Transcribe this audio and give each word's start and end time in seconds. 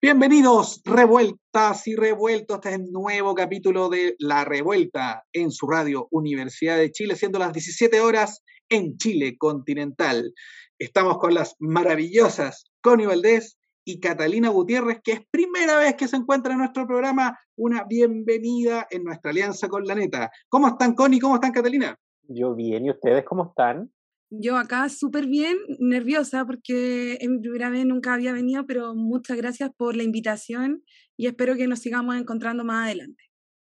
Bienvenidos, 0.00 0.80
revueltas 0.84 1.88
y 1.88 1.96
revueltos. 1.96 2.58
Este 2.58 2.68
es 2.68 2.74
el 2.76 2.92
nuevo 2.92 3.34
capítulo 3.34 3.88
de 3.88 4.14
La 4.20 4.44
Revuelta 4.44 5.24
en 5.32 5.50
su 5.50 5.66
radio 5.66 6.06
Universidad 6.12 6.76
de 6.76 6.92
Chile, 6.92 7.16
siendo 7.16 7.40
las 7.40 7.52
17 7.52 8.00
horas 8.00 8.44
en 8.68 8.96
Chile 8.96 9.36
continental. 9.36 10.32
Estamos 10.78 11.18
con 11.18 11.34
las 11.34 11.56
maravillosas 11.58 12.70
Connie 12.80 13.06
Valdés 13.06 13.58
y 13.84 13.98
Catalina 13.98 14.50
Gutiérrez, 14.50 15.00
que 15.02 15.12
es 15.14 15.20
primera 15.32 15.78
vez 15.78 15.96
que 15.96 16.06
se 16.06 16.14
encuentra 16.14 16.52
en 16.52 16.60
nuestro 16.60 16.86
programa. 16.86 17.36
Una 17.56 17.82
bienvenida 17.82 18.86
en 18.92 19.02
nuestra 19.02 19.32
alianza 19.32 19.66
con 19.66 19.84
la 19.84 19.96
neta. 19.96 20.30
¿Cómo 20.48 20.68
están, 20.68 20.94
Connie? 20.94 21.18
¿Cómo 21.18 21.34
están, 21.34 21.50
Catalina? 21.50 21.98
Yo 22.28 22.54
bien, 22.54 22.86
¿y 22.86 22.90
ustedes 22.90 23.24
cómo 23.24 23.48
están? 23.48 23.90
Yo 24.30 24.56
acá 24.58 24.90
súper 24.90 25.26
bien, 25.26 25.56
nerviosa 25.78 26.44
porque 26.44 27.16
en 27.20 27.36
mi 27.36 27.40
primera 27.40 27.70
vez 27.70 27.86
nunca 27.86 28.12
había 28.12 28.32
venido, 28.32 28.66
pero 28.66 28.94
muchas 28.94 29.38
gracias 29.38 29.70
por 29.74 29.96
la 29.96 30.02
invitación 30.02 30.84
y 31.16 31.28
espero 31.28 31.56
que 31.56 31.66
nos 31.66 31.78
sigamos 31.78 32.16
encontrando 32.16 32.62
más 32.62 32.86
adelante. 32.86 33.24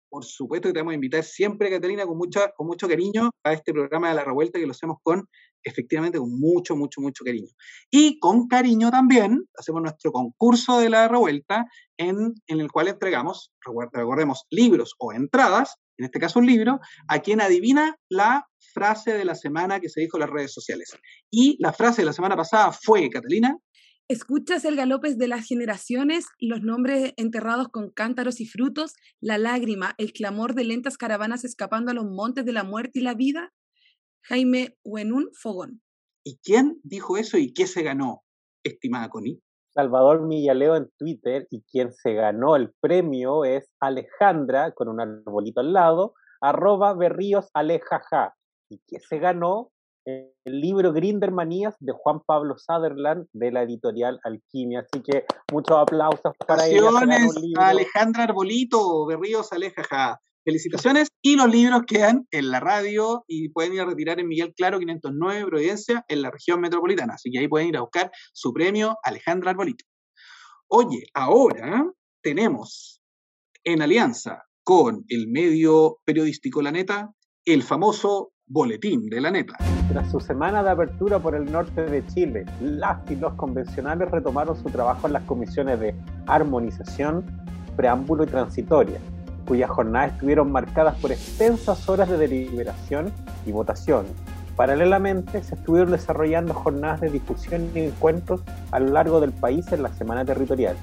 Por 0.09 0.23
supuesto 0.23 0.69
que 0.69 0.73
te 0.73 0.79
vamos 0.79 0.93
a 0.93 0.95
invitar 0.95 1.23
siempre, 1.23 1.69
Catalina, 1.69 2.05
con, 2.05 2.17
mucho, 2.17 2.39
con 2.55 2.67
mucho 2.67 2.87
cariño 2.87 3.31
a 3.43 3.51
este 3.51 3.73
programa 3.73 4.09
de 4.09 4.15
La 4.15 4.23
Revuelta 4.23 4.59
que 4.59 4.65
lo 4.65 4.71
hacemos 4.71 4.97
con, 5.01 5.27
efectivamente, 5.63 6.19
con 6.19 6.39
mucho, 6.39 6.75
mucho, 6.75 7.01
mucho 7.01 7.25
cariño. 7.25 7.49
Y 7.91 8.19
con 8.19 8.47
cariño 8.47 8.91
también 8.91 9.43
hacemos 9.57 9.81
nuestro 9.81 10.11
concurso 10.11 10.79
de 10.79 10.89
La 10.89 11.07
Revuelta 11.07 11.65
en, 11.97 12.35
en 12.47 12.59
el 12.61 12.71
cual 12.71 12.89
entregamos, 12.89 13.51
recordemos, 13.91 14.45
libros 14.51 14.93
o 14.99 15.11
entradas, 15.11 15.75
en 15.97 16.05
este 16.05 16.19
caso 16.19 16.39
un 16.39 16.45
libro, 16.45 16.79
a 17.07 17.19
quien 17.19 17.41
adivina 17.41 17.97
la 18.09 18.47
frase 18.73 19.13
de 19.13 19.25
la 19.25 19.35
semana 19.35 19.79
que 19.79 19.89
se 19.89 20.01
dijo 20.01 20.17
en 20.17 20.21
las 20.21 20.29
redes 20.29 20.53
sociales. 20.53 20.95
Y 21.31 21.57
la 21.59 21.73
frase 21.73 22.01
de 22.01 22.05
la 22.05 22.13
semana 22.13 22.35
pasada 22.35 22.71
fue, 22.71 23.09
Catalina. 23.09 23.57
Escuchas 24.09 24.65
el 24.65 24.75
galopes 24.75 25.17
de 25.17 25.27
las 25.27 25.47
generaciones, 25.47 26.25
los 26.39 26.61
nombres 26.61 27.13
enterrados 27.15 27.69
con 27.69 27.89
cántaros 27.89 28.41
y 28.41 28.45
frutos, 28.45 28.93
la 29.21 29.37
lágrima, 29.37 29.95
el 29.97 30.11
clamor 30.11 30.55
de 30.55 30.65
lentas 30.65 30.97
caravanas 30.97 31.45
escapando 31.45 31.91
a 31.91 31.93
los 31.93 32.05
montes 32.05 32.43
de 32.43 32.51
la 32.51 32.63
muerte 32.63 32.99
y 32.99 33.03
la 33.03 33.13
vida. 33.13 33.53
Jaime 34.23 34.77
Huenún 34.83 35.29
Fogón. 35.33 35.81
¿Y 36.25 36.37
quién 36.43 36.79
dijo 36.83 37.17
eso 37.17 37.37
y 37.37 37.53
qué 37.53 37.67
se 37.67 37.83
ganó, 37.83 38.23
estimada 38.63 39.09
Connie? 39.09 39.41
Salvador 39.73 40.21
Millaleo 40.21 40.75
en 40.75 40.89
Twitter 40.97 41.47
y 41.49 41.61
quien 41.63 41.91
se 41.93 42.13
ganó 42.13 42.55
el 42.55 42.71
premio 42.79 43.45
es 43.45 43.69
Alejandra, 43.79 44.71
con 44.71 44.87
un 44.87 45.01
arbolito 45.01 45.61
al 45.61 45.73
lado, 45.73 46.13
arroba 46.41 46.93
berríos 46.93 47.49
alejaja 47.53 48.35
y 48.69 48.79
que 48.87 48.99
se 48.99 49.19
ganó 49.19 49.71
el 50.05 50.31
libro 50.45 50.91
Grindermanías 50.91 51.75
de 51.79 51.93
Juan 51.93 52.19
Pablo 52.25 52.55
Sutherland 52.57 53.27
de 53.31 53.51
la 53.51 53.63
editorial 53.63 54.19
Alquimia. 54.23 54.81
Así 54.81 55.01
que 55.01 55.25
muchos 55.51 55.77
aplausos 55.77 56.33
para 56.45 56.67
ella. 56.67 56.81
Alejandra 57.57 58.23
Arbolito, 58.23 59.05
Berríos 59.05 59.51
Alejaja. 59.53 60.19
Felicitaciones. 60.43 61.09
Y 61.21 61.35
los 61.35 61.49
libros 61.49 61.83
quedan 61.87 62.27
en 62.31 62.51
la 62.51 62.59
radio 62.59 63.23
y 63.27 63.49
pueden 63.49 63.73
ir 63.73 63.81
a 63.81 63.85
retirar 63.85 64.19
en 64.19 64.27
Miguel 64.27 64.53
Claro 64.55 64.79
509 64.79 65.45
Providencia 65.45 66.05
en 66.07 66.21
la 66.21 66.31
región 66.31 66.59
metropolitana. 66.59 67.13
Así 67.13 67.31
que 67.31 67.39
ahí 67.39 67.47
pueden 67.47 67.69
ir 67.69 67.77
a 67.77 67.81
buscar 67.81 68.11
su 68.33 68.51
premio 68.53 68.97
Alejandra 69.03 69.51
Arbolito. 69.51 69.85
Oye, 70.67 71.05
ahora 71.13 71.89
tenemos 72.21 73.01
en 73.63 73.81
alianza 73.81 74.43
con 74.63 75.05
el 75.07 75.27
medio 75.27 75.99
periodístico 76.05 76.61
La 76.61 76.71
Neta 76.71 77.11
el 77.45 77.61
famoso 77.63 78.31
Boletín 78.45 79.09
de 79.09 79.21
la 79.21 79.31
Neta. 79.31 79.57
Tras 79.89 80.11
su 80.11 80.19
semana 80.19 80.63
de 80.63 80.69
apertura 80.71 81.19
por 81.19 81.35
el 81.35 81.51
norte 81.51 81.81
de 81.81 82.05
Chile, 82.07 82.45
las 82.61 82.99
y 83.09 83.15
los 83.15 83.33
convencionales 83.33 84.09
retomaron 84.11 84.55
su 84.61 84.69
trabajo 84.69 85.07
en 85.07 85.13
las 85.13 85.23
comisiones 85.23 85.79
de 85.79 85.95
armonización, 86.27 87.25
preámbulo 87.75 88.23
y 88.23 88.27
transitoria, 88.27 88.99
cuyas 89.45 89.69
jornadas 89.69 90.13
estuvieron 90.13 90.51
marcadas 90.51 90.95
por 90.99 91.11
extensas 91.11 91.87
horas 91.89 92.09
de 92.09 92.17
deliberación 92.17 93.11
y 93.45 93.51
votación. 93.51 94.05
Paralelamente, 94.55 95.43
se 95.43 95.55
estuvieron 95.55 95.91
desarrollando 95.91 96.53
jornadas 96.53 97.01
de 97.01 97.09
discusión 97.09 97.69
y 97.73 97.79
encuentros 97.79 98.41
a 98.71 98.79
lo 98.79 98.91
largo 98.91 99.19
del 99.19 99.31
país 99.31 99.71
en 99.71 99.81
la 99.81 99.93
semana 99.93 100.23
territorial, 100.25 100.75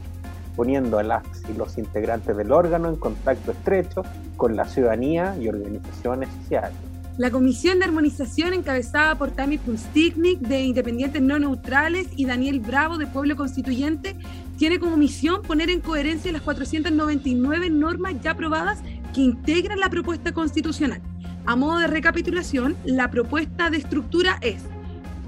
poniendo 0.57 0.99
a 0.99 1.03
las 1.05 1.23
y 1.49 1.57
los 1.57 1.79
integrantes 1.79 2.37
del 2.37 2.51
órgano 2.51 2.89
en 2.89 2.97
contacto 2.97 3.53
estrecho 3.53 4.03
con 4.37 4.57
la 4.57 4.65
ciudadanía 4.65 5.37
y 5.41 5.49
organizaciones 5.49 6.29
sociales. 6.43 6.77
La 7.21 7.31
Comisión 7.31 7.79
de 7.79 7.85
Armonización, 7.85 8.55
encabezada 8.55 9.17
por 9.17 9.31
Tami 9.31 9.59
Pustignik 9.59 10.39
de 10.41 10.63
Independientes 10.63 11.21
No 11.21 11.39
Neutrales 11.39 12.09
y 12.17 12.25
Daniel 12.25 12.61
Bravo 12.61 12.97
de 12.97 13.07
Pueblo 13.07 13.37
Constituyente, 13.37 14.17
tiene 14.61 14.79
como 14.79 14.99
misión 14.99 15.41
poner 15.41 15.71
en 15.71 15.81
coherencia 15.81 16.31
las 16.33 16.43
499 16.43 17.71
normas 17.71 18.17
ya 18.21 18.33
aprobadas 18.33 18.83
que 19.15 19.23
integran 19.23 19.81
la 19.81 19.89
propuesta 19.89 20.33
constitucional. 20.33 21.01
A 21.47 21.57
modo 21.57 21.79
de 21.79 21.87
recapitulación, 21.87 22.77
la 22.85 23.11
propuesta 23.11 23.71
de 23.71 23.79
estructura 23.79 24.39
es 24.43 24.61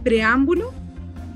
preámbulo, 0.04 0.74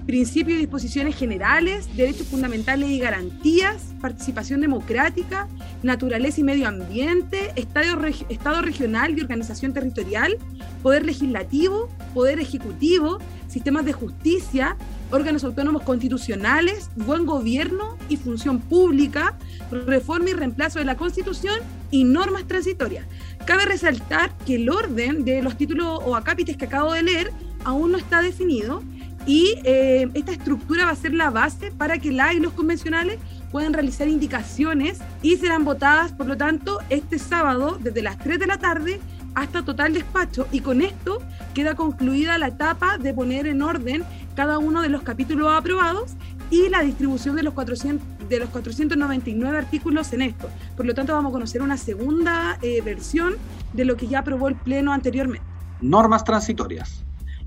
principios 0.05 0.59
y 0.59 0.61
disposiciones 0.61 1.17
generales, 1.17 1.89
derechos 1.97 2.27
fundamentales 2.27 2.91
y 2.91 2.99
garantías, 2.99 3.95
participación 4.07 4.61
democrática, 4.61 5.49
naturaleza 5.83 6.41
y 6.41 6.45
medio 6.45 6.69
ambiente, 6.69 7.51
estado, 7.57 8.05
estado 8.29 8.63
regional 8.63 9.19
y 9.19 9.21
organización 9.21 9.73
territorial, 9.73 10.39
poder 10.81 11.05
legislativo, 11.05 11.89
poder 12.15 12.39
ejecutivo, 12.39 13.19
sistemas 13.49 13.85
de 13.85 13.93
justicia, 13.93 14.77
órganos 15.11 15.43
autónomos 15.43 15.83
constitucionales, 15.83 16.89
buen 16.95 17.27
gobierno 17.27 17.97
y 18.09 18.17
función 18.17 18.61
pública, 18.61 19.35
reforma 19.73 20.31
y 20.31 20.35
reemplazo 20.35 20.79
de 20.79 20.85
la 20.85 20.97
Constitución 20.97 21.59
y 21.91 22.05
normas 22.05 22.47
transitorias. 22.47 23.07
Cabe 23.45 23.65
resaltar 23.65 24.31
que 24.47 24.55
el 24.55 24.71
orden 24.71 25.25
de 25.25 25.43
los 25.43 25.57
títulos 25.57 25.99
o 26.05 26.15
acápites 26.15 26.57
que 26.57 26.67
acabo 26.67 26.93
de 26.93 27.03
leer 27.03 27.33
aún 27.65 27.91
no 27.91 27.99
está 27.99 28.23
definido 28.23 28.85
y 29.27 29.59
eh, 29.65 30.09
esta 30.15 30.31
estructura 30.31 30.85
va 30.85 30.93
a 30.93 30.97
ser 30.97 31.13
la 31.13 31.31
base 31.31 31.73
para 31.73 31.99
que 31.99 32.13
la 32.13 32.33
y 32.33 32.39
los 32.39 32.53
convencionales 32.53 33.19
puedan 33.57 33.73
realizar 33.73 34.07
indicaciones 34.07 34.99
y 35.23 35.39
serán 35.39 35.65
votadas, 35.65 36.13
por 36.13 36.27
lo 36.27 36.37
tanto, 36.37 36.79
este 36.91 37.19
sábado 37.19 37.79
desde 37.81 38.03
las 38.03 38.19
3 38.19 38.39
de 38.39 38.47
la 38.47 38.59
tarde 38.59 39.01
hasta 39.35 39.65
total 39.65 39.95
despacho. 39.95 40.47
Y 40.53 40.61
con 40.61 40.83
esto 40.83 41.23
queda 41.55 41.75
concluida 41.75 42.37
la 42.37 42.49
etapa 42.49 42.99
de 42.99 43.15
poner 43.15 43.47
en 43.47 43.63
orden 43.63 44.05
cada 44.35 44.59
uno 44.59 44.83
de 44.83 44.91
los 44.91 45.01
capítulos 45.01 45.49
aprobados 45.51 46.17
y 46.51 46.69
la 46.69 46.83
distribución 46.83 47.35
de 47.35 47.45
los, 47.45 47.55
400, 47.55 48.29
de 48.29 48.41
los 48.41 48.51
499 48.51 49.57
artículos 49.57 50.13
en 50.13 50.21
esto. 50.21 50.51
Por 50.77 50.85
lo 50.85 50.93
tanto, 50.93 51.15
vamos 51.15 51.31
a 51.31 51.33
conocer 51.33 51.63
una 51.63 51.79
segunda 51.79 52.59
eh, 52.61 52.83
versión 52.83 53.37
de 53.73 53.87
lo 53.87 53.97
que 53.97 54.07
ya 54.07 54.19
aprobó 54.19 54.49
el 54.49 54.57
Pleno 54.57 54.93
anteriormente. 54.93 55.47
Normas 55.81 56.25
transitorias. 56.25 57.06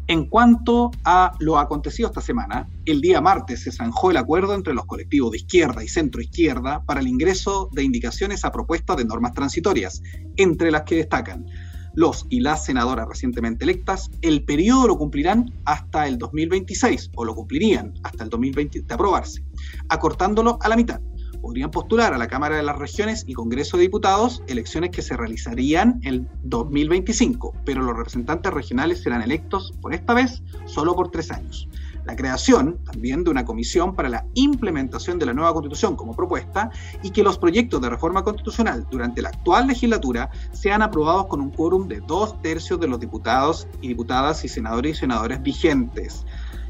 En 0.09 0.25
cuanto 0.25 0.89
a 1.05 1.31
lo 1.37 1.59
acontecido 1.59 2.09
esta 2.09 2.19
semana, 2.19 2.67
el 2.85 2.99
día 2.99 3.21
martes 3.21 3.61
se 3.61 3.71
zanjó 3.71 4.09
el 4.09 4.17
acuerdo 4.17 4.55
entre 4.55 4.73
los 4.73 4.87
colectivos 4.87 5.29
de 5.29 5.37
izquierda 5.37 5.83
y 5.83 5.87
centro 5.87 6.19
izquierda 6.19 6.83
para 6.83 7.01
el 7.01 7.07
ingreso 7.07 7.69
de 7.73 7.83
indicaciones 7.83 8.43
a 8.43 8.51
propuestas 8.51 8.97
de 8.97 9.05
normas 9.05 9.33
transitorias, 9.33 10.01
entre 10.35 10.71
las 10.71 10.81
que 10.81 10.95
destacan 10.95 11.45
los 11.93 12.25
y 12.27 12.39
las 12.39 12.65
senadoras 12.65 13.07
recientemente 13.07 13.65
electas, 13.65 14.09
el 14.21 14.45
periodo 14.45 14.87
lo 14.87 14.97
cumplirán 14.97 15.45
hasta 15.65 16.07
el 16.07 16.17
2026, 16.17 17.11
o 17.15 17.23
lo 17.23 17.35
cumplirían 17.35 17.93
hasta 18.01 18.23
el 18.23 18.31
2020 18.31 18.81
de 18.81 18.93
aprobarse, 18.95 19.43
acortándolo 19.89 20.57
a 20.59 20.69
la 20.69 20.75
mitad 20.75 20.99
podrían 21.41 21.71
postular 21.71 22.13
a 22.13 22.17
la 22.17 22.27
Cámara 22.27 22.57
de 22.57 22.63
las 22.63 22.77
Regiones 22.77 23.23
y 23.27 23.33
Congreso 23.33 23.77
de 23.77 23.83
Diputados 23.83 24.43
elecciones 24.47 24.91
que 24.91 25.01
se 25.01 25.17
realizarían 25.17 25.99
en 26.03 26.27
2025, 26.43 27.53
pero 27.65 27.81
los 27.81 27.95
representantes 27.95 28.53
regionales 28.53 29.01
serán 29.01 29.21
electos 29.21 29.73
por 29.81 29.93
esta 29.93 30.13
vez 30.13 30.43
solo 30.65 30.95
por 30.95 31.11
tres 31.11 31.31
años. 31.31 31.67
La 32.05 32.15
creación 32.15 32.79
también 32.85 33.23
de 33.23 33.29
una 33.29 33.45
comisión 33.45 33.95
para 33.95 34.09
la 34.09 34.25
implementación 34.33 35.19
de 35.19 35.27
la 35.27 35.33
nueva 35.33 35.53
constitución 35.53 35.95
como 35.95 36.15
propuesta 36.15 36.71
y 37.03 37.11
que 37.11 37.23
los 37.23 37.37
proyectos 37.37 37.81
de 37.81 37.89
reforma 37.89 38.23
constitucional 38.23 38.87
durante 38.89 39.21
la 39.21 39.29
actual 39.29 39.67
legislatura 39.67 40.29
sean 40.51 40.81
aprobados 40.81 41.27
con 41.27 41.41
un 41.41 41.51
quórum 41.51 41.87
de 41.87 42.01
dos 42.01 42.41
tercios 42.41 42.79
de 42.79 42.87
los 42.87 42.99
diputados 42.99 43.67
y 43.81 43.89
diputadas 43.89 44.43
y 44.43 44.47
senadores 44.47 44.97
y 44.97 44.99
senadores 45.01 45.41
vigentes 45.43 46.25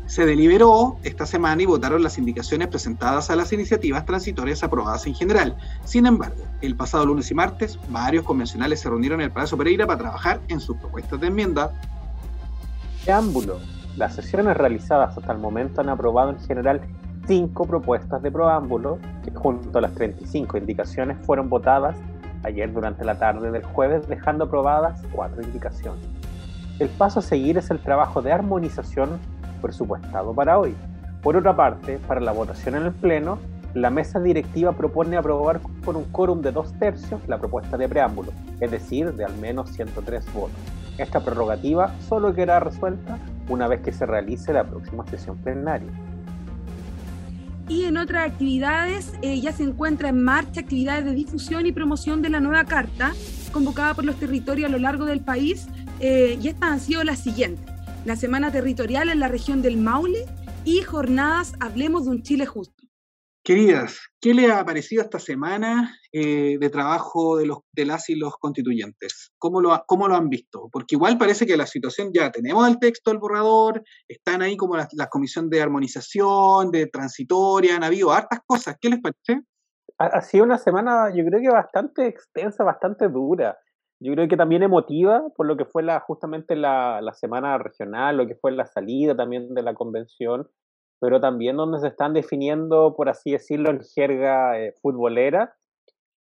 Se 0.10 0.26
deliberó 0.26 0.98
esta 1.04 1.28
semana 1.28 1.62
y 1.62 1.68
votaron 1.68 2.02
las 2.02 2.18
indicaciones 2.18 2.68
presentadas 2.70 3.30
a 3.30 3.36
las 3.36 3.54
iniciativas 3.54 4.08
transitorias 4.08 4.64
aprobadas 4.64 5.06
en 5.06 5.14
general. 5.14 5.56
Sin 5.86 6.08
embargo, 6.08 6.44
el 6.62 6.76
pasado 6.76 7.06
lunes 7.06 7.30
y 7.30 7.36
martes, 7.36 7.78
varios 7.90 8.26
convencionales 8.26 8.80
se 8.80 8.90
reunieron 8.90 9.22
en 9.22 9.26
el 9.26 9.32
Palacio 9.32 9.56
Pereira 9.56 9.86
para 9.86 10.00
trabajar 10.00 10.42
en 10.48 10.60
sus 10.60 10.78
propuestas 10.78 11.22
de 11.22 11.28
enmienda. 11.28 11.72
Preámbulo. 13.04 13.60
Las 13.98 14.16
sesiones 14.16 14.58
realizadas 14.58 15.16
hasta 15.16 15.32
el 15.32 15.38
momento 15.38 15.80
han 15.80 15.90
aprobado 15.90 16.32
en 16.32 16.40
general 16.40 16.82
cinco 17.28 17.68
propuestas 17.68 18.24
de 18.24 18.32
preámbulo 18.32 18.98
que 19.24 19.30
junto 19.30 19.78
a 19.78 19.82
las 19.82 19.94
35 19.94 20.58
indicaciones 20.58 21.18
fueron 21.24 21.50
votadas 21.50 21.96
ayer 22.42 22.74
durante 22.74 23.06
la 23.06 23.20
tarde 23.20 23.52
del 23.52 23.64
jueves, 23.64 24.08
dejando 24.08 24.46
aprobadas 24.46 25.04
cuatro 25.12 25.44
indicaciones. 25.44 26.04
El 26.80 26.90
paso 26.90 27.20
a 27.20 27.22
seguir 27.22 27.60
es 27.60 27.70
el 27.70 27.78
trabajo 27.80 28.24
de 28.24 28.32
armonización 28.32 29.20
presupuestado 29.60 30.34
para 30.34 30.58
hoy. 30.58 30.76
Por 31.22 31.36
otra 31.36 31.56
parte, 31.56 32.00
para 32.08 32.22
la 32.22 32.32
votación 32.32 32.76
en 32.76 32.84
el 32.84 32.94
Pleno, 32.94 33.40
la 33.74 33.90
mesa 33.90 34.20
directiva 34.20 34.72
propone 34.72 35.18
aprobar 35.18 35.60
por 35.84 35.96
un 35.96 36.06
quórum 36.06 36.42
de 36.42 36.52
dos 36.52 36.74
tercios 36.80 37.22
la 37.28 37.38
propuesta 37.38 37.78
de 37.78 37.88
preámbulo, 37.88 38.32
es 38.60 38.72
decir, 38.72 39.14
de 39.14 39.26
al 39.26 39.36
menos 39.38 39.70
103 39.72 40.34
votos. 40.34 40.58
Esta 40.98 41.20
prerrogativa 41.20 41.94
solo 42.08 42.34
quedará 42.34 42.60
resuelta 42.60 43.20
una 43.48 43.68
vez 43.68 43.82
que 43.82 43.92
se 43.92 44.06
realice 44.06 44.54
la 44.54 44.64
próxima 44.64 45.06
sesión 45.08 45.38
plenaria. 45.38 45.90
Y 47.68 47.84
en 47.84 47.98
otras 47.98 48.32
actividades, 48.32 49.14
eh, 49.22 49.40
ya 49.40 49.52
se 49.52 49.64
encuentra 49.64 50.10
en 50.10 50.24
marcha 50.24 50.62
actividades 50.62 51.06
de 51.06 51.14
difusión 51.14 51.68
y 51.68 51.72
promoción 51.72 52.24
de 52.24 52.30
la 52.30 52.40
nueva 52.40 52.66
carta, 52.66 53.14
convocada 53.54 53.94
por 53.94 54.06
los 54.06 54.16
territorios 54.16 54.68
a 54.68 54.72
lo 54.72 54.80
largo 54.80 55.06
del 55.06 55.22
país, 55.22 55.68
eh, 56.00 56.40
y 56.42 56.48
estas 56.48 56.72
han 56.72 56.80
sido 56.80 57.04
las 57.04 57.20
siguientes 57.20 57.69
la 58.06 58.16
Semana 58.16 58.52
Territorial 58.52 59.10
en 59.10 59.20
la 59.20 59.28
región 59.28 59.62
del 59.62 59.78
Maule 59.78 60.26
y 60.64 60.82
jornadas 60.82 61.54
Hablemos 61.60 62.06
de 62.06 62.12
un 62.12 62.24
Chile 62.24 62.46
Justo. 62.46 62.84
Queridas, 63.44 64.00
¿qué 64.22 64.34
les 64.34 64.52
ha 64.52 64.64
parecido 64.64 65.02
esta 65.02 65.18
semana 65.18 65.96
eh, 66.12 66.58
de 66.60 66.70
trabajo 66.70 67.38
de, 67.38 67.48
los, 67.48 67.60
de 67.72 67.86
las 67.86 68.10
y 68.10 68.16
los 68.16 68.38
constituyentes? 68.38 69.32
¿Cómo 69.38 69.62
lo, 69.62 69.82
¿Cómo 69.88 70.08
lo 70.08 70.16
han 70.16 70.30
visto? 70.30 70.70
Porque 70.72 70.96
igual 70.96 71.18
parece 71.18 71.46
que 71.46 71.58
la 71.58 71.66
situación 71.66 72.12
ya 72.14 72.32
tenemos 72.32 72.68
el 72.68 72.80
texto, 72.80 73.12
el 73.12 73.18
borrador, 73.18 73.82
están 74.08 74.42
ahí 74.42 74.56
como 74.56 74.76
las 74.78 74.90
la 74.94 75.08
comisión 75.08 75.50
de 75.50 75.62
armonización, 75.62 76.70
de 76.72 76.88
transitoria, 76.88 77.76
han 77.76 77.84
habido 77.84 78.12
hartas 78.12 78.40
cosas. 78.46 78.76
¿Qué 78.80 78.90
les 78.90 79.00
parece? 79.00 79.46
Ha, 79.98 80.22
sido 80.22 80.46
una 80.46 80.58
semana, 80.58 81.14
yo 81.14 81.26
creo 81.26 81.42
que 81.42 81.50
bastante 81.50 82.08
extensa, 82.08 82.64
bastante 82.64 83.10
dura 83.10 83.58
yo 84.00 84.14
creo 84.14 84.28
que 84.28 84.38
también 84.38 84.64
emotiva 84.64 85.24
por 85.36 85.46
lo 85.46 85.58
que 85.58 85.66
fue 85.66 85.84
la, 85.84 86.00
justamente 86.00 86.56
la, 86.56 87.02
la, 87.02 87.14
semana 87.14 87.58
regional, 87.58 88.18
lo 88.18 88.28
que 88.28 88.36
fue 88.36 88.52
la 88.52 88.66
salida 88.66 89.16
también 89.16 89.54
de 89.54 89.62
la 89.62 89.74
convención, 89.74 90.50
pero 91.00 91.20
también 91.20 91.58
donde 91.58 91.80
se 91.80 91.88
están 91.88 92.14
definiendo, 92.14 92.96
por 92.96 93.10
así 93.10 93.32
decirlo, 93.32 93.70
en 93.70 93.82
jerga 93.82 94.60
eh, 94.60 94.74
futbolera, 94.82 95.56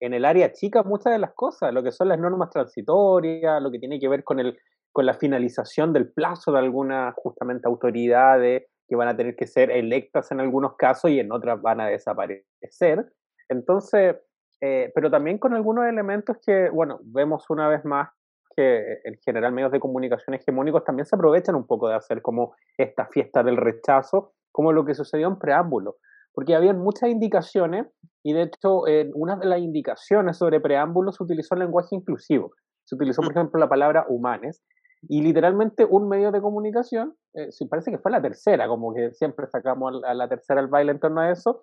en 0.01 0.15
el 0.15 0.25
área 0.25 0.53
chica 0.53 0.83
muchas 0.83 1.13
de 1.13 1.19
las 1.19 1.33
cosas, 1.35 1.73
lo 1.73 1.83
que 1.83 1.93
son 1.93 2.09
las 2.09 2.19
normas 2.19 2.51
transitorias, 2.51 3.63
lo 3.63 3.71
que 3.71 3.79
tiene 3.79 3.99
que 3.99 4.09
ver 4.09 4.25
con, 4.25 4.41
el, 4.41 4.59
con 4.93 5.07
la 5.07 5.15
finalización 5.15 5.93
del 5.93 6.13
plazo 6.13 6.53
de 6.53 6.59
algunas 6.59 7.15
justamente 7.17 7.69
autoridades 7.69 8.65
que 8.89 8.97
van 8.97 9.09
a 9.09 9.17
tener 9.17 9.37
que 9.37 9.47
ser 9.47 9.71
electas 9.71 10.31
en 10.31 10.41
algunos 10.41 10.77
casos 10.77 11.11
y 11.11 11.19
en 11.19 11.33
otras 11.33 11.61
van 11.61 11.81
a 11.81 11.87
desaparecer. 11.87 13.13
Entonces, 13.49 14.17
eh, 14.61 14.91
pero 14.95 15.11
también 15.11 15.39
con 15.39 15.55
algunos 15.55 15.87
elementos 15.87 16.37
que, 16.45 16.71
bueno, 16.71 16.99
vemos 17.03 17.45
una 17.51 17.69
vez 17.69 17.85
más 17.85 18.09
que 18.57 19.01
en 19.05 19.19
general 19.25 19.53
medios 19.53 19.71
de 19.71 19.81
comunicación 19.81 20.35
hegemónicos 20.35 20.85
también 20.85 21.05
se 21.05 21.15
aprovechan 21.15 21.55
un 21.55 21.67
poco 21.67 21.89
de 21.89 21.95
hacer 21.95 22.23
como 22.23 22.55
esta 22.79 23.07
fiesta 23.07 23.43
del 23.43 23.59
rechazo, 23.59 24.33
como 24.51 24.73
lo 24.73 24.85
que 24.87 24.95
sucedió 24.95 25.29
en 25.29 25.39
preámbulo, 25.39 25.97
porque 26.33 26.55
habían 26.55 26.79
muchas 26.79 27.11
indicaciones 27.11 27.87
y 28.23 28.33
de 28.33 28.43
hecho 28.43 28.89
en 28.89 29.11
una 29.15 29.37
de 29.37 29.47
las 29.47 29.61
indicaciones 29.61 30.39
sobre 30.39 30.61
preámbulo 30.61 31.13
se 31.13 31.23
utilizó 31.23 31.55
el 31.55 31.61
lenguaje 31.61 31.95
inclusivo, 31.95 32.53
se 32.85 32.95
utilizó 32.95 33.21
por 33.21 33.35
mm. 33.35 33.37
ejemplo 33.37 33.61
la 33.61 33.69
palabra 33.69 34.07
humanes 34.09 34.65
y 35.03 35.23
literalmente 35.23 35.85
un 35.85 36.09
medio 36.09 36.33
de 36.33 36.41
comunicación, 36.41 37.15
eh, 37.35 37.49
parece 37.69 37.91
que 37.91 37.99
fue 37.99 38.11
la 38.11 38.23
tercera, 38.23 38.67
como 38.67 38.95
que 38.95 39.13
siempre 39.13 39.47
sacamos 39.47 40.03
a 40.05 40.15
la 40.15 40.29
tercera 40.29 40.61
al 40.61 40.69
baile 40.69 40.93
en 40.93 41.01
torno 41.01 41.21
a 41.21 41.31
eso, 41.31 41.63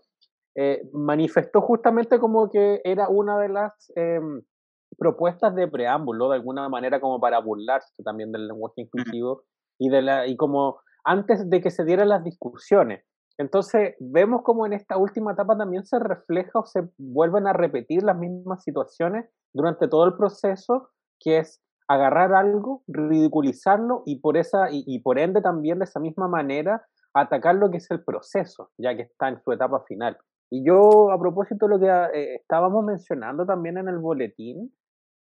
eh, 0.56 0.88
manifestó 0.94 1.62
justamente 1.62 2.20
como 2.20 2.50
que 2.50 2.82
era 2.84 3.08
una 3.10 3.40
de 3.40 3.50
las 3.50 3.92
em, 3.96 4.42
propuestas 4.98 5.56
de 5.56 5.68
preámbulo, 5.68 6.30
de 6.30 6.36
alguna 6.36 6.70
manera 6.70 7.00
como 7.00 7.20
para 7.20 7.40
burlarse 7.40 8.04
también 8.04 8.32
del 8.32 8.48
lenguaje 8.48 8.82
inclusivo 8.82 9.44
y, 9.80 9.90
de 9.90 10.02
la, 10.02 10.28
y 10.28 10.38
como 10.38 10.80
antes 11.04 11.50
de 11.50 11.62
que 11.62 11.72
se 11.72 11.86
dieran 11.86 12.10
las 12.10 12.24
discusiones. 12.24 13.04
Entonces 13.40 13.96
vemos 14.00 14.44
como 14.44 14.68
en 14.68 14.74
esta 14.74 14.98
última 14.98 15.34
etapa 15.34 15.58
también 15.58 15.86
se 15.86 15.98
refleja 15.98 16.60
o 16.60 16.66
se 16.66 16.88
vuelven 16.98 17.48
a 17.48 17.54
repetir 17.54 18.04
las 18.04 18.18
mismas 18.18 18.62
situaciones 18.64 19.26
durante 19.54 19.88
todo 19.88 20.06
el 20.06 20.16
proceso, 20.16 20.90
que 21.20 21.40
es 21.40 21.64
agarrar 21.88 22.34
algo, 22.36 22.84
ridiculizarlo 22.88 24.04
y 24.06 24.20
por 24.20 24.38
esa 24.38 24.70
y, 24.72 24.84
y 24.86 25.00
por 25.00 25.18
ende 25.18 25.42
también 25.42 25.80
de 25.80 25.86
esa 25.86 26.00
misma 26.00 26.28
manera 26.28 26.86
atacar 27.16 27.56
lo 27.56 27.72
que 27.72 27.78
es 27.78 27.90
el 27.92 28.04
proceso, 28.04 28.70
ya 28.78 28.96
que 28.96 29.04
está 29.04 29.30
en 29.30 29.42
su 29.42 29.52
etapa 29.52 29.84
final. 29.88 30.18
Y 30.54 30.64
yo, 30.64 31.10
a 31.12 31.20
propósito 31.20 31.66
de 31.66 31.74
lo 31.74 31.80
que 31.80 31.88
eh, 31.88 32.36
estábamos 32.36 32.86
mencionando 32.86 33.44
también 33.44 33.80
en 33.80 33.88
el 33.88 33.98
boletín, 33.98 34.72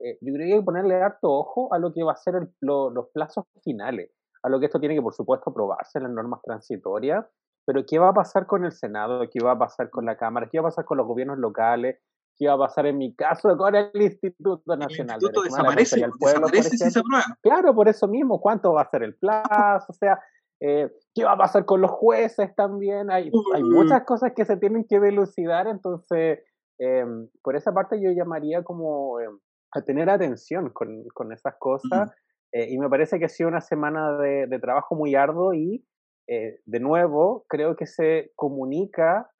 eh, 0.00 0.16
yo 0.22 0.32
creo 0.32 0.46
que 0.46 0.52
hay 0.54 0.58
que 0.60 0.64
ponerle 0.64 0.94
harto 0.94 1.30
ojo 1.30 1.68
a 1.74 1.78
lo 1.78 1.92
que 1.92 2.02
va 2.02 2.12
a 2.12 2.16
ser 2.16 2.48
los 2.62 3.10
plazos 3.12 3.44
finales, 3.62 4.10
a 4.42 4.48
lo 4.48 4.58
que 4.58 4.64
esto 4.64 4.80
tiene 4.80 4.94
que, 4.94 5.02
por 5.02 5.12
supuesto, 5.12 5.50
aprobarse 5.50 5.98
en 5.98 6.04
las 6.04 6.12
normas 6.12 6.40
transitorias, 6.42 7.26
pero 7.66 7.84
qué 7.86 7.98
va 7.98 8.08
a 8.08 8.14
pasar 8.14 8.46
con 8.46 8.64
el 8.64 8.72
Senado, 8.72 9.20
qué 9.30 9.44
va 9.44 9.52
a 9.52 9.58
pasar 9.58 9.90
con 9.90 10.06
la 10.06 10.16
Cámara, 10.16 10.48
qué 10.50 10.60
va 10.60 10.68
a 10.68 10.70
pasar 10.70 10.86
con 10.86 10.96
los 10.96 11.06
gobiernos 11.06 11.36
locales, 11.36 11.98
qué 12.38 12.48
va 12.48 12.54
a 12.54 12.58
pasar 12.58 12.86
en 12.86 12.96
mi 12.96 13.14
caso 13.14 13.54
con 13.58 13.74
el 13.74 13.90
Instituto 13.92 14.76
Nacional. 14.78 15.18
El 15.20 15.24
Instituto 15.24 15.42
desaparece, 15.42 16.06
desaparece 16.20 16.70
si 16.70 16.90
se 16.90 17.00
aprueba. 17.00 17.24
Claro, 17.42 17.74
por 17.74 17.86
eso 17.86 18.08
mismo, 18.08 18.40
¿cuánto 18.40 18.72
va 18.72 18.80
a 18.80 18.88
ser 18.88 19.02
el 19.02 19.14
plazo? 19.14 19.88
O 19.90 19.92
sea, 19.92 20.18
eh, 20.60 20.90
¿Qué 21.14 21.24
va 21.24 21.32
a 21.32 21.38
pasar 21.38 21.64
con 21.64 21.80
los 21.80 21.90
jueces 21.90 22.54
también? 22.54 23.10
Hay, 23.10 23.30
hay 23.54 23.62
muchas 23.62 24.04
cosas 24.04 24.32
que 24.34 24.44
se 24.44 24.56
tienen 24.56 24.84
que 24.88 25.00
dilucidar, 25.00 25.68
entonces 25.68 26.40
em, 26.78 27.28
por 27.42 27.56
esa 27.56 27.72
parte 27.72 28.00
yo 28.02 28.10
llamaría 28.10 28.62
como 28.64 29.20
em, 29.20 29.38
a 29.72 29.82
tener 29.82 30.10
atención 30.10 30.70
con, 30.70 31.04
con 31.14 31.32
esas 31.32 31.54
cosas 31.58 32.10
eh, 32.52 32.66
y 32.70 32.78
me 32.78 32.88
parece 32.88 33.18
que 33.18 33.26
ha 33.26 33.28
sido 33.28 33.48
una 33.48 33.60
semana 33.60 34.18
de, 34.18 34.46
de 34.46 34.58
trabajo 34.58 34.94
muy 34.94 35.14
arduo 35.14 35.54
y 35.54 35.84
eh, 36.28 36.60
de 36.66 36.80
nuevo 36.80 37.44
creo 37.48 37.76
que 37.76 37.86
se 37.86 38.32
comunica 38.34 39.30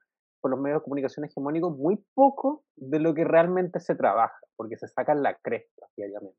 por 0.41 0.51
los 0.51 0.61
medios 0.61 0.81
de 0.81 0.85
comunicación 0.85 1.27
hegemónicos 1.27 1.77
muy 1.77 2.03
poco 2.15 2.65
de 2.77 3.01
lo 3.01 3.13
que 3.15 3.25
realmente 3.25 3.81
se 3.81 3.95
trabaja, 3.95 4.39
porque 4.57 4.77
se 4.77 4.87
sacan 4.87 5.23
la 5.23 5.37
cresta 5.43 5.87
diariamente. 5.97 6.39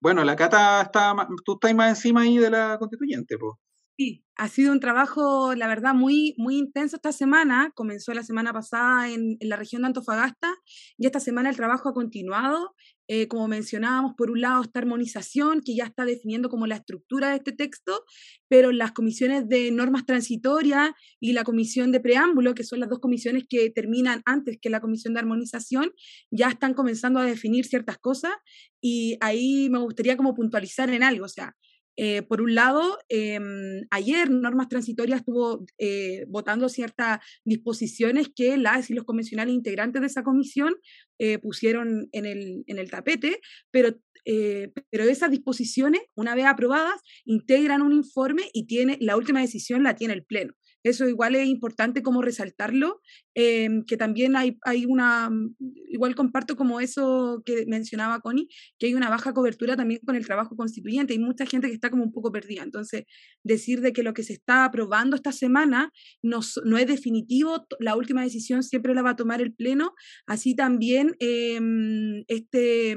Bueno, 0.00 0.24
la 0.24 0.36
Cata 0.36 0.82
está, 0.82 1.14
tú 1.44 1.54
estás 1.54 1.74
más 1.74 1.90
encima 1.90 2.22
ahí 2.22 2.38
de 2.38 2.50
la 2.50 2.76
constituyente, 2.78 3.36
pues. 3.38 3.54
Sí, 4.02 4.24
ha 4.34 4.48
sido 4.48 4.72
un 4.72 4.80
trabajo, 4.80 5.54
la 5.54 5.68
verdad, 5.68 5.94
muy, 5.94 6.34
muy 6.36 6.56
intenso 6.56 6.96
esta 6.96 7.12
semana. 7.12 7.70
Comenzó 7.76 8.12
la 8.14 8.24
semana 8.24 8.52
pasada 8.52 9.08
en, 9.08 9.36
la 9.40 9.54
región 9.54 9.82
de 9.82 9.86
Antofagasta 9.86 10.56
y 10.98 11.06
esta 11.06 11.20
semana 11.20 11.50
el 11.50 11.56
trabajo 11.56 11.88
ha 11.88 11.94
continuado. 11.94 12.74
Eh, 13.06 13.28
como 13.28 13.46
mencionábamos, 13.46 14.14
por 14.16 14.32
un 14.32 14.40
lado 14.40 14.62
esta 14.62 14.80
armonización 14.80 15.60
que 15.60 15.76
ya 15.76 15.84
está 15.84 16.04
definiendo 16.04 16.48
como 16.48 16.66
la 16.66 16.76
estructura 16.76 17.30
de 17.30 17.36
este 17.36 17.52
texto, 17.52 18.04
pero 18.48 18.72
las 18.72 18.90
comisiones 18.90 19.48
de 19.48 19.70
normas 19.70 20.04
transitorias 20.04 20.90
y 21.20 21.32
la 21.32 21.44
comisión 21.44 21.92
de 21.92 22.00
preámbulo, 22.00 22.56
que 22.56 22.64
son 22.64 22.80
las 22.80 22.88
dos 22.88 22.98
comisiones 22.98 23.44
que 23.48 23.70
terminan 23.70 24.22
antes 24.24 24.58
que 24.60 24.70
la 24.70 24.80
comisión 24.80 25.14
de 25.14 25.20
armonización, 25.20 25.92
ya 26.32 26.48
están 26.48 26.74
comenzando 26.74 27.20
a 27.20 27.24
definir 27.24 27.66
ciertas 27.66 27.98
cosas 27.98 28.32
y 28.80 29.16
ahí 29.20 29.68
me 29.70 29.78
gustaría 29.78 30.16
como 30.16 30.34
puntualizar 30.34 30.90
en 30.90 31.04
algo, 31.04 31.26
o 31.26 31.28
sea, 31.28 31.54
eh, 31.96 32.22
por 32.22 32.40
un 32.40 32.54
lado, 32.54 32.98
em, 33.08 33.86
ayer 33.90 34.30
Normas 34.30 34.68
Transitorias 34.68 35.20
estuvo 35.20 35.64
eh, 35.78 36.24
votando 36.28 36.68
ciertas 36.68 37.20
disposiciones 37.44 38.28
que 38.34 38.56
las 38.56 38.90
y 38.90 38.94
los 38.94 39.04
convencionales 39.04 39.54
integrantes 39.54 40.00
de 40.00 40.06
esa 40.06 40.22
comisión 40.22 40.74
eh, 41.18 41.38
pusieron 41.38 42.08
en 42.12 42.26
el, 42.26 42.64
en 42.66 42.78
el 42.78 42.90
tapete, 42.90 43.40
pero, 43.70 43.96
pero 44.24 45.04
esas 45.04 45.30
disposiciones, 45.30 46.02
una 46.14 46.34
vez 46.34 46.46
aprobadas, 46.46 47.00
integran 47.24 47.82
un 47.82 47.92
informe 47.92 48.42
y 48.52 48.66
tiene, 48.66 48.96
la 49.00 49.16
última 49.16 49.40
decisión 49.40 49.82
la 49.82 49.96
tiene 49.96 50.14
el 50.14 50.24
Pleno. 50.24 50.54
Eso 50.82 51.08
igual 51.08 51.34
es 51.34 51.46
importante 51.46 52.02
como 52.02 52.22
resaltarlo, 52.22 53.00
em, 53.34 53.84
que 53.84 53.96
también 53.96 54.36
hay, 54.36 54.58
hay 54.62 54.84
una, 54.86 55.30
mm, 55.30 55.54
igual 55.90 56.14
comparto 56.14 56.56
como 56.56 56.80
eso 56.80 57.42
que 57.46 57.64
mencionaba 57.66 58.20
Connie, 58.20 58.48
que 58.78 58.86
hay 58.86 58.94
una 58.94 59.10
baja 59.10 59.32
cobertura 59.32 59.76
también 59.76 60.00
con 60.04 60.16
el 60.16 60.26
trabajo 60.26 60.56
constituyente. 60.56 61.12
Hay 61.12 61.18
mucha 61.18 61.46
gente 61.46 61.68
que 61.68 61.74
está 61.74 61.90
como 61.90 62.04
un 62.04 62.12
poco 62.12 62.32
perdida. 62.32 62.62
Entonces, 62.62 63.04
decir 63.44 63.80
de 63.80 63.92
que 63.92 64.02
lo 64.02 64.14
que 64.14 64.22
se 64.24 64.32
está 64.32 64.64
aprobando 64.64 65.16
esta 65.16 65.32
semana 65.32 65.90
no, 66.22 66.40
no 66.64 66.78
es 66.78 66.86
definitivo, 66.86 67.66
la 67.80 67.96
última 67.96 68.22
decisión 68.22 68.62
siempre 68.62 68.94
la 68.94 69.02
va 69.02 69.10
a 69.10 69.16
tomar 69.16 69.40
el 69.40 69.54
Pleno. 69.54 69.94
Así 70.26 70.54
también 70.54 71.14
em, 71.20 72.24
este 72.28 72.96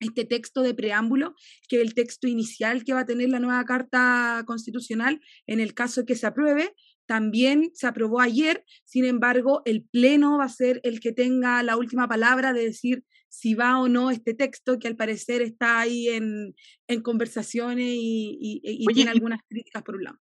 este 0.00 0.24
texto 0.24 0.62
de 0.62 0.74
preámbulo, 0.74 1.34
que 1.68 1.76
es 1.76 1.82
el 1.82 1.94
texto 1.94 2.28
inicial 2.28 2.84
que 2.84 2.92
va 2.92 3.00
a 3.00 3.06
tener 3.06 3.30
la 3.30 3.40
nueva 3.40 3.64
Carta 3.64 4.42
Constitucional 4.46 5.20
en 5.46 5.60
el 5.60 5.74
caso 5.74 6.04
que 6.04 6.16
se 6.16 6.26
apruebe. 6.26 6.74
También 7.06 7.70
se 7.74 7.86
aprobó 7.86 8.20
ayer, 8.20 8.64
sin 8.84 9.04
embargo, 9.04 9.62
el 9.64 9.84
Pleno 9.84 10.38
va 10.38 10.44
a 10.44 10.48
ser 10.48 10.80
el 10.84 11.00
que 11.00 11.12
tenga 11.12 11.62
la 11.62 11.76
última 11.76 12.08
palabra 12.08 12.52
de 12.52 12.64
decir 12.64 13.04
si 13.28 13.54
va 13.54 13.80
o 13.80 13.88
no 13.88 14.10
este 14.10 14.32
texto, 14.32 14.78
que 14.78 14.86
al 14.86 14.96
parecer 14.96 15.42
está 15.42 15.80
ahí 15.80 16.08
en, 16.08 16.54
en 16.86 17.02
conversaciones 17.02 17.86
y, 17.88 18.86
tiene 18.94 19.10
algunas 19.10 19.40
críticas 19.48 19.82
por 19.82 19.96
un 19.96 20.04
lado. 20.04 20.18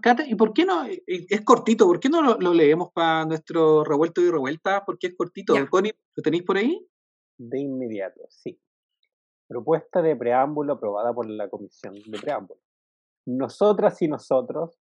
Cata, 0.00 0.24
¿y 0.26 0.34
por 0.34 0.52
qué 0.52 0.64
no? 0.64 0.84
Es 1.06 1.40
cortito, 1.40 1.86
¿por 1.86 1.98
qué 1.98 2.08
no 2.08 2.22
lo, 2.22 2.54
leemos 2.54 2.92
para 2.92 3.24
nuestro 3.24 3.82
revuelto 3.82 4.20
y 4.20 4.30
revuelta? 4.30 4.84
¿Por 4.84 4.98
qué 4.98 5.08
es 5.08 5.16
cortito? 5.16 5.54
Connie, 5.70 5.92
¿lo 6.14 6.22
tenéis 6.22 6.44
por 6.44 6.56
ahí? 6.56 6.86
De 7.38 7.58
inmediato, 7.58 8.20
sí. 8.28 8.60
Propuesta 9.48 10.00
de 10.00 10.14
preámbulo 10.14 10.74
aprobada 10.74 11.12
por 11.12 11.28
la 11.28 11.48
Comisión 11.48 11.94
de 11.94 12.18
Preámbulo. 12.18 12.60
Nosotras 13.26 14.00
y 14.02 14.08
nosotros, 14.08 14.78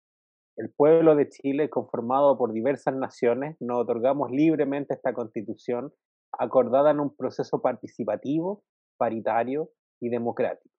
el 0.56 0.70
pueblo 0.70 1.16
de 1.16 1.28
Chile, 1.28 1.68
conformado 1.68 2.38
por 2.38 2.52
diversas 2.52 2.94
naciones, 2.94 3.56
nos 3.61 3.82
otorgamos 3.82 4.30
libremente 4.30 4.94
esta 4.94 5.12
constitución 5.12 5.92
acordada 6.32 6.90
en 6.90 7.00
un 7.00 7.14
proceso 7.14 7.61
participativo, 7.61 8.62
paritario 8.96 9.70
y 10.00 10.08
democrático. 10.11 10.75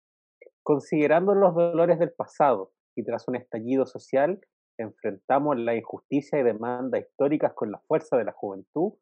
Considerando 0.64 1.36
los 1.36 1.54
dolores 1.54 2.00
del 2.00 2.12
pasado 2.12 2.72
y 2.96 3.04
tras 3.04 3.28
un 3.28 3.36
estallido 3.36 3.86
social, 3.86 4.40
enfrentamos 4.78 5.58
la 5.58 5.76
injusticia 5.76 6.40
y 6.40 6.44
demandas 6.44 7.02
históricas 7.02 7.54
con 7.54 7.72
la 7.72 7.80
fuerza 7.80 8.18
de 8.18 8.26
la 8.26 8.32
juventud 8.32 8.94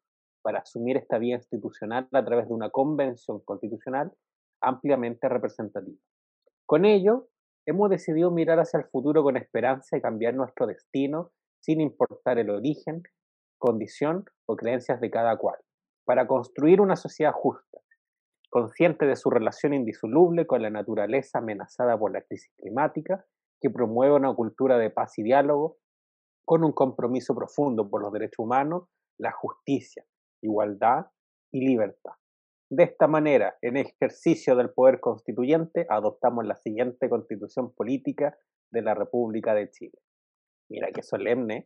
para 0.42 0.60
asumir 0.60 0.96
esta 0.96 1.18
vía 1.18 1.36
institucional 1.36 2.08
a 2.12 2.24
través 2.24 2.48
de 2.48 2.54
una 2.54 2.70
convención 2.70 3.40
constitucional 3.40 4.12
ampliamente 4.60 5.28
representativa. 5.28 5.96
Con 6.66 6.84
ello, 6.84 7.28
hemos 7.66 7.90
decidido 7.90 8.30
mirar 8.30 8.58
hacia 8.58 8.78
el 8.78 8.86
futuro 8.86 9.22
con 9.22 9.36
esperanza 9.36 9.96
y 9.96 10.00
cambiar 10.00 10.34
nuestro 10.34 10.66
destino 10.66 11.32
sin 11.60 11.80
importar 11.80 12.38
el 12.38 12.50
origen, 12.50 13.02
condición 13.58 14.24
o 14.46 14.56
creencias 14.56 15.00
de 15.00 15.10
cada 15.10 15.36
cual, 15.38 15.58
para 16.04 16.26
construir 16.26 16.80
una 16.80 16.96
sociedad 16.96 17.32
justa, 17.32 17.80
consciente 18.50 19.06
de 19.06 19.16
su 19.16 19.30
relación 19.30 19.72
indisoluble 19.72 20.46
con 20.46 20.62
la 20.62 20.70
naturaleza 20.70 21.38
amenazada 21.38 21.98
por 21.98 22.12
la 22.12 22.22
crisis 22.22 22.52
climática, 22.58 23.24
que 23.60 23.70
promueva 23.70 24.16
una 24.16 24.34
cultura 24.34 24.76
de 24.78 24.90
paz 24.90 25.18
y 25.18 25.22
diálogo, 25.22 25.78
con 26.44 26.62
un 26.62 26.72
compromiso 26.72 27.34
profundo 27.34 27.88
por 27.88 28.02
los 28.02 28.12
derechos 28.12 28.40
humanos, 28.40 28.84
la 29.18 29.32
justicia, 29.32 30.04
igualdad 30.42 31.06
y 31.50 31.66
libertad. 31.66 32.12
De 32.70 32.84
esta 32.84 33.06
manera, 33.06 33.56
en 33.62 33.76
ejercicio 33.76 34.56
del 34.56 34.70
poder 34.70 35.00
constituyente, 35.00 35.86
adoptamos 35.88 36.46
la 36.46 36.56
siguiente 36.56 37.08
constitución 37.08 37.74
política 37.74 38.36
de 38.70 38.82
la 38.82 38.94
República 38.94 39.54
de 39.54 39.70
Chile. 39.70 39.98
Mira 40.70 40.88
qué 40.92 41.02
solemne. 41.02 41.64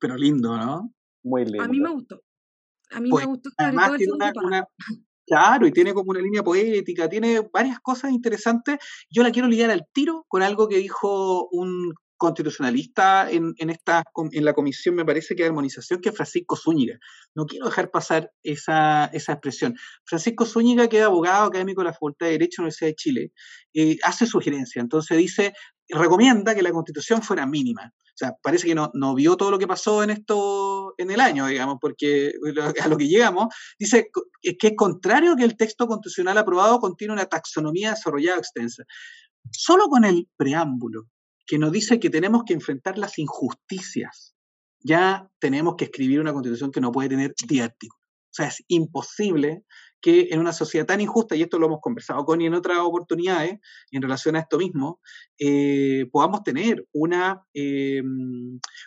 pero 0.00 0.16
lindo, 0.16 0.56
¿no? 0.56 0.94
Muy 1.24 1.44
lindo. 1.44 1.64
A 1.64 1.68
mí 1.68 1.80
me 1.80 1.90
gustó. 1.90 2.22
A 2.90 3.00
mí 3.00 3.08
me 3.08 3.10
pues, 3.10 3.26
gustó 3.26 3.50
además 3.58 3.96
tiene 3.96 4.12
una, 4.12 4.68
Claro, 5.26 5.66
y 5.66 5.72
tiene 5.72 5.92
como 5.92 6.12
una 6.12 6.20
línea 6.20 6.44
poética, 6.44 7.08
tiene 7.08 7.40
varias 7.52 7.80
cosas 7.80 8.12
interesantes. 8.12 8.78
Yo 9.10 9.24
la 9.24 9.32
quiero 9.32 9.48
ligar 9.48 9.70
al 9.70 9.88
tiro 9.92 10.24
con 10.28 10.42
algo 10.42 10.68
que 10.68 10.76
dijo 10.76 11.48
un 11.50 11.94
constitucionalista 12.16 13.30
en, 13.30 13.54
en, 13.58 13.70
esta, 13.70 14.02
en 14.32 14.44
la 14.44 14.52
comisión, 14.52 14.94
me 14.94 15.04
parece 15.04 15.34
que 15.34 15.42
de 15.42 15.48
armonización, 15.48 16.00
que 16.00 16.12
Francisco 16.12 16.56
Zúñiga. 16.56 16.98
No 17.34 17.46
quiero 17.46 17.66
dejar 17.66 17.90
pasar 17.90 18.30
esa, 18.42 19.06
esa 19.06 19.32
expresión. 19.32 19.74
Francisco 20.04 20.46
Zúñiga, 20.46 20.88
que 20.88 20.98
es 20.98 21.04
abogado 21.04 21.46
académico 21.46 21.82
de 21.82 21.86
la 21.86 21.92
Facultad 21.92 22.26
de 22.26 22.32
Derecho 22.32 22.62
de 22.62 22.62
la 22.62 22.64
Universidad 22.64 22.88
de 22.88 22.94
Chile, 22.94 23.32
eh, 23.74 23.98
hace 24.02 24.26
sugerencia. 24.26 24.80
Entonces 24.80 25.16
dice, 25.18 25.52
recomienda 25.88 26.54
que 26.54 26.62
la 26.62 26.72
constitución 26.72 27.22
fuera 27.22 27.46
mínima. 27.46 27.92
O 28.16 28.18
sea, 28.18 28.32
parece 28.42 28.66
que 28.66 28.74
no, 28.74 28.90
no 28.94 29.14
vio 29.14 29.36
todo 29.36 29.50
lo 29.50 29.58
que 29.58 29.66
pasó 29.66 30.02
en 30.02 30.08
esto 30.08 30.94
en 30.96 31.10
el 31.10 31.20
año, 31.20 31.46
digamos, 31.46 31.76
porque 31.78 32.32
a 32.82 32.88
lo 32.88 32.96
que 32.96 33.08
llegamos, 33.08 33.54
dice 33.78 34.08
que 34.58 34.68
es 34.68 34.72
contrario 34.74 35.36
que 35.36 35.44
el 35.44 35.58
texto 35.58 35.86
constitucional 35.86 36.38
aprobado 36.38 36.80
contiene 36.80 37.12
una 37.12 37.26
taxonomía 37.26 37.90
desarrollada 37.90 38.38
extensa. 38.38 38.84
Solo 39.52 39.88
con 39.88 40.06
el 40.06 40.28
preámbulo 40.38 41.08
que 41.46 41.58
nos 41.58 41.72
dice 41.72 42.00
que 42.00 42.10
tenemos 42.10 42.44
que 42.44 42.54
enfrentar 42.54 42.98
las 42.98 43.18
injusticias. 43.18 44.34
Ya 44.80 45.30
tenemos 45.38 45.76
que 45.76 45.84
escribir 45.84 46.20
una 46.20 46.32
constitución 46.32 46.70
que 46.70 46.80
no 46.80 46.92
puede 46.92 47.08
tener 47.08 47.34
10 47.46 47.64
artículos. 47.64 48.05
O 48.36 48.42
sea, 48.42 48.48
es 48.48 48.62
imposible 48.68 49.64
que 50.00 50.28
en 50.30 50.40
una 50.40 50.52
sociedad 50.52 50.86
tan 50.86 51.00
injusta, 51.00 51.34
y 51.34 51.42
esto 51.42 51.58
lo 51.58 51.66
hemos 51.66 51.80
conversado 51.80 52.24
con 52.26 52.40
y 52.40 52.46
en 52.46 52.54
otras 52.54 52.78
oportunidades 52.78 53.58
en 53.90 54.02
relación 54.02 54.36
a 54.36 54.40
esto 54.40 54.58
mismo, 54.58 55.00
eh, 55.38 56.06
podamos 56.12 56.42
tener 56.42 56.86
una, 56.92 57.42
eh, 57.54 58.02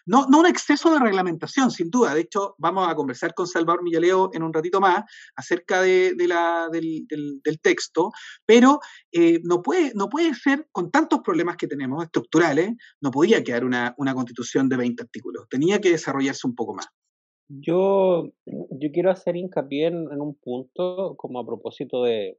no, 0.05 0.27
no, 0.29 0.39
un 0.39 0.45
exceso 0.45 0.93
de 0.93 0.99
reglamentación, 0.99 1.71
sin 1.71 1.89
duda. 1.89 2.13
De 2.13 2.21
hecho, 2.21 2.53
vamos 2.59 2.87
a 2.87 2.93
conversar 2.93 3.33
con 3.33 3.47
Salvador 3.47 3.83
Millaleo 3.83 4.29
en 4.33 4.43
un 4.43 4.53
ratito 4.53 4.79
más 4.79 5.03
acerca 5.35 5.81
de, 5.81 6.13
la, 6.27 6.69
del, 6.71 7.59
texto, 7.61 8.11
pero 8.45 8.79
eh, 9.11 9.41
no, 9.43 9.61
puede, 9.61 9.91
no 9.95 10.09
puede 10.09 10.33
ser, 10.35 10.67
con 10.71 10.91
tantos 10.91 11.21
problemas 11.21 11.57
que 11.57 11.67
tenemos 11.67 12.03
estructurales, 12.03 12.71
no 13.01 13.09
podía 13.09 13.43
quedar 13.43 13.65
una, 13.65 13.95
una 13.97 14.13
constitución 14.13 14.69
de 14.69 14.77
20 14.77 15.03
artículos, 15.03 15.47
tenía 15.49 15.81
que 15.81 15.89
desarrollarse 15.89 16.47
un 16.47 16.55
poco 16.55 16.75
más. 16.75 16.87
Yo, 17.49 18.31
yo 18.45 18.91
quiero 18.93 19.09
hacer 19.09 19.35
hincapié 19.35 19.87
en, 19.87 20.21
un 20.21 20.35
punto, 20.35 21.15
como 21.17 21.39
a 21.39 21.45
propósito 21.45 22.03
de, 22.03 22.37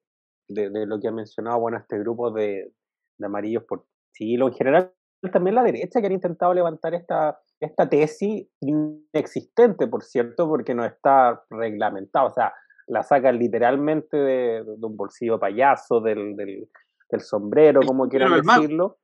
de, 0.48 0.86
lo 0.86 1.00
que 1.00 1.08
ha 1.08 1.12
mencionado, 1.12 1.58
bueno, 1.58 1.78
este 1.78 1.98
grupo 1.98 2.30
de, 2.30 2.72
de 3.18 3.26
amarillos 3.26 3.64
por 3.64 3.86
Chile, 4.12 4.44
en 4.44 4.52
general 4.52 4.94
también 5.28 5.54
la 5.54 5.62
derecha 5.62 6.00
que 6.00 6.06
han 6.06 6.12
intentado 6.12 6.54
levantar 6.54 6.94
esta, 6.94 7.38
esta 7.60 7.88
tesis 7.88 8.48
inexistente, 8.60 9.86
por 9.86 10.02
cierto, 10.02 10.48
porque 10.48 10.74
no 10.74 10.84
está 10.84 11.44
reglamentada, 11.50 12.26
o 12.26 12.30
sea, 12.30 12.54
la 12.86 13.02
sacan 13.02 13.38
literalmente 13.38 14.16
de, 14.16 14.62
un 14.62 14.96
bolsillo 14.96 15.38
payaso, 15.38 16.00
del, 16.00 16.36
del, 16.36 16.68
del 17.10 17.20
sombrero, 17.20 17.80
como 17.86 18.08
quieran 18.08 18.40
decirlo, 18.40 18.98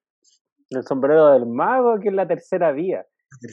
el 0.71 0.85
sombrero 0.85 1.33
del 1.33 1.47
mago, 1.47 1.99
que 2.01 2.09
es 2.09 2.15
la 2.15 2.27
tercera 2.27 2.73
vía. 2.73 3.05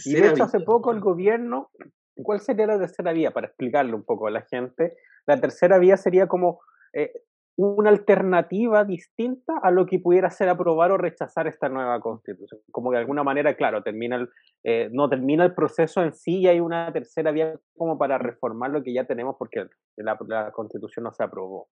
y 0.06 0.14
de 0.14 0.30
hecho, 0.30 0.44
hace 0.44 0.62
poco 0.62 0.92
el 0.92 1.02
gobierno 1.02 1.70
¿Cuál 2.16 2.40
sería 2.40 2.68
la 2.68 2.80
tercera 2.80 3.12
vía? 3.12 3.32
Para 3.32 3.48
explicarle 3.48 3.94
un 3.94 4.04
poco 4.04 4.28
a 4.28 4.32
la 4.32 4.42
gente, 4.42 4.96
la 5.26 5.40
tercera 5.40 5.80
vía 5.80 5.98
sería 5.98 6.28
como 6.28 6.62
eh, 6.94 7.12
una 7.56 7.90
alternativa 7.90 8.84
distinta 8.84 9.54
a 9.62 9.70
lo 9.70 9.86
que 9.86 10.00
pudiera 10.00 10.30
ser 10.30 10.50
aprobar 10.50 10.92
o 10.92 10.98
rechazar 10.98 11.48
esta 11.48 11.70
nueva 11.70 12.00
constitución. 12.00 12.62
Como 12.72 12.92
de 12.92 12.98
alguna 12.98 13.24
manera, 13.24 13.56
claro, 13.56 13.84
termina 13.84 14.16
el, 14.16 14.30
eh, 14.64 14.90
no 14.92 15.08
termina 15.10 15.44
el 15.46 15.54
proceso 15.54 16.04
en 16.04 16.14
sí 16.14 16.40
y 16.40 16.48
hay 16.48 16.60
una 16.60 16.92
tercera 16.92 17.32
vía 17.32 17.60
como 17.78 17.98
para 17.98 18.18
reformar 18.18 18.72
lo 18.72 18.82
que 18.82 18.94
ya 18.94 19.06
tenemos 19.06 19.36
porque 19.38 19.68
la, 19.98 20.18
la 20.28 20.52
constitución 20.52 21.04
no 21.04 21.14
se 21.14 21.24
aprobó. 21.24 21.68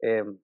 Em, 0.00 0.38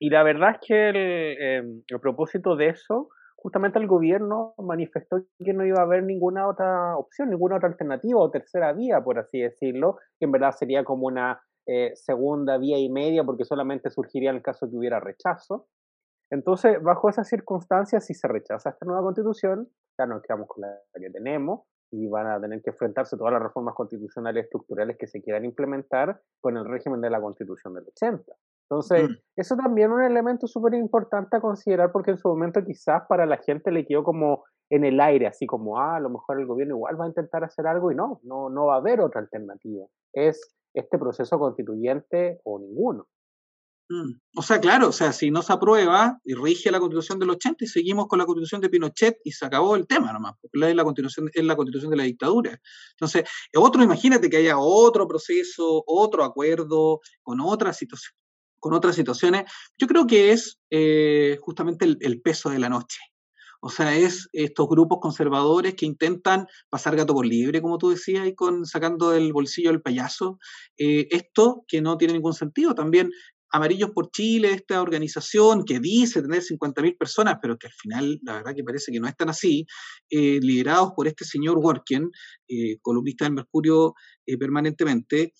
y 0.00 0.10
la 0.10 0.22
verdad 0.22 0.52
es 0.52 0.66
que 0.66 0.88
el, 0.88 0.96
em, 0.96 1.82
el 1.88 2.00
propósito 2.00 2.56
de 2.56 2.68
eso 2.68 3.08
justamente 3.44 3.78
el 3.78 3.86
gobierno 3.86 4.54
manifestó 4.56 5.22
que 5.38 5.52
no 5.52 5.66
iba 5.66 5.80
a 5.80 5.82
haber 5.82 6.02
ninguna 6.02 6.48
otra 6.48 6.96
opción, 6.96 7.28
ninguna 7.28 7.56
otra 7.56 7.68
alternativa 7.68 8.18
o 8.18 8.30
tercera 8.30 8.72
vía, 8.72 9.04
por 9.04 9.18
así 9.18 9.38
decirlo, 9.38 9.98
que 10.18 10.24
en 10.24 10.32
verdad 10.32 10.52
sería 10.52 10.82
como 10.82 11.08
una 11.08 11.42
eh, 11.66 11.92
segunda 11.94 12.56
vía 12.56 12.78
y 12.78 12.88
media, 12.88 13.22
porque 13.22 13.44
solamente 13.44 13.90
surgiría 13.90 14.30
en 14.30 14.36
el 14.36 14.42
caso 14.42 14.66
que 14.70 14.76
hubiera 14.78 14.98
rechazo. 14.98 15.68
Entonces, 16.30 16.82
bajo 16.82 17.10
esas 17.10 17.28
circunstancias, 17.28 18.06
si 18.06 18.14
se 18.14 18.26
rechaza 18.28 18.70
esta 18.70 18.86
nueva 18.86 19.02
constitución, 19.02 19.68
ya 19.98 20.06
nos 20.06 20.22
quedamos 20.22 20.48
con 20.48 20.62
la 20.62 20.78
que 20.94 21.10
tenemos 21.10 21.66
y 21.90 22.08
van 22.08 22.26
a 22.26 22.40
tener 22.40 22.62
que 22.62 22.70
enfrentarse 22.70 23.18
todas 23.18 23.34
las 23.34 23.42
reformas 23.42 23.74
constitucionales 23.74 24.44
estructurales 24.44 24.96
que 24.96 25.06
se 25.06 25.20
quieran 25.20 25.44
implementar 25.44 26.18
con 26.40 26.56
el 26.56 26.64
régimen 26.64 27.02
de 27.02 27.10
la 27.10 27.20
constitución 27.20 27.74
del 27.74 27.84
80. 27.88 28.24
Entonces, 28.68 29.10
mm. 29.10 29.14
eso 29.36 29.56
también 29.56 29.90
es 29.90 29.94
un 29.94 30.02
elemento 30.02 30.46
súper 30.46 30.74
importante 30.74 31.36
a 31.36 31.40
considerar 31.40 31.92
porque 31.92 32.12
en 32.12 32.18
su 32.18 32.28
momento 32.28 32.64
quizás 32.64 33.02
para 33.08 33.26
la 33.26 33.36
gente 33.38 33.70
le 33.70 33.86
quedó 33.86 34.02
como 34.02 34.44
en 34.70 34.84
el 34.84 35.00
aire, 35.00 35.26
así 35.26 35.46
como, 35.46 35.78
ah, 35.78 35.96
a 35.96 36.00
lo 36.00 36.10
mejor 36.10 36.40
el 36.40 36.46
gobierno 36.46 36.76
igual 36.76 36.98
va 37.00 37.04
a 37.04 37.08
intentar 37.08 37.44
hacer 37.44 37.66
algo 37.66 37.92
y 37.92 37.94
no, 37.94 38.20
no, 38.22 38.48
no 38.48 38.66
va 38.66 38.74
a 38.74 38.78
haber 38.78 39.00
otra 39.00 39.20
alternativa. 39.20 39.86
Es 40.12 40.56
este 40.72 40.98
proceso 40.98 41.38
constituyente 41.38 42.40
o 42.44 42.58
ninguno. 42.58 43.06
Mm. 43.90 44.12
O 44.36 44.42
sea, 44.42 44.58
claro, 44.60 44.88
o 44.88 44.92
sea, 44.92 45.12
si 45.12 45.30
no 45.30 45.42
se 45.42 45.52
aprueba 45.52 46.18
y 46.24 46.34
rige 46.34 46.70
la 46.70 46.80
constitución 46.80 47.18
del 47.18 47.30
80 47.30 47.64
y 47.64 47.68
seguimos 47.68 48.06
con 48.08 48.18
la 48.18 48.24
constitución 48.24 48.62
de 48.62 48.70
Pinochet 48.70 49.18
y 49.24 49.32
se 49.32 49.44
acabó 49.44 49.76
el 49.76 49.86
tema 49.86 50.12
nomás, 50.12 50.34
porque 50.40 50.58
la, 50.58 50.72
la 50.72 50.84
constitución, 50.84 51.30
es 51.32 51.44
la 51.44 51.54
constitución 51.54 51.90
de 51.90 51.98
la 51.98 52.04
dictadura. 52.04 52.58
Entonces, 52.92 53.24
otro, 53.54 53.82
imagínate 53.82 54.30
que 54.30 54.38
haya 54.38 54.58
otro 54.58 55.06
proceso, 55.06 55.84
otro 55.86 56.24
acuerdo 56.24 57.00
con 57.22 57.40
otra 57.42 57.74
situación, 57.74 58.14
con 58.64 58.72
otras 58.72 58.96
situaciones, 58.96 59.44
yo 59.76 59.86
creo 59.86 60.06
que 60.06 60.32
es 60.32 60.58
eh, 60.70 61.36
justamente 61.42 61.84
el, 61.84 62.22
peso 62.22 62.48
de 62.48 62.58
la 62.58 62.70
noche. 62.70 62.98
O 63.60 63.68
sea, 63.68 63.94
es 63.94 64.30
estos 64.32 64.66
grupos 64.70 65.00
conservadores 65.02 65.74
que 65.74 65.84
intentan 65.84 66.46
pasar 66.70 66.96
gato 66.96 67.12
por 67.12 67.26
libre, 67.26 67.60
como 67.60 67.76
tú 67.76 67.90
decías, 67.90 68.26
y 68.26 68.34
con 68.34 68.64
sacando 68.64 69.10
del 69.10 69.34
bolsillo 69.34 69.70
el 69.70 69.82
payaso. 69.82 70.38
Eh, 70.78 71.08
esto 71.10 71.66
que 71.68 71.82
no 71.82 71.98
tiene 71.98 72.14
ningún 72.14 72.32
sentido. 72.32 72.74
También 72.74 73.10
Amarillos 73.50 73.90
por 73.90 74.10
Chile, 74.10 74.52
esta 74.52 74.80
organización 74.80 75.64
que 75.66 75.78
dice 75.78 76.22
tener 76.22 76.40
50.000 76.40 76.96
personas, 76.96 77.36
pero 77.42 77.58
que 77.58 77.66
al 77.66 77.74
final 77.74 78.18
la 78.22 78.32
verdad 78.36 78.54
que 78.56 78.64
parece 78.64 78.92
que 78.92 78.98
no 78.98 79.08
es 79.08 79.14
tan 79.14 79.28
así, 79.28 79.66
eh, 80.08 80.40
liderados 80.40 80.92
por 80.96 81.06
este 81.06 81.26
señor 81.26 81.58
Worken, 81.58 82.10
columnista 82.80 83.26
del 83.26 83.34
Mercurio 83.34 83.92
permanentemente, 84.40 85.34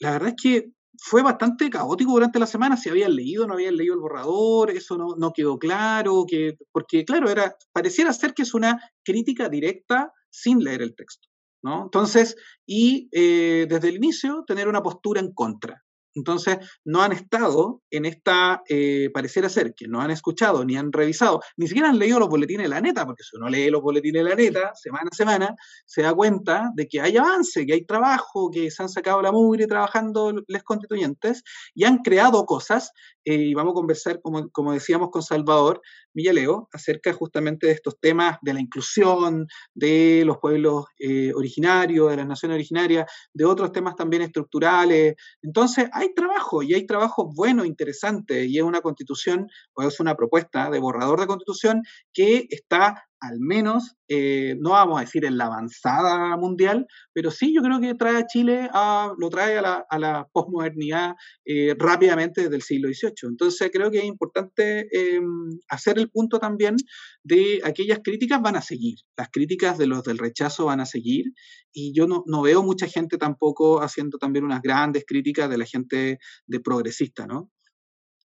la 0.00 0.12
verdad 0.12 0.28
es 0.28 0.42
que 0.42 0.74
fue 0.98 1.22
bastante 1.22 1.70
caótico 1.70 2.12
durante 2.12 2.38
la 2.38 2.46
semana, 2.46 2.76
si 2.76 2.88
habían 2.88 3.14
leído, 3.14 3.46
no 3.46 3.54
habían 3.54 3.76
leído 3.76 3.94
el 3.94 4.00
borrador, 4.00 4.70
eso 4.70 4.96
no, 4.96 5.14
no 5.16 5.32
quedó 5.32 5.58
claro, 5.58 6.24
que, 6.28 6.56
porque 6.72 7.04
claro, 7.04 7.30
era, 7.30 7.56
pareciera 7.72 8.12
ser 8.12 8.34
que 8.34 8.42
es 8.42 8.54
una 8.54 8.80
crítica 9.04 9.48
directa 9.48 10.12
sin 10.30 10.62
leer 10.62 10.82
el 10.82 10.94
texto. 10.94 11.28
¿no? 11.62 11.84
Entonces, 11.84 12.36
y 12.66 13.08
eh, 13.12 13.66
desde 13.68 13.88
el 13.88 13.96
inicio 13.96 14.44
tener 14.46 14.68
una 14.68 14.82
postura 14.82 15.20
en 15.20 15.32
contra. 15.32 15.82
Entonces, 16.14 16.58
no 16.84 17.02
han 17.02 17.12
estado 17.12 17.82
en 17.90 18.04
esta, 18.04 18.62
eh, 18.68 19.10
pareciera 19.12 19.48
ser 19.48 19.74
que 19.74 19.88
no 19.88 20.00
han 20.00 20.10
escuchado 20.10 20.64
ni 20.64 20.76
han 20.76 20.92
revisado, 20.92 21.40
ni 21.56 21.66
siquiera 21.66 21.88
han 21.90 21.98
leído 21.98 22.20
los 22.20 22.28
boletines 22.28 22.64
de 22.64 22.68
la 22.68 22.80
neta, 22.80 23.04
porque 23.04 23.22
si 23.22 23.36
uno 23.36 23.48
lee 23.48 23.70
los 23.70 23.82
boletines 23.82 24.24
de 24.24 24.30
la 24.30 24.36
neta, 24.36 24.72
semana 24.74 25.08
a 25.10 25.14
semana, 25.14 25.56
se 25.86 26.02
da 26.02 26.14
cuenta 26.14 26.70
de 26.74 26.86
que 26.86 27.00
hay 27.00 27.16
avance, 27.16 27.66
que 27.66 27.74
hay 27.74 27.84
trabajo, 27.84 28.50
que 28.50 28.70
se 28.70 28.82
han 28.82 28.88
sacado 28.88 29.22
la 29.22 29.32
mugre 29.32 29.66
trabajando 29.66 30.32
los 30.46 30.62
constituyentes 30.62 31.42
y 31.74 31.84
han 31.84 31.98
creado 31.98 32.44
cosas. 32.46 32.92
Eh, 33.24 33.34
y 33.34 33.54
vamos 33.54 33.72
a 33.72 33.74
conversar, 33.74 34.20
como, 34.20 34.50
como 34.50 34.72
decíamos, 34.72 35.10
con 35.10 35.22
Salvador 35.22 35.80
Villaleo, 36.12 36.68
acerca 36.72 37.12
justamente 37.12 37.66
de 37.66 37.72
estos 37.72 37.98
temas 37.98 38.38
de 38.42 38.54
la 38.54 38.60
inclusión, 38.60 39.46
de 39.74 40.22
los 40.24 40.38
pueblos 40.38 40.86
eh, 40.98 41.32
originarios, 41.34 42.10
de 42.10 42.16
las 42.16 42.26
naciones 42.26 42.56
originarias, 42.56 43.10
de 43.32 43.44
otros 43.44 43.72
temas 43.72 43.96
también 43.96 44.22
estructurales. 44.22 45.14
Entonces, 45.42 45.88
hay 45.92 46.14
trabajo 46.14 46.62
y 46.62 46.74
hay 46.74 46.86
trabajo 46.86 47.30
bueno, 47.34 47.64
interesante, 47.64 48.44
y 48.44 48.58
es 48.58 48.64
una 48.64 48.80
constitución 48.80 49.48
o 49.74 49.82
es 49.82 49.98
una 50.00 50.14
propuesta 50.14 50.70
de 50.70 50.78
borrador 50.78 51.20
de 51.20 51.26
constitución 51.26 51.82
que 52.12 52.46
está 52.50 53.04
al 53.24 53.40
menos, 53.40 53.96
eh, 54.08 54.54
no 54.60 54.70
vamos 54.70 54.98
a 54.98 55.00
decir 55.00 55.24
en 55.24 55.38
la 55.38 55.46
avanzada 55.46 56.36
mundial, 56.36 56.86
pero 57.12 57.30
sí 57.30 57.54
yo 57.54 57.62
creo 57.62 57.80
que 57.80 57.94
trae 57.94 58.18
a 58.18 58.26
Chile, 58.26 58.68
a, 58.72 59.12
lo 59.18 59.30
trae 59.30 59.56
a 59.56 59.62
la, 59.62 59.86
a 59.88 60.28
posmodernidad 60.30 61.14
eh, 61.44 61.74
rápidamente 61.78 62.42
desde 62.42 62.56
el 62.56 62.62
siglo 62.62 62.88
XVIII. 62.88 63.30
Entonces 63.30 63.70
creo 63.72 63.90
que 63.90 63.98
es 63.98 64.04
importante 64.04 64.86
em, 64.92 65.58
hacer 65.68 65.98
el 65.98 66.10
punto 66.10 66.38
también 66.38 66.76
de 67.22 67.62
aquellas 67.64 68.00
críticas 68.04 68.42
van 68.42 68.56
a 68.56 68.62
seguir, 68.62 68.96
las 69.16 69.30
críticas 69.30 69.78
de 69.78 69.86
los 69.86 70.04
del 70.04 70.18
rechazo 70.18 70.66
van 70.66 70.80
a 70.80 70.86
seguir, 70.86 71.32
y 71.72 71.94
yo 71.94 72.06
no, 72.06 72.24
no 72.26 72.42
veo 72.42 72.62
mucha 72.62 72.86
gente 72.86 73.16
tampoco 73.16 73.80
haciendo 73.80 74.18
también 74.18 74.44
unas 74.44 74.60
grandes 74.60 75.04
críticas 75.06 75.48
de 75.48 75.58
la 75.58 75.64
gente 75.64 76.18
de 76.46 76.60
progresista, 76.60 77.26
¿no? 77.26 77.50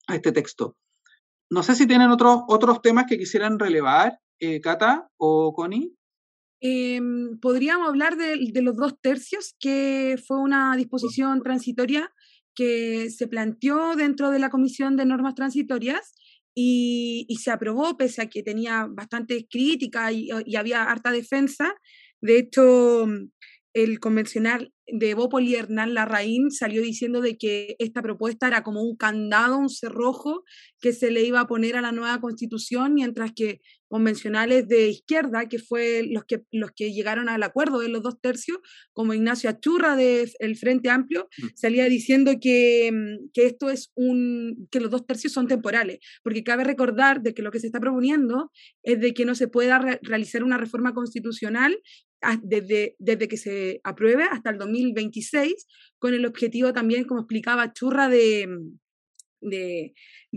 A 0.07 0.15
este 0.15 0.31
texto. 0.31 0.75
No 1.49 1.63
sé 1.63 1.75
si 1.75 1.87
tienen 1.87 2.09
otros, 2.09 2.41
otros 2.47 2.81
temas 2.81 3.05
que 3.07 3.17
quisieran 3.17 3.59
relevar 3.59 4.19
eh, 4.39 4.61
Cata 4.61 5.09
o 5.17 5.53
Connie? 5.53 5.93
Em, 6.59 7.37
podríamos 7.39 7.87
hablar 7.87 8.17
de, 8.17 8.61
los 8.61 8.75
dos 8.75 8.99
tercios, 8.99 9.55
que 9.59 10.17
fue 10.25 10.39
una 10.39 10.75
disposición 10.75 11.43
transitoria 11.43 12.11
que 12.55 13.11
se 13.11 13.27
planteó 13.27 13.95
dentro 13.95 14.31
de 14.31 14.39
la 14.39 14.49
Comisión 14.49 14.95
de 14.95 15.05
Normas 15.05 15.35
Transitorias 15.35 16.15
y, 16.55 17.27
se 17.39 17.51
aprobó, 17.51 17.97
pese 17.97 18.23
a 18.23 18.29
que 18.29 18.41
tenía 18.41 18.87
bastantes 18.89 19.45
críticas 19.49 20.11
y, 20.13 20.29
y 20.45 20.55
había 20.55 20.83
harta 20.83 21.11
defensa. 21.11 21.75
De 22.19 22.39
hecho, 22.39 23.07
el 23.83 23.99
convencional 23.99 24.73
de 24.87 25.13
Bópoli 25.13 25.55
Hernán 25.55 25.93
Larraín 25.93 26.49
salió 26.49 26.81
diciendo 26.81 27.21
de 27.21 27.37
que 27.37 27.75
esta 27.77 28.01
propuesta 28.01 28.47
era 28.47 28.63
como 28.63 28.81
un 28.81 28.95
candado, 28.95 29.57
un 29.57 29.69
cerrojo 29.69 30.43
que 30.79 30.93
se 30.93 31.11
le 31.11 31.23
iba 31.23 31.41
a 31.41 31.47
poner 31.47 31.75
a 31.75 31.81
la 31.81 31.91
nueva 31.91 32.19
constitución, 32.19 32.93
mientras 32.93 33.33
que 33.33 33.59
convencionales 33.89 34.67
de 34.67 34.89
izquierda, 34.89 35.47
que 35.47 35.59
fue 35.59 36.03
los 36.09 36.25
que, 36.25 36.43
los 36.51 36.71
que 36.71 36.91
llegaron 36.91 37.29
al 37.29 37.43
acuerdo 37.43 37.79
de 37.79 37.89
los 37.89 38.01
dos 38.01 38.19
tercios, 38.19 38.57
como 38.93 39.13
Ignacio 39.13 39.49
Achurra 39.49 39.95
del 39.95 40.57
Frente 40.57 40.89
Amplio, 40.89 41.29
mm. 41.37 41.47
salía 41.55 41.85
diciendo 41.85 42.33
que, 42.41 42.91
mm, 42.91 43.29
que, 43.33 43.45
esto 43.45 43.69
es 43.69 43.91
un, 43.95 44.67
que 44.71 44.79
los 44.79 44.91
dos 44.91 45.05
tercios 45.05 45.33
son 45.33 45.47
temporales, 45.47 45.99
porque 46.23 46.43
cabe 46.43 46.63
recordar 46.63 47.21
de 47.21 47.33
que 47.33 47.41
lo 47.41 47.51
que 47.51 47.59
se 47.59 47.67
está 47.67 47.79
proponiendo 47.79 48.51
es 48.83 48.99
de 48.99 49.13
que 49.13 49.25
no 49.25 49.35
se 49.35 49.47
pueda 49.47 49.79
realizar 50.01 50.43
una 50.43 50.57
reforma 50.57 50.93
constitucional 50.93 51.77
desde, 52.41 52.95
desde 52.99 53.27
que 53.27 53.37
se 53.37 53.81
apruebe 53.83 54.23
hasta 54.23 54.49
el 54.49 54.57
2026, 54.57 55.67
con 55.99 56.13
el 56.13 56.25
objetivo 56.25 56.73
también, 56.73 57.05
como 57.05 57.21
explicaba 57.21 57.73
Churra, 57.73 58.09
de, 58.09 58.47
de, 59.41 59.93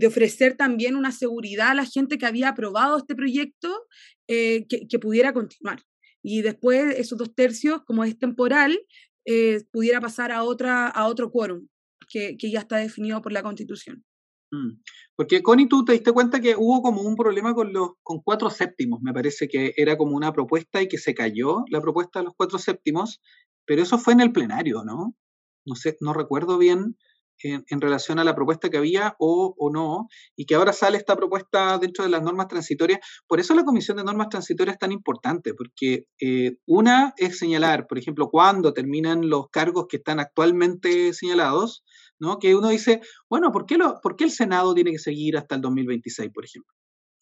ofrecer 0.07 0.55
también 0.55 0.95
una 0.95 1.11
seguridad 1.11 1.69
a 1.69 1.75
la 1.75 1.85
gente 1.85 2.17
que 2.17 2.25
había 2.25 2.49
aprobado 2.49 2.97
este 2.97 3.15
proyecto 3.15 3.87
eh, 4.27 4.65
que, 4.67 4.99
pudiera 4.99 5.33
continuar. 5.33 5.81
Y 6.23 6.41
después 6.41 6.95
esos 6.97 7.17
dos 7.17 7.33
tercios, 7.33 7.83
como 7.83 8.03
es 8.03 8.17
temporal, 8.17 8.79
eh, 9.25 9.63
pudiera 9.71 9.99
pasar 9.99 10.31
a, 10.31 10.43
otra, 10.43 10.87
a 10.87 11.07
otro 11.07 11.31
quórum 11.31 11.67
que, 12.09 12.37
que 12.37 12.51
ya 12.51 12.59
está 12.59 12.77
definido 12.77 13.21
por 13.21 13.31
la 13.31 13.43
Constitución. 13.43 14.03
Mm. 14.51 14.81
Porque 15.15 15.41
Connie, 15.41 15.67
tú 15.67 15.85
te 15.85 15.93
diste 15.93 16.11
cuenta 16.11 16.41
que 16.41 16.55
hubo 16.57 16.81
como 16.81 17.01
un 17.01 17.15
problema 17.15 17.53
con 17.53 17.71
los 17.73 17.91
con 18.03 18.21
cuatro 18.21 18.49
séptimos, 18.49 19.01
me 19.01 19.13
parece 19.13 19.47
que 19.47 19.73
era 19.77 19.97
como 19.97 20.15
una 20.15 20.33
propuesta 20.33 20.81
y 20.81 20.87
que 20.87 20.97
se 20.97 21.13
cayó 21.13 21.63
la 21.69 21.81
propuesta 21.81 22.19
de 22.19 22.25
los 22.25 22.35
cuatro 22.35 22.59
séptimos, 22.59 23.21
pero 23.65 23.81
eso 23.81 23.97
fue 23.97 24.13
en 24.13 24.21
el 24.21 24.33
plenario, 24.33 24.83
¿no? 24.83 25.15
No 25.65 25.75
sé, 25.75 25.97
no 26.01 26.13
recuerdo 26.13 26.57
bien 26.57 26.97
en, 27.43 27.81
relación 27.81 28.19
a 28.19 28.23
la 28.23 28.35
propuesta 28.35 28.69
que 28.69 28.77
había 28.77 29.15
o, 29.19 29.53
o, 29.57 29.71
no, 29.71 30.07
y 30.35 30.45
que 30.45 30.55
ahora 30.55 30.73
sale 30.73 30.97
esta 30.97 31.15
propuesta 31.15 31.77
dentro 31.77 32.03
de 32.03 32.09
las 32.09 32.21
normas 32.21 32.47
transitorias. 32.47 32.99
Por 33.27 33.39
eso 33.39 33.53
la 33.55 33.63
Comisión 33.63 33.97
de 33.97 34.03
Normas 34.03 34.29
Transitorias 34.29 34.75
es 34.75 34.79
tan 34.79 34.91
importante, 34.91 35.53
porque 35.53 36.05
eh, 36.19 36.57
una 36.65 37.13
es 37.17 37.37
señalar, 37.37 37.87
por 37.87 37.97
ejemplo, 37.97 38.29
cuándo 38.29 38.73
terminan 38.73 39.29
los 39.29 39.49
cargos 39.49 39.87
que 39.89 39.97
están 39.97 40.19
actualmente 40.19 41.13
señalados, 41.13 41.83
¿no? 42.19 42.39
Que 42.39 42.55
uno 42.55 42.69
dice, 42.69 43.01
bueno, 43.29 43.51
¿por 43.51 43.65
qué, 43.65 43.77
lo, 43.77 43.99
¿por 44.01 44.15
el 44.19 44.31
Senado 44.31 44.73
tiene 44.73 44.91
que 44.91 44.99
seguir 44.99 45.37
hasta 45.37 45.55
el 45.55 45.61
2026, 45.61 46.29
por 46.33 46.45
ejemplo? 46.45 46.73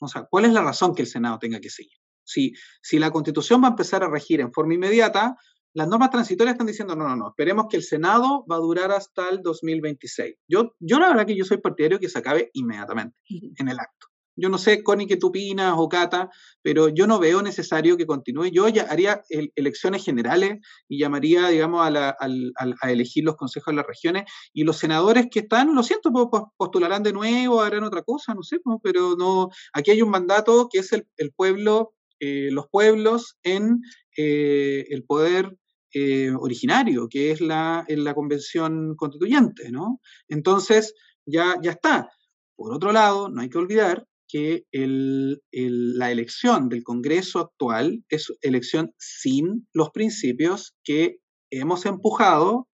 O 0.02 0.08
sea, 0.08 0.28
¿cuál 0.30 0.46
es 0.46 0.54
la 0.54 0.62
razón 0.62 0.96
que 0.96 1.02
el 1.02 1.08
Senado 1.08 1.40
tenga 1.40 1.60
que 1.60 1.70
seguir? 1.70 1.98
Si, 2.24 2.54
si 2.82 3.00
la 3.00 3.12
Constitución 3.12 3.62
va 3.64 3.68
a 3.68 3.72
empezar 3.72 4.04
a 4.04 4.10
regir 4.10 4.40
en 4.42 4.54
forma 4.54 4.76
inmediata, 4.76 5.36
las 5.74 5.88
normas 5.88 6.10
transitorias 6.10 6.54
están 6.54 6.68
diciendo, 6.68 6.96
no, 6.96 7.08
no, 7.08 7.16
no, 7.16 7.30
esperemos 7.30 7.68
que 7.70 7.78
el 7.78 7.84
Senado 7.84 8.46
va 8.50 8.56
a 8.56 8.60
durar 8.60 8.92
hasta 8.92 9.30
el 9.30 9.42
2026. 9.42 10.36
Yo, 10.48 10.76
yo 10.80 11.00
la 11.00 11.10
verdad 11.10 11.26
que 11.26 11.36
yo 11.36 11.46
soy 11.46 11.58
partidario 11.58 12.00
que 12.00 12.10
se 12.10 12.20
acabe 12.20 12.50
inmediatamente, 12.54 13.16
en 13.28 13.68
el 13.68 13.80
acto. 13.80 14.08
Yo 14.40 14.48
no 14.48 14.58
sé, 14.58 14.84
Connie, 14.84 15.06
qué 15.06 15.18
tú 15.18 15.28
opinas 15.28 15.74
o 15.76 15.90
Cata, 15.90 16.30
pero 16.62 16.88
yo 16.88 17.08
no 17.08 17.20
veo 17.20 17.42
necesario 17.42 17.98
que 17.98 18.06
continúe. 18.06 18.46
Yo 18.46 18.70
ya 18.70 18.84
haría 18.84 19.22
elecciones 19.56 20.06
generales 20.06 20.60
y 20.88 20.98
llamaría, 20.98 21.50
digamos, 21.50 21.86
a, 21.86 22.16
a, 22.18 22.92
elegir 22.92 23.26
los 23.26 23.36
consejos 23.36 23.74
de 23.74 23.76
las 23.76 23.88
regiones 23.88 24.32
y 24.54 24.64
los 24.64 24.78
senadores 24.78 25.28
que 25.30 25.40
están, 25.40 25.76
lo 25.76 25.84
siento, 25.84 26.12
postularán 26.56 27.04
de 27.04 27.12
nuevo, 27.12 27.62
harán 27.62 27.84
otra 27.84 28.02
cosa, 28.02 28.34
no 28.34 28.44
sé, 28.44 28.60
pero 28.82 29.16
no. 29.18 29.50
Aquí 29.74 29.92
hay 29.92 30.02
un 30.02 30.10
mandato 30.10 30.70
que 30.72 30.80
es 30.80 30.94
el, 30.94 31.06
el 31.18 31.34
pueblo, 31.34 31.94
eh, 32.22 32.50
los 32.52 32.68
pueblos 32.70 33.38
en 33.44 33.82
eh, 34.22 34.86
el 34.90 35.06
poder 35.06 35.58
eh, 35.94 36.32
originario, 36.38 37.08
que 37.08 37.32
es 37.32 37.40
la, 37.40 37.86
la 37.88 38.14
convención 38.14 38.96
constituyente, 38.98 39.72
¿no? 39.72 40.02
Entonces, 40.28 40.94
ya, 41.26 41.56
ya 41.64 41.72
está. 41.72 42.10
Por 42.58 42.74
otro 42.74 42.92
lado, 42.92 43.30
no 43.30 43.40
hay 43.40 43.50
que 43.50 43.60
olvidar 43.60 44.06
que 44.28 44.66
la 44.74 46.12
elección 46.12 46.68
del 46.68 46.84
Congreso 46.84 47.40
actual 47.40 48.04
es 48.10 48.28
elección 48.42 48.94
sin 48.98 49.68
los 49.72 49.92
principios 49.92 50.76
que 50.84 51.20
hemos 51.50 51.86
empujado 51.86 52.68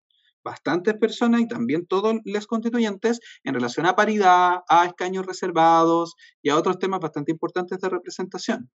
bastantes 0.43 0.95
personas 0.95 1.41
y 1.41 1.47
también 1.47 1.85
todos 1.85 2.15
los 2.25 2.47
constituyentes 2.47 3.19
en 3.43 3.53
relación 3.53 3.85
a 3.85 3.95
paridad, 3.95 4.61
a 4.67 4.85
escaños 4.87 5.27
reservados 5.27 6.15
y 6.41 6.49
a 6.49 6.57
otros 6.57 6.79
temas 6.79 6.99
bastante 6.99 7.31
importantes 7.31 7.79
de 7.79 7.89
representación. 7.89 8.71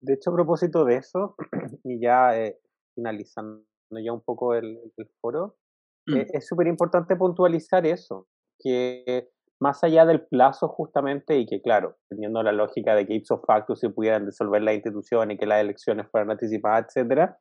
De 0.00 0.14
hecho, 0.14 0.30
a 0.30 0.34
propósito 0.34 0.84
de 0.84 0.96
eso, 0.96 1.34
y 1.84 2.00
ya 2.00 2.38
eh, 2.38 2.58
finalizando 2.94 3.64
ya 3.90 4.12
un 4.12 4.22
poco 4.22 4.54
el, 4.54 4.78
foro, 5.20 5.56
mm. 6.06 6.16
eh, 6.16 6.26
es 6.32 6.46
súper 6.46 6.66
importante 6.66 7.16
puntualizar 7.16 7.86
eso, 7.86 8.26
que 8.58 9.28
más 9.60 9.82
allá 9.84 10.04
del 10.04 10.26
plazo 10.26 10.68
justamente, 10.68 11.38
y 11.38 11.46
que 11.46 11.62
claro, 11.62 11.96
teniendo 12.08 12.42
la 12.42 12.52
lógica 12.52 12.94
de 12.94 13.06
que 13.06 13.14
ipso 13.14 13.40
facto 13.46 13.74
se 13.74 13.90
pudieran 13.90 14.26
disolver 14.26 14.62
las 14.62 14.74
instituciones 14.74 15.34
y 15.34 15.38
que 15.38 15.46
las 15.46 15.60
elecciones 15.60 16.06
fueran 16.10 16.30
anticipadas, 16.30 16.86
etcétera, 16.88 17.38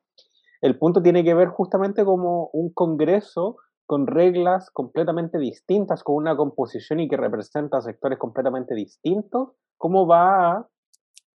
el 0.62 0.78
punto 0.78 1.02
tiene 1.02 1.24
que 1.24 1.34
ver 1.34 1.50
justamente 1.50 2.06
como 2.06 2.50
un 2.54 2.74
congreso 2.74 3.58
con 3.86 4.08
reglas 4.08 4.72
completamente 4.72 5.38
distintas, 5.38 6.04
con 6.04 6.16
una 6.16 6.36
composición 6.36 7.00
y 7.00 7.08
que 7.08 7.18
representa 7.18 7.82
sectores 7.82 8.18
completamente 8.18 8.74
distintos, 8.74 9.50
cómo 9.78 10.08
va 10.08 10.52
a 10.52 10.70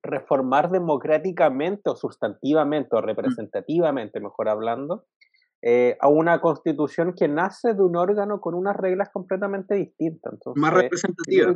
reformar 0.03 0.71
democráticamente 0.71 1.91
o 1.91 1.97
sustantivamente 1.97 2.97
o 2.97 3.01
representativamente, 3.01 4.21
mejor 4.21 4.49
hablando, 4.49 5.05
eh, 5.63 5.97
a 6.01 6.09
una 6.09 6.41
constitución 6.41 7.15
que 7.15 7.29
nace 7.29 7.75
de 7.75 7.83
un 7.83 7.97
órgano 7.97 8.41
con 8.41 8.55
unas 8.55 8.77
reglas 8.77 9.11
completamente 9.13 9.75
distintas. 9.75 10.33
Entonces, 10.33 10.61
Más 10.61 10.73
representativa. 10.73 11.55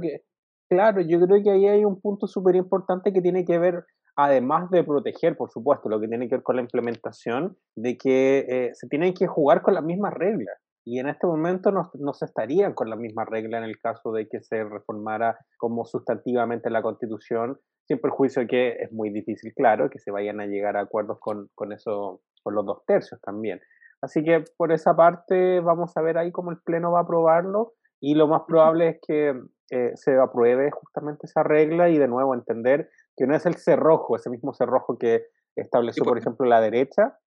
claro, 0.69 1.01
yo 1.01 1.21
creo 1.21 1.43
que 1.43 1.51
ahí 1.51 1.67
hay 1.67 1.85
un 1.85 2.01
punto 2.01 2.27
súper 2.27 2.55
importante 2.57 3.13
que 3.15 3.23
tiene 3.23 3.47
que 3.47 3.59
ver, 3.59 3.85
además 4.17 4.71
de 4.71 4.85
proteger, 4.85 5.37
por 5.39 5.51
supuesto, 5.51 5.89
lo 5.89 6.01
que 6.01 6.09
tiene 6.09 6.29
que 6.29 6.37
ver 6.37 6.43
con 6.43 6.57
la 6.57 6.63
implementación, 6.63 7.57
de 7.77 7.97
que 7.97 8.47
eh, 8.47 8.71
se 8.75 8.89
tienen 8.89 9.15
que 9.15 9.27
jugar 9.27 9.63
con 9.63 9.73
las 9.73 9.85
mismas 9.85 10.13
reglas. 10.13 10.55
Y 10.85 10.99
en 10.99 11.09
este 11.09 11.27
momento 11.27 11.71
no, 11.71 11.91
no, 11.95 12.13
se 12.13 12.27
estarían 12.27 12.75
con 12.75 12.91
la 12.91 12.97
misma 12.97 13.25
regla 13.25 13.59
en 13.59 13.65
el 13.65 13.79
caso 13.79 14.13
de 14.13 14.29
que 14.29 14.43
se 14.43 14.65
reformara 14.65 15.39
como 15.57 15.87
sustantivamente 15.87 16.69
la 16.69 16.83
Constitución, 16.83 17.59
sin 17.87 18.01
perjuicio 18.01 18.43
de 18.43 18.49
que 18.49 18.69
es 18.81 18.93
muy 18.93 19.11
difícil, 19.11 19.55
claro, 19.55 19.89
que 19.89 19.99
se 19.99 20.11
vayan 20.11 20.41
a 20.41 20.47
llegar 20.47 20.77
a 20.77 20.83
acuerdos 20.83 21.19
con, 21.21 21.49
con 21.55 21.73
eso, 21.73 22.21
con 22.43 22.55
los 22.55 22.67
dos 22.67 22.85
tercios 22.87 23.21
también. 23.23 23.61
Así 24.03 24.23
que 24.23 24.45
por 24.59 24.73
esa 24.73 24.95
parte 24.95 25.61
vamos 25.61 25.97
a 25.97 26.03
ver 26.03 26.19
ahí 26.19 26.31
cómo 26.31 26.51
el 26.51 26.59
Pleno 26.59 26.93
va 26.93 27.01
a 27.01 27.03
aprobarlo 27.03 27.73
y 28.01 28.15
lo 28.15 28.29
más 28.29 28.43
probable 28.47 28.89
es 28.89 28.99
que 29.07 29.35
eh, 29.71 29.93
se 29.95 30.19
apruebe 30.19 30.71
justamente 30.71 31.27
esa 31.27 31.43
regla 31.43 31.89
y 31.89 31.97
de 31.97 32.07
nuevo 32.07 32.35
entender 32.35 32.91
que 33.17 33.27
no 33.27 33.35
es 33.35 33.47
el 33.47 33.55
cerrojo, 33.55 34.17
ese 34.17 34.29
mismo 34.29 34.53
cerrojo 34.53 34.99
que 34.99 35.25
estableció, 35.57 36.05
por 36.05 36.19
ejemplo, 36.19 36.47
la 36.47 36.61
derecha, 36.61 37.19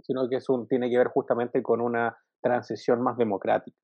sino 0.00 0.28
que 0.28 0.36
es 0.36 0.48
un, 0.50 0.68
tiene 0.68 0.90
que 0.90 0.98
ver 0.98 1.08
justamente 1.08 1.62
con 1.62 1.80
una 1.80 2.18
transición 2.42 3.02
más 3.02 3.16
democrática. 3.16 3.76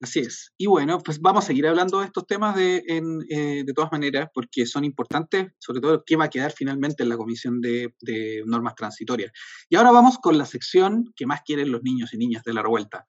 Así 0.00 0.20
es. 0.20 0.52
Y 0.56 0.66
bueno, 0.66 1.00
pues 1.00 1.20
vamos 1.20 1.44
a 1.44 1.46
seguir 1.48 1.66
hablando 1.66 1.98
de 1.98 2.06
estos 2.06 2.24
temas 2.24 2.54
de, 2.54 2.84
eh, 2.86 3.64
de 3.64 3.72
todas 3.72 3.90
maneras, 3.90 4.28
porque 4.32 4.64
son 4.64 4.84
importantes, 4.84 5.48
sobre 5.58 5.80
todo 5.80 6.04
qué 6.06 6.14
va 6.14 6.26
a 6.26 6.30
quedar 6.30 6.52
finalmente 6.52 7.02
en 7.02 7.08
la 7.08 7.16
Comisión 7.16 7.60
de, 7.60 7.94
de, 8.00 8.44
Normas 8.46 8.76
Transitorias. 8.76 9.32
Y 9.68 9.74
ahora 9.74 9.90
vamos 9.90 10.18
con 10.18 10.38
la 10.38 10.44
sección 10.44 11.12
que 11.16 11.26
más 11.26 11.42
quieren 11.42 11.72
los 11.72 11.82
niños 11.82 12.14
y 12.14 12.18
niñas 12.18 12.44
de 12.44 12.52
la 12.54 12.62
revuelta. 12.62 13.08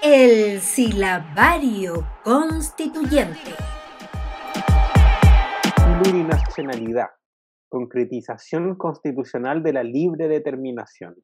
El 0.00 0.60
silabario 0.60 2.06
constituyente. 2.22 3.56
Plurinacionalidad. 6.02 7.08
Concretización 7.68 8.76
constitucional 8.76 9.64
de 9.64 9.72
la 9.72 9.82
libre 9.82 10.28
determinación 10.28 11.16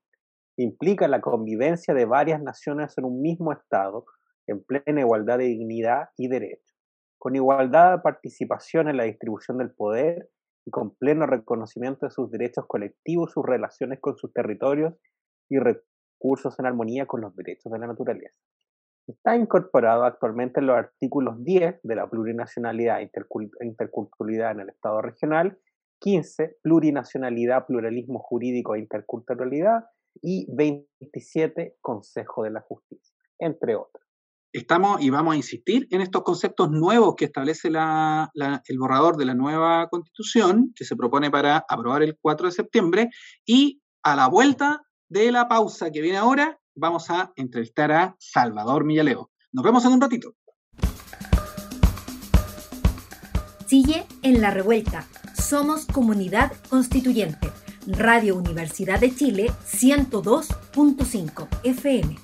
implica 0.57 1.09
la 1.09 1.21
convivencia 1.21 1.95
de 1.95 2.05
varias 2.05 2.43
naciones 2.43 2.97
en 2.99 3.05
un 3.05 3.21
mismo 3.21 3.53
Estado, 3.53 4.05
en 4.47 4.63
plena 4.63 5.01
igualdad 5.01 5.39
de 5.39 5.45
dignidad 5.45 6.11
y 6.17 6.29
derecho, 6.29 6.75
con 7.19 7.35
igualdad 7.35 7.97
de 7.97 8.03
participación 8.03 8.89
en 8.89 8.97
la 8.97 9.05
distribución 9.05 9.59
del 9.59 9.73
poder 9.73 10.29
y 10.67 10.71
con 10.71 10.95
pleno 10.95 11.27
reconocimiento 11.27 12.07
de 12.07 12.11
sus 12.11 12.31
derechos 12.31 12.67
colectivos, 12.67 13.33
sus 13.33 13.45
relaciones 13.45 14.01
con 14.01 14.17
sus 14.17 14.33
territorios 14.33 14.95
y 15.49 15.59
recursos 15.59 16.59
en 16.59 16.67
armonía 16.67 17.07
con 17.07 17.21
los 17.21 17.35
derechos 17.35 17.73
de 17.73 17.79
la 17.79 17.87
naturaleza. 17.87 18.37
Está 19.07 19.37
incorporado 19.37 20.05
actualmente 20.05 20.61
en 20.61 20.67
los 20.67 20.77
artículos 20.77 21.43
10 21.45 21.81
de 21.83 21.95
la 21.95 22.09
plurinacionalidad 22.09 23.01
e 23.01 23.11
interculturalidad 23.67 24.53
en 24.53 24.61
el 24.61 24.71
Estado 24.71 25.03
regional, 25.03 25.59
15, 26.01 26.57
plurinacionalidad, 26.63 27.67
pluralismo 27.67 28.19
jurídico 28.19 28.75
e 28.75 28.79
interculturalidad, 28.79 29.85
y 30.23 30.47
27 30.55 31.77
Consejo 31.81 32.45
de 32.45 32.51
la 32.51 32.61
Justicia, 32.61 33.15
entre 33.39 33.77
otros. 33.77 34.05
Estamos 34.53 35.03
y 35.03 35.11
vamos 35.11 35.35
a 35.35 35.37
insistir 35.37 35.89
en 35.91 36.01
estos 36.01 36.23
conceptos 36.23 36.71
nuevos 36.71 37.17
que 37.17 37.25
establece 37.25 37.71
la, 37.71 38.31
el 38.35 38.79
borrador 38.79 39.17
de 39.17 39.25
la 39.25 39.35
nueva 39.35 39.89
constitución 39.89 40.73
que 40.77 40.85
se 40.85 40.95
propone 40.95 41.29
para 41.31 41.65
aprobar 41.69 42.05
el 42.05 42.17
4 42.21 42.47
de 42.47 42.53
septiembre 42.53 43.11
y 43.45 43.83
a 44.05 44.15
la 44.15 44.29
vuelta 44.29 44.83
de 45.09 45.33
la 45.33 45.49
pausa 45.49 45.91
que 45.91 46.01
viene 46.01 46.19
ahora 46.19 46.61
vamos 46.77 47.11
a 47.11 47.33
entrevistar 47.37 47.91
a 47.91 48.17
Salvador 48.19 48.85
Millaleo. 48.85 49.31
Nos 49.53 49.65
vemos 49.65 49.85
en 49.85 49.93
un 49.93 50.01
ratito. 50.01 50.35
Sigue 53.67 54.07
en 54.23 54.41
la 54.41 54.51
revuelta. 54.51 55.07
Somos 55.35 55.87
comunidad 55.87 56.53
constituyente. 56.71 57.51
Radio 57.87 58.37
Universidad 58.37 58.99
de 58.99 59.15
Chile 59.15 59.51
102.5 59.67 61.49
FM. 61.65 62.17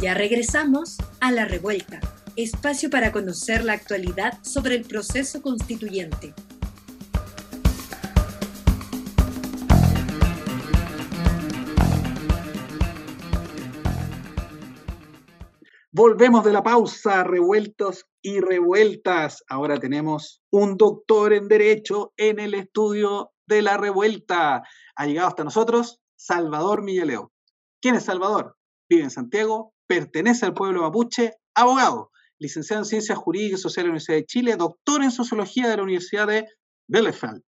Ya 0.00 0.14
regresamos 0.14 0.96
a 1.20 1.30
La 1.30 1.44
Revuelta, 1.44 2.00
espacio 2.36 2.88
para 2.88 3.12
conocer 3.12 3.64
la 3.64 3.74
actualidad 3.74 4.38
sobre 4.42 4.76
el 4.76 4.84
proceso 4.84 5.42
constituyente. 5.42 6.32
Volvemos 15.98 16.44
de 16.44 16.52
la 16.52 16.62
pausa, 16.62 17.24
revueltos 17.24 18.06
y 18.22 18.38
revueltas. 18.38 19.42
Ahora 19.48 19.80
tenemos 19.80 20.40
un 20.48 20.76
doctor 20.76 21.32
en 21.32 21.48
Derecho 21.48 22.12
en 22.16 22.38
el 22.38 22.54
estudio 22.54 23.32
de 23.48 23.62
la 23.62 23.76
revuelta. 23.78 24.62
Ha 24.94 25.06
llegado 25.06 25.26
hasta 25.26 25.42
nosotros 25.42 25.98
Salvador 26.14 26.84
Millaleo. 26.84 27.32
¿Quién 27.82 27.96
es 27.96 28.04
Salvador? 28.04 28.56
Vive 28.88 29.02
en 29.02 29.10
Santiago, 29.10 29.74
pertenece 29.88 30.46
al 30.46 30.54
pueblo 30.54 30.82
mapuche, 30.82 31.32
abogado, 31.52 32.12
licenciado 32.38 32.82
en 32.82 32.86
Ciencias 32.86 33.18
Jurídicas 33.18 33.58
y 33.58 33.62
Sociales 33.64 33.86
de 33.86 33.88
la 33.88 33.90
Universidad 33.90 34.18
de 34.18 34.26
Chile, 34.26 34.56
doctor 34.56 35.02
en 35.02 35.10
Sociología 35.10 35.68
de 35.68 35.78
la 35.78 35.82
Universidad 35.82 36.28
de 36.28 36.46
Bielefeld, 36.86 37.42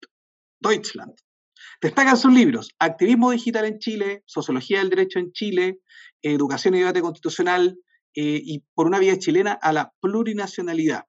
Deutschland. 0.58 1.14
Destacan 1.80 2.16
sus 2.16 2.32
libros 2.32 2.70
Activismo 2.80 3.30
Digital 3.30 3.66
en 3.66 3.78
Chile, 3.78 4.24
Sociología 4.26 4.80
del 4.80 4.90
Derecho 4.90 5.20
en 5.20 5.30
Chile, 5.30 5.78
Educación 6.20 6.74
y 6.74 6.80
Debate 6.80 7.00
Constitucional, 7.00 7.78
eh, 8.14 8.40
y 8.42 8.64
por 8.74 8.86
una 8.86 8.98
vía 8.98 9.18
chilena 9.18 9.52
a 9.52 9.72
la 9.72 9.92
plurinacionalidad. 10.00 11.04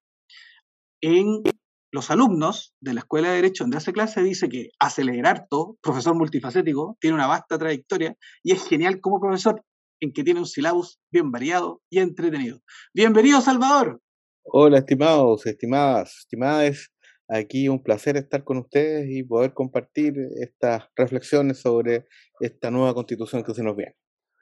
En 1.02 1.44
los 1.92 2.10
alumnos 2.10 2.74
de 2.80 2.94
la 2.94 3.02
Escuela 3.02 3.30
de 3.30 3.36
Derecho 3.36 3.64
donde 3.64 3.78
hace 3.78 3.92
clase 3.92 4.24
dice 4.24 4.48
que 4.48 4.70
acelerar 4.80 5.48
todo, 5.50 5.78
profesor 5.82 6.16
multifacético, 6.16 6.98
tiene 7.02 7.16
una 7.16 7.28
vasta 7.28 7.58
trayectoria 7.58 8.16
y 8.44 8.54
es 8.54 8.64
genial 8.66 9.02
como 9.02 9.20
profesor 9.20 9.64
en 10.00 10.14
que 10.14 10.24
tiene 10.24 10.40
un 10.40 10.46
sílabus 10.46 11.00
bien 11.12 11.32
variado 11.32 11.82
y 11.90 12.00
entretenido. 12.00 12.60
Bienvenido, 12.94 13.42
Salvador. 13.42 14.02
Hola, 14.44 14.80
estimados, 14.80 15.46
estimadas, 15.46 16.18
estimadas. 16.20 16.92
Aquí 17.28 17.70
un 17.70 17.82
placer 17.82 18.18
estar 18.18 18.44
con 18.44 18.58
ustedes 18.58 19.08
y 19.10 19.24
poder 19.24 19.54
compartir 19.54 20.14
estas 20.42 20.90
reflexiones 20.96 21.60
sobre 21.60 22.06
esta 22.40 22.72
nueva 22.72 22.94
constitución 22.94 23.44
que 23.44 23.54
se 23.54 23.64
nos 23.64 23.76
viene. 23.76 23.96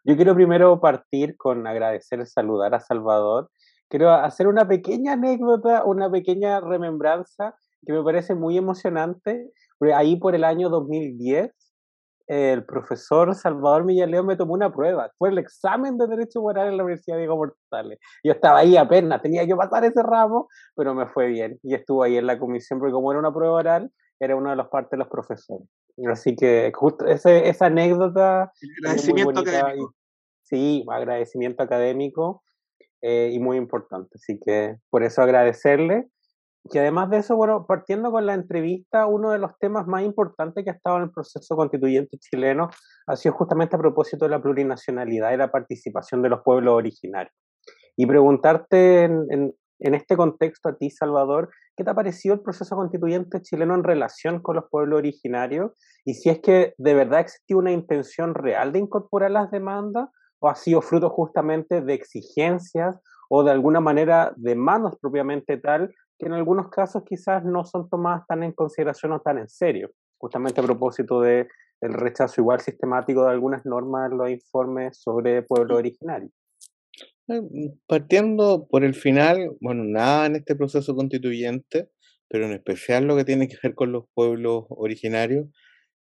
Yo 0.10 0.15
quiero 0.15 0.34
primero 0.34 0.80
partir 0.80 1.38
con 1.38 1.67
agradecer, 1.67 2.26
saludar 2.26 2.74
a 2.74 2.80
Salvador. 2.80 3.52
Quiero 3.89 4.10
hacer 4.10 4.48
una 4.48 4.67
pequeña 4.67 5.13
anécdota, 5.13 5.84
una 5.86 6.10
pequeña 6.10 6.60
remembranza 6.62 7.54
que 7.86 7.93
me 7.93 8.02
parece 8.02 8.34
muy 8.34 8.58
emocionante. 8.58 9.52
Ahí 9.93 10.15
por 10.15 10.34
el 10.34 10.45
año 10.45 10.69
2010, 10.69 11.52
el 12.26 12.65
profesor 12.65 13.36
Salvador 13.36 13.86
Millaleo 13.86 14.24
me 14.24 14.36
tomó 14.36 14.56
una 14.56 14.74
prueba. 14.74 15.12
Fue 15.19 15.30
el 15.30 15.38
examen 15.38 15.95
de 16.00 16.08
Derecho 16.08 16.41
Moral 16.41 16.69
en 16.69 16.78
la 16.78 16.86
Universidad 16.86 17.17
Diego 17.17 17.36
Portales. 17.36 18.00
Yo 18.24 18.32
estaba 18.32 18.58
ahí 18.58 18.78
apenas, 18.78 19.22
tenía 19.22 19.45
que 19.45 19.56
pasar 19.56 19.86
ese 19.86 20.02
ramo, 20.02 20.48
pero 20.76 20.95
me 20.95 21.06
fue 21.06 21.28
bien. 21.28 21.60
Y 21.62 21.76
estuvo 21.76 22.02
ahí 22.02 22.17
en 22.17 22.26
la 22.26 22.39
comisión, 22.39 22.80
porque 22.80 22.93
como 22.93 23.12
era 23.12 23.19
una 23.19 23.32
prueba 23.32 23.54
oral, 23.54 23.91
era 24.19 24.36
uno 24.36 24.50
de 24.50 24.56
los 24.56 24.69
partes 24.69 24.89
de 24.89 24.98
los 24.98 25.08
profesores. 25.08 25.67
Así 26.12 26.36
que 26.36 26.72
justo 26.74 27.06
ese, 27.06 27.48
esa 27.48 27.67
anécdota... 27.67 28.52
Agradecimiento 28.84 29.41
académico. 29.41 29.93
Sí, 30.49 30.85
agradecimiento 30.89 31.63
académico 31.63 32.43
eh, 33.01 33.29
y 33.31 33.39
muy 33.39 33.57
importante. 33.57 34.09
Así 34.15 34.39
que 34.43 34.75
por 34.89 35.03
eso 35.03 35.21
agradecerle. 35.21 36.09
Y 36.65 36.77
además 36.77 37.09
de 37.09 37.17
eso, 37.17 37.35
bueno, 37.35 37.65
partiendo 37.65 38.12
con 38.12 38.25
la 38.25 38.33
entrevista, 38.33 39.05
uno 39.07 39.31
de 39.31 39.39
los 39.39 39.57
temas 39.59 39.88
más 39.88 40.03
importantes 40.03 40.63
que 40.63 40.69
ha 40.69 40.73
estado 40.73 40.97
en 40.97 41.03
el 41.03 41.12
proceso 41.12 41.55
constituyente 41.55 42.17
chileno 42.17 42.69
ha 43.07 43.15
sido 43.15 43.33
justamente 43.33 43.75
a 43.75 43.79
propósito 43.79 44.25
de 44.25 44.31
la 44.31 44.41
plurinacionalidad 44.41 45.31
y 45.31 45.38
la 45.38 45.51
participación 45.51 46.21
de 46.21 46.29
los 46.29 46.41
pueblos 46.43 46.73
originarios. 46.73 47.33
Y 47.95 48.05
preguntarte 48.05 49.03
en, 49.05 49.53
en 49.79 49.95
este 49.95 50.17
contexto 50.17 50.69
a 50.69 50.77
ti, 50.77 50.89
Salvador, 50.89 51.49
¿qué 51.75 51.83
te 51.83 51.89
ha 51.89 51.95
parecido 51.95 52.35
el 52.35 52.41
proceso 52.41 52.75
constituyente 52.75 53.41
chileno 53.41 53.73
en 53.75 53.83
relación 53.83 54.41
con 54.41 54.57
los 54.57 54.65
pueblos 54.69 54.99
originarios? 54.99 55.71
Y 56.03 56.15
si 56.15 56.29
es 56.29 56.39
que 56.39 56.73
de 56.77 56.93
verdad 56.93 57.21
existió 57.21 57.57
una 57.57 57.71
intención 57.71 58.35
real 58.35 58.73
de 58.73 58.79
incorporar 58.79 59.31
las 59.31 59.49
demandas 59.49 60.09
o 60.39 60.49
ha 60.49 60.56
sido 60.56 60.82
fruto 60.82 61.10
justamente 61.10 61.82
de 61.82 61.93
exigencias 61.93 62.99
o 63.30 63.43
de 63.43 63.52
alguna 63.52 63.80
manera 63.80 64.34
de 64.36 64.56
manos 64.56 64.97
propiamente 64.99 65.58
tal 65.58 65.93
que 66.17 66.25
en 66.25 66.34
algunos 66.34 66.69
casos 66.69 67.04
quizás 67.06 67.43
no 67.45 67.63
son 67.63 67.89
tomadas 67.89 68.28
tan 68.28 68.43
en 68.43 68.52
consideración 68.52 69.13
o 69.13 69.21
tan 69.21 69.38
en 69.38 69.47
serio, 69.47 69.91
justamente 70.17 70.60
a 70.60 70.63
propósito 70.63 71.21
de 71.21 71.47
el 71.82 71.93
rechazo 71.93 72.41
igual 72.41 72.60
sistemático 72.60 73.23
de 73.23 73.32
algunas 73.32 73.65
normas 73.65 74.12
en 74.12 74.17
los 74.17 74.30
informes 74.30 74.97
sobre 74.97 75.43
pueblos 75.43 75.78
originarios. 75.78 76.32
Eh, 77.30 77.41
partiendo 77.88 78.67
por 78.69 78.84
el 78.84 78.95
final, 78.95 79.56
bueno, 79.62 79.84
nada 79.86 80.25
en 80.25 80.36
este 80.36 80.56
proceso 80.56 80.95
constituyente, 80.95 81.89
pero 82.28 82.45
en 82.45 82.54
especial 82.54 83.06
lo 83.06 83.15
que 83.15 83.23
tiene 83.23 83.47
que 83.47 83.58
ver 83.63 83.75
con 83.75 83.91
los 83.91 84.06
pueblos 84.13 84.65
originarios, 84.69 85.47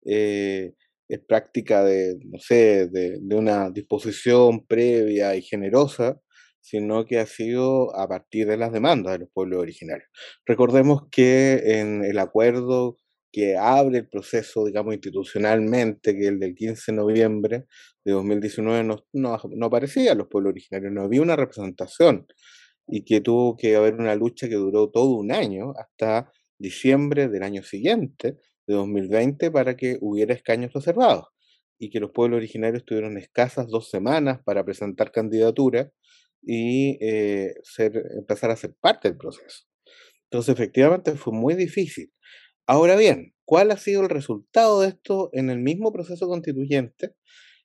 eh, 0.06 0.74
es 1.08 1.20
práctica 1.20 1.84
de, 1.84 2.20
no 2.26 2.40
sé, 2.40 2.88
de, 2.88 3.20
de 3.22 3.36
una 3.36 3.70
disposición 3.70 4.66
previa 4.66 5.36
y 5.36 5.42
generosa, 5.42 6.20
sino 6.62 7.06
que 7.06 7.20
ha 7.20 7.26
sido 7.26 7.96
a 7.96 8.08
partir 8.08 8.48
de 8.48 8.58
las 8.58 8.74
demandas 8.74 9.14
de 9.14 9.20
los 9.20 9.30
pueblos 9.34 9.62
originarios. 9.62 10.10
Recordemos 10.46 11.04
que 11.10 11.80
en 11.80 12.04
el 12.04 12.20
acuerdo 12.20 12.98
que 13.32 13.56
abre 13.56 14.00
el 14.00 14.10
proceso, 14.10 14.66
digamos, 14.66 14.94
institucionalmente, 14.94 16.18
que 16.18 16.28
el 16.28 16.40
del 16.40 16.56
15 16.56 16.92
de 16.92 16.96
noviembre 16.96 17.66
de 18.04 18.12
2019 18.14 18.84
no, 18.84 19.06
no, 19.14 19.40
no 19.56 19.66
aparecía 19.66 20.16
los 20.16 20.28
pueblos 20.28 20.52
originarios, 20.52 20.92
no 20.92 21.04
había 21.04 21.22
una 21.22 21.36
representación 21.36 22.26
y 22.88 23.04
que 23.04 23.22
tuvo 23.22 23.56
que 23.56 23.76
haber 23.76 23.96
una 23.96 24.16
lucha 24.16 24.48
que 24.50 24.56
duró 24.56 24.90
todo 24.90 25.16
un 25.16 25.32
año, 25.32 25.74
hasta 25.78 26.32
diciembre 26.58 27.28
del 27.28 27.44
año 27.44 27.64
siguiente, 27.64 28.38
de 28.68 28.76
2020, 28.76 29.52
para 29.52 29.76
que 29.76 29.98
hubiera 30.02 30.34
escaños 30.34 30.74
reservados 30.74 31.26
y 31.80 31.90
que 31.90 32.00
los 32.00 32.12
pueblos 32.12 32.38
originarios 32.38 32.86
tuvieron 32.86 33.18
escasas 33.18 33.68
dos 33.68 33.90
semanas 33.90 34.40
para 34.44 34.66
presentar 34.66 35.12
candidaturas 35.12 35.90
y 36.42 36.98
eh, 37.02 37.56
ser, 37.64 38.04
empezar 38.18 38.52
a 38.52 38.56
ser 38.56 38.76
parte 38.80 39.10
del 39.10 39.18
proceso. 39.18 39.66
Entonces, 40.30 40.54
efectivamente, 40.54 41.16
fue 41.16 41.34
muy 41.34 41.56
difícil. 41.56 42.12
Ahora 42.66 42.96
bien, 42.96 43.34
¿cuál 43.46 43.72
ha 43.72 43.78
sido 43.78 44.02
el 44.02 44.10
resultado 44.10 44.82
de 44.82 44.90
esto 44.90 45.30
en 45.34 45.50
el 45.50 45.60
mismo 45.60 45.94
proceso 45.94 46.28
constituyente? 46.28 47.14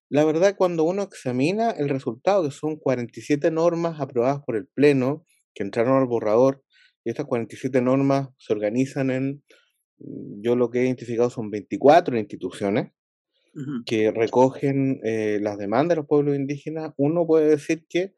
La 0.08 0.24
verdad, 0.24 0.54
cuando 0.56 0.84
uno 0.84 1.02
examina 1.02 1.70
el 1.70 1.88
resultado, 1.88 2.44
que 2.44 2.50
son 2.50 2.76
47 2.76 3.50
normas 3.50 4.00
aprobadas 4.00 4.42
por 4.44 4.56
el 4.56 4.66
Pleno, 4.66 5.24
que 5.54 5.62
entraron 5.62 5.98
al 5.98 6.06
borrador, 6.06 6.62
y 7.04 7.10
estas 7.10 7.26
47 7.26 7.80
normas 7.80 8.28
se 8.38 8.52
organizan 8.52 9.10
en, 9.10 9.42
yo 10.40 10.56
lo 10.56 10.70
que 10.70 10.80
he 10.80 10.84
identificado 10.84 11.30
son 11.30 11.50
24 11.50 12.18
instituciones 12.18 12.92
que 13.84 14.10
recogen 14.10 15.00
eh, 15.04 15.38
las 15.42 15.58
demandas 15.58 15.90
de 15.90 15.96
los 15.96 16.06
pueblos 16.06 16.36
indígenas, 16.36 16.92
uno 16.96 17.26
puede 17.26 17.48
decir 17.50 17.84
que 17.86 18.14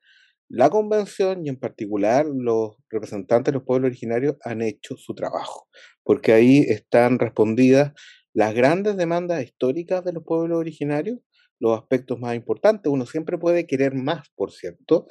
la 0.48 0.70
convención 0.70 1.44
y 1.44 1.48
en 1.48 1.56
particular 1.56 2.26
los 2.26 2.76
representantes 2.88 3.52
de 3.52 3.58
los 3.58 3.66
pueblos 3.66 3.88
originarios 3.88 4.36
han 4.44 4.62
hecho 4.62 4.96
su 4.96 5.14
trabajo, 5.14 5.66
porque 6.04 6.32
ahí 6.32 6.58
están 6.60 7.18
respondidas 7.18 7.92
las 8.32 8.54
grandes 8.54 8.96
demandas 8.96 9.42
históricas 9.42 10.04
de 10.04 10.12
los 10.12 10.24
pueblos 10.24 10.58
originarios, 10.58 11.18
los 11.58 11.78
aspectos 11.78 12.20
más 12.20 12.34
importantes. 12.34 12.92
Uno 12.92 13.06
siempre 13.06 13.38
puede 13.38 13.66
querer 13.66 13.94
más, 13.94 14.28
por 14.36 14.52
cierto, 14.52 15.06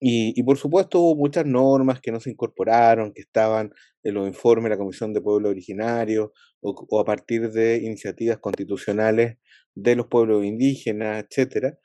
y, 0.00 0.42
por 0.42 0.58
supuesto 0.58 1.00
hubo 1.00 1.16
muchas 1.16 1.46
normas 1.46 2.00
que 2.00 2.12
no 2.12 2.20
se 2.20 2.30
incorporaron, 2.30 3.12
que 3.12 3.22
estaban 3.22 3.72
en 4.02 4.14
los 4.14 4.26
informes 4.28 4.64
de 4.64 4.70
la 4.70 4.78
Comisión 4.78 5.12
de 5.14 5.20
Pueblos 5.22 5.50
Originarios 5.50 6.30
o, 6.60 7.00
a 7.00 7.04
partir 7.04 7.50
de 7.52 7.78
iniciativas 7.78 8.38
constitucionales 8.38 9.38
de 9.74 9.96
los 9.96 10.06
pueblos 10.08 10.44
indígenas, 10.44 11.24
etcétera 11.24 11.78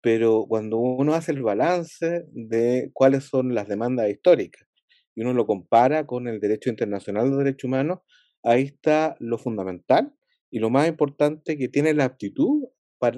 pero 0.00 0.46
cuando 0.48 0.78
uno 0.78 1.14
hace 1.14 1.32
el 1.32 1.42
balance 1.42 2.24
de 2.32 2.90
cuáles 2.94 3.24
son 3.24 3.54
las 3.54 3.68
demandas 3.68 4.08
históricas 4.10 4.66
y 5.14 5.22
uno 5.22 5.34
lo 5.34 5.46
compara 5.46 6.06
con 6.06 6.28
el 6.28 6.40
derecho 6.40 6.70
internacional 6.70 7.30
de 7.30 7.36
derechos 7.38 7.64
humanos, 7.64 7.98
ahí 8.42 8.62
está 8.62 9.16
lo 9.18 9.38
fundamental 9.38 10.14
y 10.50 10.58
lo 10.60 10.70
más 10.70 10.88
importante 10.88 11.58
que 11.58 11.68
tiene 11.68 11.94
la 11.94 12.04
aptitud 12.04 12.64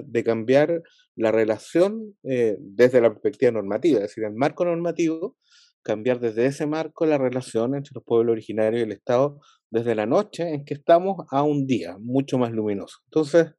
de 0.05 0.25
cambiar 0.25 0.83
la 1.17 1.33
relación 1.33 2.15
eh, 2.23 2.57
desde 2.61 3.01
la 3.01 3.11
perspectiva 3.11 3.53
normativa, 3.53 3.97
es 3.97 4.03
decir, 4.05 4.25
el 4.25 4.35
marco 4.35 4.65
normativo, 4.65 5.37
cambiar 5.83 6.21
desde 6.21 6.47
ese 6.47 6.67
marco 6.67 7.07
la 7.07 7.19
relación 7.19 7.75
entre 7.75 7.93
los 7.95 8.05
pueblos 8.05 8.33
originarios 8.33 8.81
y 8.81 8.85
el 8.85 8.93
Estado 8.93 9.41
desde 9.71 9.95
la 9.95 10.07
noche 10.07 10.49
en 10.55 10.65
que 10.65 10.75
estamos 10.75 11.27
a 11.31 11.43
un 11.43 11.67
día 11.67 11.97
mucho 11.99 12.39
más 12.39 12.53
luminoso. 12.53 12.99
Entonces, 13.07 13.55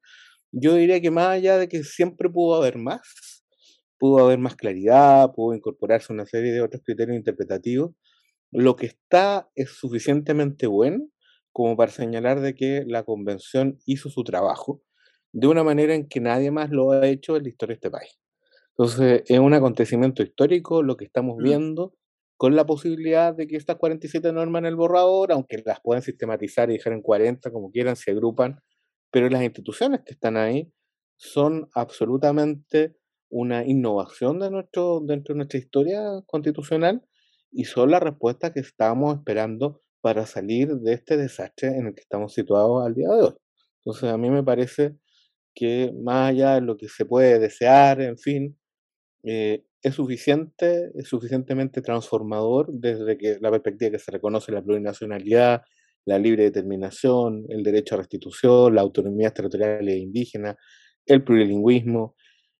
yo 0.51 0.75
diría 0.75 1.01
que 1.01 1.11
más 1.11 1.29
allá 1.29 1.57
de 1.57 1.67
que 1.67 1.83
siempre 1.83 2.29
pudo 2.29 2.55
haber 2.55 2.77
más, 2.77 3.01
pudo 3.97 4.23
haber 4.23 4.39
más 4.39 4.55
claridad, 4.55 5.31
pudo 5.35 5.55
incorporarse 5.55 6.13
una 6.13 6.25
serie 6.25 6.51
de 6.51 6.61
otros 6.61 6.81
criterios 6.85 7.17
interpretativos, 7.17 7.91
lo 8.51 8.75
que 8.75 8.85
está 8.85 9.49
es 9.55 9.71
suficientemente 9.71 10.67
bueno 10.67 11.07
como 11.51 11.75
para 11.77 11.91
señalar 11.91 12.41
de 12.41 12.55
que 12.55 12.83
la 12.85 13.03
convención 13.03 13.79
hizo 13.85 14.09
su 14.09 14.23
trabajo 14.23 14.81
de 15.33 15.47
una 15.47 15.63
manera 15.63 15.93
en 15.93 16.07
que 16.07 16.21
nadie 16.21 16.51
más 16.51 16.69
lo 16.69 16.91
ha 16.91 17.05
hecho 17.07 17.35
en 17.35 17.43
la 17.43 17.49
historia 17.49 17.73
de 17.73 17.77
este 17.77 17.91
país. 17.91 18.17
Entonces, 18.69 19.23
es 19.27 19.39
un 19.39 19.53
acontecimiento 19.53 20.23
histórico 20.23 20.81
lo 20.81 20.95
que 20.95 21.05
estamos 21.05 21.37
mm. 21.37 21.43
viendo, 21.43 21.93
con 22.37 22.55
la 22.55 22.65
posibilidad 22.65 23.33
de 23.33 23.47
que 23.47 23.57
estas 23.57 23.75
47 23.75 24.31
normas 24.31 24.61
en 24.61 24.67
el 24.67 24.75
borrador, 24.75 25.31
aunque 25.31 25.61
las 25.65 25.81
puedan 25.81 26.01
sistematizar 26.01 26.69
y 26.69 26.73
dejar 26.73 26.93
en 26.93 27.01
40 27.01 27.51
como 27.51 27.71
quieran, 27.71 27.95
se 27.95 28.11
agrupan 28.11 28.59
pero 29.13 29.29
las 29.29 29.43
instituciones 29.43 30.01
que 30.03 30.13
están 30.13 30.37
ahí 30.37 30.73
son 31.17 31.69
absolutamente 31.75 32.95
una 33.29 33.63
innovación 33.63 34.39
de 34.39 34.49
nuestro, 34.49 35.01
dentro 35.05 35.33
de 35.33 35.37
nuestra 35.37 35.59
historia 35.59 36.01
constitucional 36.25 37.05
y 37.51 37.65
son 37.65 37.91
la 37.91 37.99
respuesta 37.99 38.51
que 38.51 38.61
estábamos 38.61 39.15
esperando 39.15 39.83
para 40.01 40.25
salir 40.25 40.77
de 40.77 40.93
este 40.93 41.15
desastre 41.15 41.77
en 41.77 41.85
el 41.85 41.93
que 41.93 42.01
estamos 42.01 42.33
situados 42.33 42.83
al 42.83 42.95
día 42.95 43.07
de 43.09 43.21
hoy. 43.21 43.33
Entonces 43.85 44.09
a 44.09 44.17
mí 44.17 44.31
me 44.31 44.43
parece 44.43 44.97
que 45.55 45.93
más 46.01 46.31
allá 46.31 46.55
de 46.55 46.61
lo 46.61 46.77
que 46.77 46.87
se 46.89 47.05
puede 47.05 47.39
desear, 47.39 48.01
en 48.01 48.17
fin, 48.17 48.57
eh, 49.23 49.63
es 49.81 49.95
suficiente, 49.95 50.91
es 50.95 51.07
suficientemente 51.07 51.81
transformador 51.81 52.67
desde 52.71 53.17
que 53.17 53.37
la 53.41 53.51
perspectiva 53.51 53.91
que 53.91 53.99
se 53.99 54.11
reconoce 54.11 54.51
la 54.51 54.63
plurinacionalidad, 54.63 55.61
la 56.05 56.19
libre 56.19 56.43
determinación, 56.43 57.45
el 57.49 57.63
derecho 57.63 57.95
a 57.95 57.99
restitución, 57.99 58.75
la 58.75 58.81
autonomía 58.81 59.31
territorial 59.31 59.87
e 59.87 59.97
indígena, 59.97 60.57
el 61.05 61.23
plurilingüismo, 61.23 62.15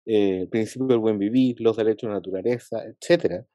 eh, 0.06 0.42
el 0.42 0.50
principio 0.50 0.88
del 0.88 1.00
buen 1.00 1.18
vivir, 1.20 1.60
los 1.62 1.78
derechos 1.78 2.10
de 2.10 2.14
naturaleza, 2.16 2.84
etc. 2.86 3.46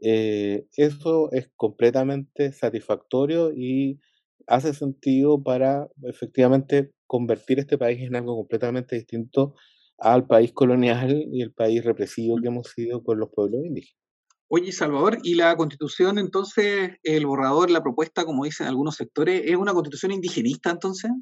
Eh, 0.00 0.66
eso 0.76 1.30
es 1.32 1.50
completamente 1.56 2.52
satisfactorio 2.52 3.52
y 3.54 4.00
hace 4.46 4.74
sentido 4.74 5.42
para 5.42 5.88
efectivamente 6.02 6.92
convertir 7.06 7.58
este 7.58 7.78
país 7.78 8.00
en 8.00 8.16
algo 8.16 8.36
completamente 8.36 8.96
distinto 8.96 9.54
al 9.98 10.26
país 10.26 10.52
colonial 10.52 11.26
y 11.32 11.42
el 11.42 11.52
país 11.52 11.84
represivo 11.84 12.36
que 12.40 12.48
hemos 12.48 12.68
sido 12.68 13.02
con 13.02 13.18
los 13.18 13.30
pueblos 13.30 13.64
indígenas. 13.64 14.00
Oye, 14.48 14.72
Salvador, 14.72 15.18
¿y 15.22 15.36
la 15.36 15.54
constitución 15.56 16.18
entonces, 16.18 16.92
el 17.04 17.26
borrador, 17.26 17.70
la 17.70 17.82
propuesta, 17.82 18.24
como 18.24 18.44
dicen 18.44 18.66
algunos 18.66 18.96
sectores, 18.96 19.42
es 19.44 19.54
una 19.54 19.72
constitución 19.72 20.10
indigenista 20.10 20.70
entonces? 20.70 21.12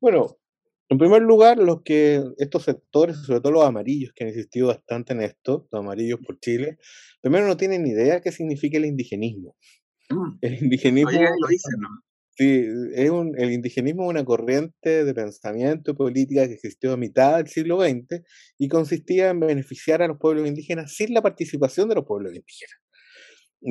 Bueno, 0.00 0.36
en 0.88 0.98
primer 0.98 1.22
lugar, 1.22 1.58
los 1.58 1.82
que 1.82 2.22
estos 2.38 2.64
sectores, 2.64 3.18
sobre 3.18 3.40
todo 3.40 3.52
los 3.52 3.64
amarillos 3.64 4.12
que 4.14 4.24
han 4.24 4.30
insistido 4.30 4.68
bastante 4.68 5.12
en 5.12 5.22
esto, 5.22 5.68
los 5.70 5.80
amarillos 5.80 6.18
por 6.26 6.38
Chile, 6.40 6.78
primero 7.20 7.46
no 7.46 7.56
tienen 7.56 7.84
ni 7.84 7.90
idea 7.90 8.20
qué 8.20 8.32
significa 8.32 8.76
el 8.76 8.86
indigenismo. 8.86 9.56
Mm. 10.10 10.38
El 10.40 10.62
indigenismo. 10.62 11.10
lo 11.10 11.48
dicen, 11.48 11.80
¿no? 11.80 11.88
Sí, 12.36 12.66
es 12.94 13.10
un, 13.10 13.32
el 13.38 13.52
indigenismo 13.52 14.04
es 14.04 14.10
una 14.10 14.24
corriente 14.24 15.04
de 15.04 15.14
pensamiento 15.14 15.92
y 15.92 15.94
política 15.94 16.48
que 16.48 16.54
existió 16.54 16.92
a 16.92 16.96
mitad 16.96 17.36
del 17.36 17.46
siglo 17.46 17.80
XX 17.80 18.22
y 18.58 18.68
consistía 18.68 19.30
en 19.30 19.38
beneficiar 19.38 20.02
a 20.02 20.08
los 20.08 20.18
pueblos 20.18 20.48
indígenas 20.48 20.92
sin 20.96 21.14
la 21.14 21.22
participación 21.22 21.88
de 21.88 21.94
los 21.94 22.04
pueblos 22.04 22.34
indígenas. 22.34 22.74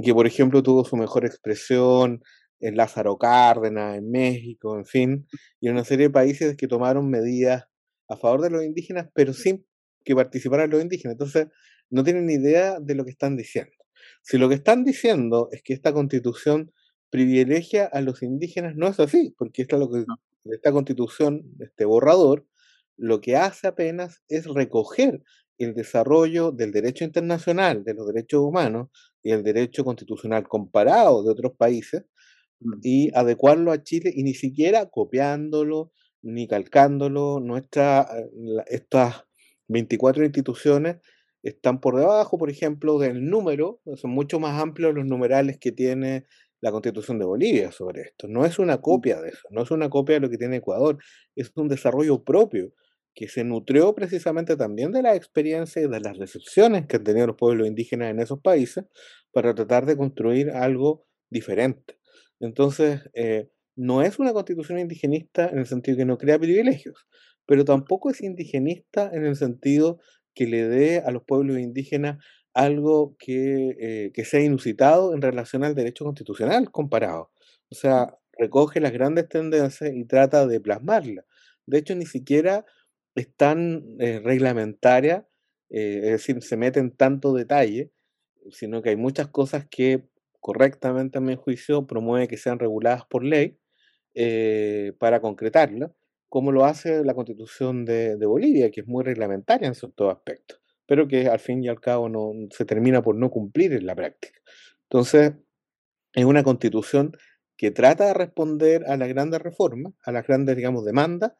Que, 0.03 0.13
por 0.13 0.25
ejemplo, 0.27 0.63
tuvo 0.63 0.85
su 0.85 0.95
mejor 0.95 1.25
expresión 1.25 2.21
en 2.61 2.77
Lázaro 2.77 3.17
Cárdenas, 3.17 3.97
en 3.97 4.09
México, 4.09 4.77
en 4.77 4.85
fin, 4.85 5.27
y 5.59 5.67
en 5.67 5.73
una 5.73 5.83
serie 5.83 6.07
de 6.07 6.13
países 6.13 6.55
que 6.55 6.67
tomaron 6.67 7.09
medidas 7.09 7.65
a 8.07 8.15
favor 8.15 8.41
de 8.41 8.49
los 8.49 8.63
indígenas, 8.63 9.09
pero 9.13 9.33
sin 9.33 9.65
que 10.05 10.15
participaran 10.15 10.69
los 10.69 10.81
indígenas. 10.81 11.13
Entonces, 11.13 11.47
no 11.89 12.03
tienen 12.03 12.25
ni 12.25 12.35
idea 12.35 12.79
de 12.79 12.95
lo 12.95 13.03
que 13.03 13.11
están 13.11 13.35
diciendo. 13.35 13.73
Si 14.21 14.37
lo 14.37 14.49
que 14.49 14.55
están 14.55 14.83
diciendo 14.83 15.49
es 15.51 15.61
que 15.63 15.73
esta 15.73 15.93
constitución 15.93 16.71
privilegia 17.09 17.85
a 17.85 18.01
los 18.01 18.23
indígenas, 18.23 18.75
no 18.75 18.87
es 18.87 18.99
así, 18.99 19.35
porque 19.37 19.61
esta, 19.61 19.77
lo 19.77 19.89
que, 19.89 20.05
esta 20.45 20.71
constitución, 20.71 21.43
este 21.59 21.85
borrador, 21.85 22.45
lo 22.97 23.21
que 23.21 23.35
hace 23.35 23.67
apenas 23.67 24.23
es 24.27 24.45
recoger 24.45 25.21
el 25.57 25.73
desarrollo 25.73 26.51
del 26.51 26.71
derecho 26.71 27.03
internacional, 27.03 27.83
de 27.83 27.93
los 27.93 28.07
derechos 28.07 28.41
humanos 28.41 28.89
y 29.21 29.31
el 29.31 29.43
derecho 29.43 29.83
constitucional 29.83 30.47
comparado 30.47 31.23
de 31.23 31.31
otros 31.31 31.53
países 31.55 32.05
mm. 32.59 32.79
y 32.81 33.15
adecuarlo 33.15 33.71
a 33.71 33.83
Chile 33.83 34.11
y 34.13 34.23
ni 34.23 34.33
siquiera 34.33 34.89
copiándolo 34.89 35.91
ni 36.21 36.47
calcándolo. 36.47 37.39
Nuestra, 37.39 38.07
eh, 38.17 38.63
estas 38.67 39.25
24 39.67 40.25
instituciones 40.25 40.97
están 41.43 41.79
por 41.79 41.97
debajo, 41.97 42.37
por 42.37 42.49
ejemplo, 42.49 42.97
del 42.97 43.29
número, 43.29 43.81
son 43.95 44.11
mucho 44.11 44.39
más 44.39 44.61
amplios 44.61 44.95
los 44.95 45.05
numerales 45.05 45.57
que 45.59 45.71
tiene 45.71 46.25
la 46.61 46.71
constitución 46.71 47.19
de 47.19 47.25
Bolivia 47.25 47.71
sobre 47.73 48.03
esto. 48.03 48.27
No 48.29 48.45
es 48.45 48.57
una 48.57 48.77
mm. 48.77 48.81
copia 48.81 49.21
de 49.21 49.29
eso, 49.29 49.47
no 49.51 49.61
es 49.61 49.71
una 49.71 49.89
copia 49.89 50.15
de 50.15 50.21
lo 50.21 50.29
que 50.29 50.37
tiene 50.37 50.57
Ecuador, 50.57 50.97
es 51.35 51.51
un 51.55 51.67
desarrollo 51.67 52.23
propio 52.23 52.73
que 53.13 53.27
se 53.27 53.43
nutrió 53.43 53.93
precisamente 53.93 54.55
también 54.55 54.91
de 54.91 55.01
la 55.01 55.15
experiencia 55.15 55.81
y 55.81 55.87
de 55.87 55.99
las 55.99 56.17
decepciones 56.17 56.87
que 56.87 56.95
han 56.95 57.03
tenido 57.03 57.27
los 57.27 57.35
pueblos 57.35 57.67
indígenas 57.67 58.09
en 58.09 58.19
esos 58.19 58.39
países 58.39 58.85
para 59.31 59.53
tratar 59.53 59.85
de 59.85 59.97
construir 59.97 60.51
algo 60.51 61.05
diferente. 61.29 61.99
Entonces, 62.39 63.01
eh, 63.13 63.49
no 63.75 64.01
es 64.01 64.17
una 64.17 64.33
constitución 64.33 64.79
indigenista 64.79 65.47
en 65.47 65.59
el 65.59 65.65
sentido 65.65 65.97
que 65.97 66.05
no 66.05 66.17
crea 66.17 66.39
privilegios, 66.39 67.05
pero 67.45 67.65
tampoco 67.65 68.09
es 68.09 68.21
indigenista 68.21 69.11
en 69.13 69.25
el 69.25 69.35
sentido 69.35 69.99
que 70.33 70.47
le 70.47 70.67
dé 70.67 70.99
a 70.99 71.11
los 71.11 71.23
pueblos 71.23 71.59
indígenas 71.59 72.23
algo 72.53 73.15
que, 73.17 73.75
eh, 73.79 74.11
que 74.13 74.25
sea 74.25 74.41
inusitado 74.41 75.13
en 75.13 75.21
relación 75.21 75.63
al 75.63 75.75
derecho 75.75 76.05
constitucional 76.05 76.71
comparado. 76.71 77.31
O 77.69 77.75
sea, 77.75 78.17
recoge 78.37 78.79
las 78.79 78.91
grandes 78.91 79.27
tendencias 79.29 79.91
y 79.93 80.05
trata 80.05 80.47
de 80.47 80.59
plasmarlas. 80.59 81.25
De 81.65 81.79
hecho, 81.79 81.95
ni 81.95 82.05
siquiera 82.05 82.65
es 83.15 83.33
tan 83.35 83.83
eh, 83.99 84.19
reglamentaria, 84.23 85.27
eh, 85.69 86.01
es 86.03 86.11
decir, 86.11 86.41
se 86.43 86.57
mete 86.57 86.79
en 86.79 86.91
tanto 86.91 87.33
detalle, 87.33 87.91
sino 88.51 88.81
que 88.81 88.89
hay 88.89 88.95
muchas 88.97 89.27
cosas 89.29 89.65
que 89.69 90.03
correctamente, 90.39 91.17
a 91.19 91.21
mi 91.21 91.35
juicio, 91.35 91.87
promueve 91.87 92.27
que 92.27 92.37
sean 92.37 92.59
reguladas 92.59 93.05
por 93.05 93.23
ley 93.23 93.57
eh, 94.13 94.93
para 94.99 95.21
concretarla, 95.21 95.93
como 96.33 96.51
lo 96.51 96.65
hace 96.65 97.05
la 97.05 97.13
constitución 97.13 97.85
de, 97.85 98.15
Bolivia, 98.25 98.71
que 98.71 98.81
es 98.81 98.87
muy 98.87 99.03
reglamentaria 99.03 99.67
en 99.67 99.75
ciertos 99.75 100.11
aspectos, 100.11 100.59
pero 100.87 101.07
que 101.07 101.27
al 101.27 101.37
fin 101.37 101.63
y 101.63 101.67
al 101.67 101.79
cabo 101.79 102.09
no, 102.09 102.31
se 102.49 102.65
termina 102.65 103.03
por 103.03 103.15
no 103.15 103.29
cumplir 103.29 103.71
en 103.73 103.85
la 103.85 103.93
práctica. 103.93 104.39
Entonces, 104.89 105.33
es 106.11 106.25
una 106.25 106.41
constitución 106.41 107.15
que 107.55 107.69
trata 107.69 108.07
de 108.07 108.15
responder 108.15 108.83
a 108.87 108.97
las 108.97 109.09
grandes 109.09 109.43
reformas, 109.43 109.93
a 110.03 110.11
las 110.11 110.25
grandes, 110.25 110.55
digamos, 110.55 110.83
demandas, 110.83 111.33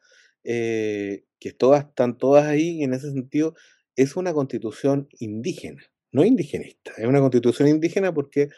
eh, 0.44 1.24
que 1.40 1.50
todas 1.50 1.86
están 1.86 2.16
todas 2.16 2.46
ahí, 2.46 2.78
y 2.78 2.84
en 2.84 2.94
ese 2.94 3.10
sentido 3.10 3.56
es 3.96 4.14
una 4.14 4.32
constitución 4.32 5.08
indígena, 5.18 5.82
no 6.12 6.24
indigenista, 6.24 6.92
es 6.98 7.04
una 7.04 7.18
constitución 7.18 7.66
indígena 7.66 8.14
porque 8.14 8.50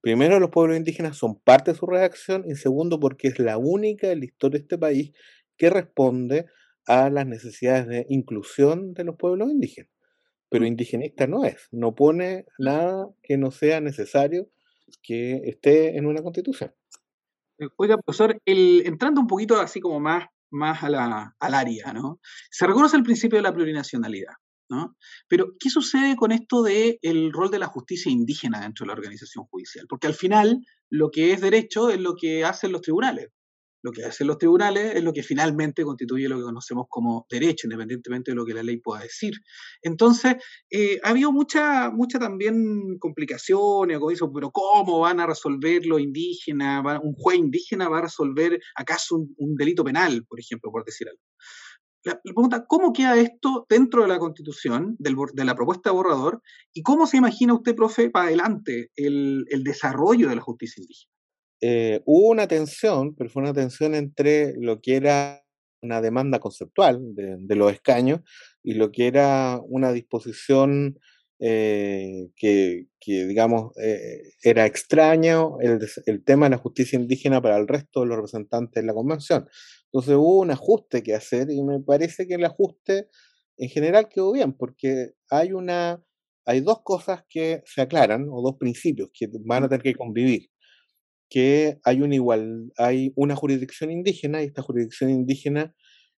primero 0.00 0.40
los 0.40 0.48
pueblos 0.48 0.78
indígenas 0.78 1.18
son 1.18 1.38
parte 1.38 1.72
de 1.72 1.76
su 1.76 1.84
reacción 1.84 2.44
y 2.48 2.54
segundo 2.54 2.98
porque 2.98 3.28
es 3.28 3.38
la 3.38 3.58
única 3.58 4.10
en 4.10 4.20
la 4.20 4.24
historia 4.24 4.58
de 4.58 4.62
este 4.62 4.78
país 4.78 5.12
que 5.62 5.70
responde 5.70 6.46
a 6.88 7.08
las 7.08 7.24
necesidades 7.24 7.86
de 7.86 8.06
inclusión 8.08 8.94
de 8.94 9.04
los 9.04 9.14
pueblos 9.14 9.48
indígenas. 9.48 9.92
Pero 10.50 10.66
indigenista 10.66 11.28
no 11.28 11.44
es, 11.44 11.68
no 11.70 11.94
pone 11.94 12.46
nada 12.58 13.06
que 13.22 13.38
no 13.38 13.52
sea 13.52 13.80
necesario 13.80 14.50
que 15.04 15.40
esté 15.44 15.96
en 15.96 16.06
una 16.06 16.20
constitución. 16.20 16.74
Eh, 17.60 17.68
oiga, 17.76 17.96
profesor, 17.96 18.36
el, 18.44 18.82
entrando 18.86 19.20
un 19.20 19.28
poquito 19.28 19.60
así 19.60 19.78
como 19.78 20.00
más, 20.00 20.26
más 20.50 20.82
a 20.82 20.90
la, 20.90 21.36
al 21.38 21.54
área, 21.54 21.92
¿no? 21.92 22.18
Se 22.50 22.66
reconoce 22.66 22.96
el 22.96 23.04
principio 23.04 23.38
de 23.38 23.42
la 23.42 23.54
plurinacionalidad, 23.54 24.34
¿no? 24.68 24.96
Pero, 25.28 25.52
¿qué 25.60 25.70
sucede 25.70 26.16
con 26.16 26.32
esto 26.32 26.64
del 26.64 26.98
el 27.02 27.32
rol 27.32 27.52
de 27.52 27.60
la 27.60 27.68
justicia 27.68 28.10
indígena 28.10 28.60
dentro 28.62 28.82
de 28.82 28.88
la 28.88 28.94
organización 28.94 29.44
judicial? 29.44 29.86
Porque 29.88 30.08
al 30.08 30.14
final, 30.14 30.58
lo 30.90 31.12
que 31.12 31.32
es 31.32 31.40
derecho 31.40 31.88
es 31.88 32.00
lo 32.00 32.16
que 32.16 32.44
hacen 32.44 32.72
los 32.72 32.80
tribunales 32.80 33.28
lo 33.82 33.90
que 33.90 34.04
hacen 34.04 34.28
los 34.28 34.38
tribunales 34.38 34.94
es 34.94 35.02
lo 35.02 35.12
que 35.12 35.22
finalmente 35.22 35.84
constituye 35.84 36.28
lo 36.28 36.36
que 36.36 36.44
conocemos 36.44 36.86
como 36.88 37.26
derecho, 37.28 37.66
independientemente 37.66 38.30
de 38.30 38.36
lo 38.36 38.46
que 38.46 38.54
la 38.54 38.62
ley 38.62 38.78
pueda 38.78 39.02
decir. 39.02 39.34
Entonces, 39.82 40.36
eh, 40.70 40.98
ha 41.02 41.10
habido 41.10 41.32
mucha, 41.32 41.90
mucha 41.90 42.18
también 42.18 42.98
complicaciones, 42.98 43.98
como 43.98 44.10
dice, 44.10 44.24
pero 44.32 44.50
¿cómo 44.50 45.00
van 45.00 45.20
a 45.20 45.26
resolver 45.26 45.84
lo 45.84 45.98
indígena? 45.98 46.82
¿Un 47.02 47.14
juez 47.14 47.38
indígena 47.38 47.88
va 47.88 47.98
a 47.98 48.02
resolver 48.02 48.60
acaso 48.76 49.26
un, 49.36 49.56
delito 49.56 49.84
penal, 49.84 50.24
por 50.26 50.38
ejemplo, 50.38 50.70
por 50.70 50.84
decir 50.84 51.08
algo? 51.08 51.20
La, 52.04 52.20
pregunta, 52.20 52.64
¿cómo 52.66 52.92
queda 52.92 53.16
esto 53.16 53.66
dentro 53.68 54.02
de 54.02 54.08
la 54.08 54.18
constitución, 54.18 54.96
de 54.98 55.44
la 55.44 55.54
propuesta 55.54 55.90
de 55.90 55.96
borrador? 55.96 56.42
¿Y 56.72 56.82
cómo 56.82 57.06
se 57.06 57.16
imagina 57.16 57.54
usted, 57.54 57.76
profe, 57.76 58.10
para 58.10 58.26
adelante 58.26 58.90
el 58.96 59.62
desarrollo 59.62 60.28
de 60.28 60.36
la 60.36 60.42
justicia 60.42 60.80
indígena? 60.80 61.11
Eh, 61.64 62.02
hubo 62.06 62.30
una 62.30 62.48
tensión, 62.48 63.14
pero 63.14 63.30
fue 63.30 63.42
una 63.42 63.54
tensión 63.54 63.94
entre 63.94 64.54
lo 64.58 64.80
que 64.80 64.96
era 64.96 65.44
una 65.80 66.00
demanda 66.00 66.40
conceptual 66.40 67.00
de, 67.14 67.56
los 67.56 67.72
escaños 67.72 68.20
y 68.64 68.74
lo 68.74 68.90
que 68.90 69.06
era 69.06 69.60
una 69.68 69.92
disposición 69.92 70.98
eh, 71.38 72.30
que, 72.36 72.88
digamos, 73.06 73.76
eh, 73.80 74.22
era 74.42 74.66
extraño 74.66 75.60
el, 75.60 75.78
el, 76.06 76.24
tema 76.24 76.46
de 76.46 76.50
la 76.50 76.58
justicia 76.58 76.98
indígena 76.98 77.40
para 77.40 77.58
el 77.58 77.68
resto 77.68 78.00
de 78.00 78.06
los 78.06 78.16
representantes 78.16 78.82
de 78.82 78.86
la 78.86 78.94
convención. 78.94 79.48
Entonces 79.86 80.14
hubo 80.16 80.40
un 80.40 80.50
ajuste 80.50 81.04
que 81.04 81.14
hacer 81.14 81.48
y 81.50 81.62
me 81.62 81.78
parece 81.80 82.26
que 82.26 82.34
el 82.34 82.44
ajuste 82.44 83.08
en 83.56 83.68
general 83.68 84.08
quedó 84.08 84.32
bien, 84.32 84.52
porque 84.52 85.12
hay 85.30 85.52
una, 85.52 86.02
hay 86.44 86.60
dos 86.60 86.82
cosas 86.82 87.24
que 87.28 87.62
se 87.66 87.82
aclaran, 87.82 88.26
o 88.30 88.42
dos 88.42 88.56
principios 88.58 89.10
que 89.12 89.28
van 89.44 89.64
a 89.64 89.68
tener 89.68 89.82
que 89.82 89.94
convivir 89.94 90.51
que 91.32 91.78
hay 91.82 92.02
una, 92.02 92.14
igual, 92.14 92.74
hay 92.76 93.10
una 93.16 93.34
jurisdicción 93.34 93.90
indígena 93.90 94.42
y 94.42 94.46
esta 94.48 94.60
jurisdicción 94.60 95.08
indígena 95.08 95.74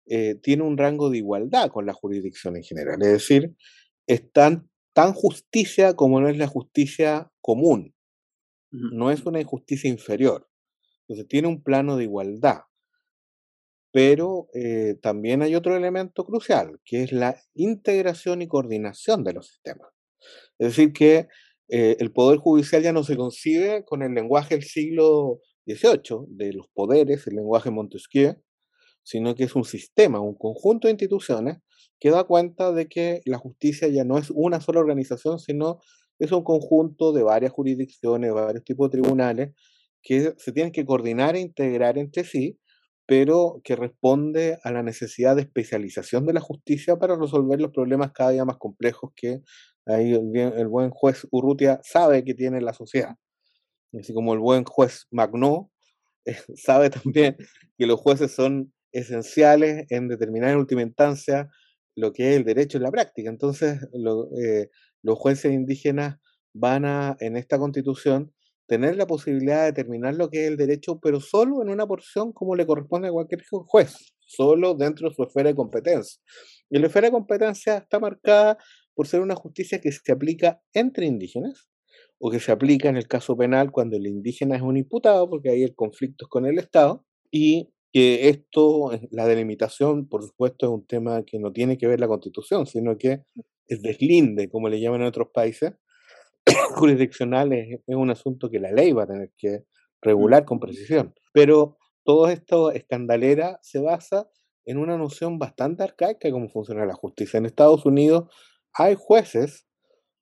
eh, 0.06 0.34
tiene 0.42 0.64
un 0.64 0.76
rango 0.76 1.08
de 1.08 1.18
igualdad 1.18 1.70
con 1.70 1.86
la 1.86 1.92
jurisdicción 1.92 2.56
en 2.56 2.64
general. 2.64 3.00
Es 3.00 3.12
decir, 3.12 3.54
es 4.08 4.32
tan, 4.32 4.68
tan 4.92 5.12
justicia 5.12 5.94
como 5.94 6.20
no 6.20 6.28
es 6.28 6.36
la 6.36 6.48
justicia 6.48 7.30
común. 7.40 7.94
No 8.72 9.12
es 9.12 9.24
una 9.24 9.40
injusticia 9.40 9.88
inferior. 9.88 10.48
Entonces 11.02 11.28
tiene 11.28 11.46
un 11.46 11.62
plano 11.62 11.96
de 11.96 12.02
igualdad. 12.02 12.62
Pero 13.92 14.48
eh, 14.52 14.96
también 15.00 15.42
hay 15.42 15.54
otro 15.54 15.76
elemento 15.76 16.24
crucial, 16.24 16.80
que 16.84 17.04
es 17.04 17.12
la 17.12 17.40
integración 17.54 18.42
y 18.42 18.48
coordinación 18.48 19.22
de 19.22 19.34
los 19.34 19.46
sistemas. 19.46 19.90
Es 20.58 20.70
decir, 20.70 20.92
que 20.92 21.28
eh, 21.68 21.96
el 21.98 22.12
poder 22.12 22.38
judicial 22.38 22.82
ya 22.82 22.92
no 22.92 23.04
se 23.04 23.16
concibe 23.16 23.84
con 23.84 24.02
el 24.02 24.12
lenguaje 24.12 24.54
del 24.54 24.64
siglo 24.64 25.40
XVIII, 25.66 26.26
de 26.28 26.52
los 26.52 26.68
poderes, 26.68 27.26
el 27.26 27.36
lenguaje 27.36 27.70
Montesquieu, 27.70 28.36
sino 29.02 29.34
que 29.34 29.44
es 29.44 29.54
un 29.54 29.64
sistema, 29.64 30.20
un 30.20 30.34
conjunto 30.36 30.88
de 30.88 30.92
instituciones 30.92 31.58
que 32.00 32.10
da 32.10 32.24
cuenta 32.24 32.72
de 32.72 32.88
que 32.88 33.20
la 33.24 33.38
justicia 33.38 33.88
ya 33.88 34.04
no 34.04 34.18
es 34.18 34.30
una 34.30 34.60
sola 34.60 34.80
organización, 34.80 35.38
sino 35.38 35.80
es 36.18 36.32
un 36.32 36.44
conjunto 36.44 37.12
de 37.12 37.22
varias 37.22 37.52
jurisdicciones, 37.52 38.32
varios 38.32 38.64
tipos 38.64 38.90
de 38.90 39.00
tribunales 39.00 39.50
que 40.02 40.34
se 40.36 40.52
tienen 40.52 40.72
que 40.72 40.84
coordinar 40.84 41.34
e 41.36 41.40
integrar 41.40 41.98
entre 41.98 42.24
sí, 42.24 42.58
pero 43.06 43.60
que 43.64 43.76
responde 43.76 44.58
a 44.62 44.70
la 44.70 44.82
necesidad 44.82 45.36
de 45.36 45.42
especialización 45.42 46.26
de 46.26 46.34
la 46.34 46.40
justicia 46.40 46.96
para 46.98 47.16
resolver 47.16 47.60
los 47.60 47.72
problemas 47.72 48.12
cada 48.12 48.30
día 48.30 48.44
más 48.44 48.58
complejos 48.58 49.12
que 49.16 49.40
Ahí 49.86 50.14
el, 50.14 50.68
buen 50.68 50.90
juez 50.90 51.26
Urrutia 51.30 51.80
sabe 51.82 52.24
que 52.24 52.34
tiene 52.34 52.60
la 52.60 52.72
sociedad. 52.72 53.16
Así 53.98 54.12
como 54.14 54.32
el 54.32 54.40
buen 54.40 54.64
juez 54.64 55.06
Magnó 55.10 55.70
eh, 56.24 56.36
sabe 56.56 56.90
también 56.90 57.36
que 57.76 57.86
los 57.86 58.00
jueces 58.00 58.32
son 58.32 58.72
esenciales 58.92 59.86
en 59.90 60.08
determinar 60.08 60.50
en 60.50 60.58
última 60.58 60.82
instancia 60.82 61.50
lo 61.96 62.12
que 62.12 62.30
es 62.30 62.36
el 62.36 62.44
derecho 62.44 62.78
en 62.78 62.84
la 62.84 62.90
práctica. 62.90 63.30
Entonces, 63.30 63.80
eh, 64.40 64.68
los 65.02 65.18
jueces 65.18 65.52
indígenas 65.52 66.16
van 66.54 66.84
a, 66.84 67.16
en 67.20 67.36
esta 67.36 67.58
constitución, 67.58 68.32
tener 68.66 68.96
la 68.96 69.06
posibilidad 69.06 69.60
de 69.60 69.72
determinar 69.72 70.14
lo 70.14 70.30
que 70.30 70.44
es 70.44 70.50
el 70.50 70.56
derecho, 70.56 70.98
pero 70.98 71.20
solo 71.20 71.62
en 71.62 71.68
una 71.68 71.86
porción 71.86 72.32
como 72.32 72.56
le 72.56 72.66
corresponde 72.66 73.08
a 73.08 73.12
cualquier 73.12 73.44
juez, 73.66 74.14
solo 74.20 74.74
dentro 74.74 75.08
de 75.08 75.14
su 75.14 75.22
esfera 75.22 75.50
de 75.50 75.54
competencia. 75.54 76.20
Y 76.70 76.78
la 76.78 76.86
esfera 76.86 77.08
de 77.08 77.12
competencia 77.12 77.76
está 77.76 78.00
marcada 78.00 78.56
por 78.94 79.06
ser 79.06 79.20
una 79.20 79.34
justicia 79.34 79.80
que 79.80 79.92
se 79.92 80.12
aplica 80.12 80.62
entre 80.72 81.06
indígenas 81.06 81.68
o 82.18 82.30
que 82.30 82.40
se 82.40 82.52
aplica 82.52 82.88
en 82.88 82.96
el 82.96 83.08
caso 83.08 83.36
penal 83.36 83.70
cuando 83.70 83.96
el 83.96 84.06
indígena 84.06 84.56
es 84.56 84.62
un 84.62 84.76
imputado, 84.76 85.28
porque 85.28 85.50
ahí 85.50 85.62
el 85.62 85.74
conflicto 85.74 86.26
es 86.26 86.28
con 86.28 86.46
el 86.46 86.58
Estado, 86.58 87.04
y 87.30 87.70
que 87.92 88.28
esto, 88.28 88.90
la 89.10 89.26
delimitación, 89.26 90.08
por 90.08 90.22
supuesto, 90.22 90.66
es 90.66 90.72
un 90.72 90.86
tema 90.86 91.22
que 91.24 91.38
no 91.38 91.52
tiene 91.52 91.78
que 91.78 91.86
ver 91.86 92.00
la 92.00 92.08
constitución, 92.08 92.66
sino 92.66 92.96
que 92.98 93.22
es 93.68 93.82
deslinde, 93.82 94.48
como 94.48 94.68
le 94.68 94.80
llaman 94.80 95.02
en 95.02 95.06
otros 95.06 95.28
países, 95.32 95.74
jurisdiccional 96.74 97.52
es, 97.52 97.80
un 97.86 98.10
asunto 98.10 98.50
que 98.50 98.60
la 98.60 98.72
ley 98.72 98.92
va 98.92 99.04
a 99.04 99.06
tener 99.06 99.32
que 99.36 99.64
regular 100.00 100.44
con 100.44 100.60
precisión. 100.60 101.14
Pero 101.32 101.78
todo 102.04 102.28
esto 102.28 102.70
escandalera 102.72 103.58
se 103.62 103.80
basa 103.80 104.28
en 104.66 104.78
una 104.78 104.96
noción 104.96 105.38
bastante 105.38 105.82
arcaica 105.82 106.28
de 106.28 106.32
cómo 106.32 106.48
funciona 106.48 106.86
la 106.86 106.94
justicia. 106.94 107.38
En 107.38 107.46
Estados 107.46 107.86
Unidos 107.86 108.24
hay 108.74 108.96
jueces 108.98 109.66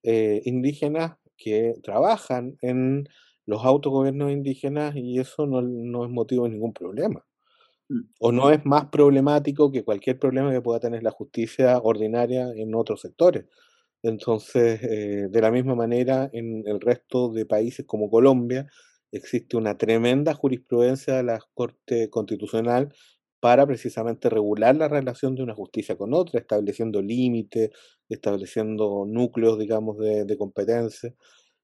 eh, 0.03 0.41
indígenas 0.45 1.17
que 1.37 1.73
trabajan 1.83 2.57
en 2.61 3.07
los 3.45 3.65
autogobiernos 3.65 4.31
indígenas 4.31 4.95
y 4.95 5.19
eso 5.19 5.45
no, 5.45 6.05
es 6.05 6.11
motivo 6.11 6.45
de 6.45 6.51
ningún 6.51 6.73
problema. 6.73 7.25
Mm. 7.89 8.01
O 8.19 8.31
no 8.31 8.51
es 8.51 8.65
más 8.65 8.85
problemático 8.85 9.71
que 9.71 9.83
cualquier 9.83 10.19
problema 10.19 10.51
que 10.51 10.61
pueda 10.61 10.79
tener 10.79 11.03
la 11.03 11.11
justicia 11.11 11.79
ordinaria 11.79 12.49
en 12.55 12.75
otros 12.75 13.01
sectores. 13.01 13.45
Entonces, 14.03 14.81
eh, 14.83 15.27
de 15.29 15.41
la 15.41 15.51
misma 15.51 15.75
manera, 15.75 16.29
en 16.33 16.63
el 16.67 16.79
resto 16.79 17.29
de 17.29 17.45
países 17.45 17.85
como 17.85 18.09
Colombia, 18.09 18.67
existe 19.11 19.57
una 19.57 19.77
tremenda 19.77 20.33
jurisprudencia 20.33 21.15
de 21.15 21.23
la 21.23 21.39
Corte 21.53 22.09
Constitucional 22.09 22.93
para 23.43 23.67
precisamente 23.67 24.29
regular 24.29 24.73
la 24.77 24.87
relación 24.87 25.35
de 25.35 25.43
una 25.43 25.53
justicia 25.55 25.97
con 25.97 26.13
otra, 26.13 26.39
estableciendo 26.39 27.01
límites, 27.01 27.71
estableciendo 28.09 29.05
núcleos, 29.05 29.59
digamos, 29.59 29.97
de, 29.99 30.23
de 30.25 30.37
competencia. 30.37 31.13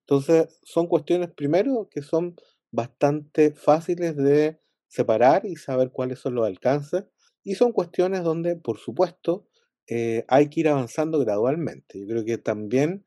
Entonces, 0.01 0.59
son 0.63 0.87
cuestiones, 0.87 1.31
primero, 1.31 1.87
que 1.89 2.01
son 2.01 2.35
bastante 2.71 3.53
fáciles 3.53 4.17
de 4.17 4.59
separar 4.87 5.45
y 5.45 5.55
saber 5.55 5.91
cuáles 5.91 6.19
son 6.19 6.35
los 6.35 6.45
alcances, 6.47 7.05
y 7.43 7.55
son 7.55 7.71
cuestiones 7.71 8.23
donde, 8.23 8.57
por 8.57 8.77
supuesto, 8.79 9.47
eh, 9.87 10.25
hay 10.27 10.49
que 10.49 10.59
ir 10.61 10.67
avanzando 10.69 11.19
gradualmente. 11.19 11.99
Yo 12.01 12.07
creo 12.07 12.25
que 12.25 12.37
también 12.37 13.05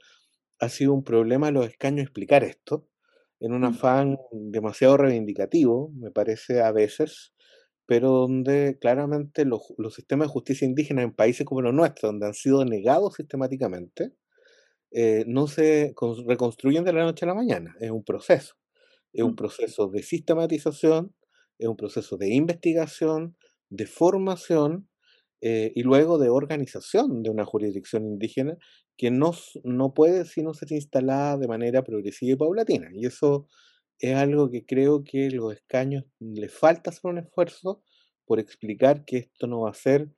ha 0.61 0.69
sido 0.69 0.95
un 0.95 1.05
problema 1.05 1.51
los 1.51 1.67
escaños 1.67 2.05
explicar 2.05 2.45
esto, 2.45 2.89
en 3.41 3.53
un 3.53 3.65
afán 3.65 4.19
demasiado 4.33 4.97
reivindicativo, 4.97 5.91
me 5.97 6.11
parece 6.13 6.63
a 6.63 6.73
veces, 6.73 7.35
pero 7.87 8.11
donde 8.11 8.79
claramente 8.81 9.45
los, 9.45 9.63
sistemas 9.95 10.29
de 10.29 10.33
justicia 10.33 10.67
indígena 10.67 11.03
en 11.03 11.13
países 11.13 11.47
como 11.47 11.63
los 11.63 11.75
nuestros, 11.75 12.13
donde 12.13 12.27
han 12.27 12.35
sido 12.35 12.65
negados 12.65 13.15
sistemáticamente, 13.15 14.13
eh, 14.93 15.25
no 15.27 15.47
se 15.47 15.95
reconstruyen 16.27 16.85
de 16.85 16.93
la 16.93 17.05
noche 17.05 17.25
a 17.25 17.29
la 17.29 17.35
mañana, 17.35 17.75
es 17.81 17.91
un 17.91 18.05
proceso. 18.05 18.55
Es 19.13 19.23
un 19.23 19.33
mm. 19.33 19.37
proceso 19.37 19.89
de 19.89 20.03
sistematización, 20.03 21.15
es 21.59 21.69
un 21.69 21.77
proceso 21.77 22.17
de 22.17 22.33
investigación, 22.35 23.37
de 23.69 23.87
formación 23.87 24.89
eh, 25.41 25.73
y 25.75 25.83
luego 25.83 26.19
de 26.19 26.29
organización 26.29 27.23
de 27.23 27.31
una 27.31 27.45
jurisdicción 27.45 28.07
indígena 28.07 28.57
que 28.97 29.11
no, 29.11 29.33
no 29.65 29.95
puede 29.95 30.25
sino 30.25 30.55
ser 30.55 30.73
instalada 30.73 31.37
de 31.37 31.49
manera 31.49 31.83
progresiva 31.83 32.33
y 32.33 32.37
paulatina. 32.37 32.89
Y 32.93 33.07
eso 33.07 33.49
es 33.99 34.15
algo 34.17 34.51
que 34.51 34.65
creo 34.67 35.05
que 35.05 35.31
los 35.31 35.53
escaños 35.53 36.05
le 36.21 36.49
falta 36.49 36.91
hacer 36.91 37.11
un 37.11 37.19
esfuerzo 37.19 37.83
por 38.25 38.41
explicar 38.41 39.05
que 39.05 39.19
esto 39.19 39.47
no 39.47 39.63
va 39.63 39.71
a 39.71 39.75
ser 39.75 40.11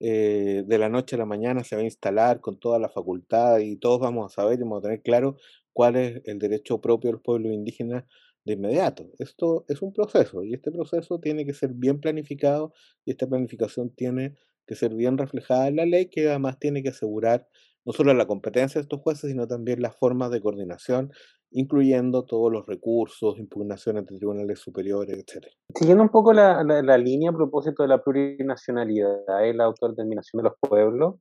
eh, 0.00 0.64
de 0.66 0.78
la 0.78 0.88
noche 0.88 1.16
a 1.16 1.18
la 1.18 1.26
mañana, 1.26 1.62
se 1.62 1.76
va 1.76 1.82
a 1.82 1.84
instalar 1.84 2.40
con 2.40 2.58
toda 2.58 2.78
la 2.78 2.88
facultad 2.88 3.58
y 3.58 3.76
todos 3.76 4.00
vamos 4.00 4.32
a 4.32 4.34
saber 4.34 4.58
y 4.58 4.62
vamos 4.62 4.78
a 4.78 4.82
tener 4.82 5.02
claro 5.02 5.36
cuál 5.72 5.96
es 5.96 6.22
el 6.24 6.38
derecho 6.38 6.80
propio 6.80 7.08
de 7.08 7.12
los 7.14 7.22
pueblos 7.22 7.52
indígenas 7.52 8.04
de 8.44 8.54
inmediato. 8.54 9.10
Esto 9.18 9.64
es 9.68 9.82
un 9.82 9.92
proceso 9.92 10.42
y 10.42 10.54
este 10.54 10.70
proceso 10.72 11.20
tiene 11.20 11.44
que 11.44 11.52
ser 11.52 11.72
bien 11.74 12.00
planificado 12.00 12.72
y 13.04 13.10
esta 13.10 13.26
planificación 13.26 13.90
tiene 13.90 14.36
que 14.66 14.74
ser 14.74 14.94
bien 14.94 15.18
reflejada 15.18 15.68
en 15.68 15.76
la 15.76 15.86
ley 15.86 16.06
que 16.08 16.28
además 16.28 16.58
tiene 16.58 16.82
que 16.82 16.90
asegurar 16.90 17.46
no 17.84 17.92
solo 17.92 18.14
la 18.14 18.26
competencia 18.26 18.78
de 18.78 18.82
estos 18.82 19.00
jueces, 19.00 19.30
sino 19.30 19.46
también 19.46 19.82
las 19.82 19.96
formas 19.96 20.30
de 20.30 20.40
coordinación, 20.40 21.12
incluyendo 21.52 22.24
todos 22.24 22.52
los 22.52 22.66
recursos, 22.66 23.38
impugnaciones 23.38 24.06
de 24.06 24.16
tribunales 24.16 24.60
superiores, 24.60 25.18
etc. 25.18 25.46
Siguiendo 25.74 26.02
un 26.02 26.10
poco 26.10 26.32
la, 26.32 26.62
la, 26.62 26.98
línea 26.98 27.30
a 27.30 27.34
propósito 27.34 27.82
de 27.82 27.88
la 27.88 28.02
plurinacionalidad 28.02 29.42
y 29.44 29.52
la 29.52 29.64
autodeterminación 29.64 30.42
de 30.42 30.50
los 30.50 30.58
pueblos, 30.60 31.16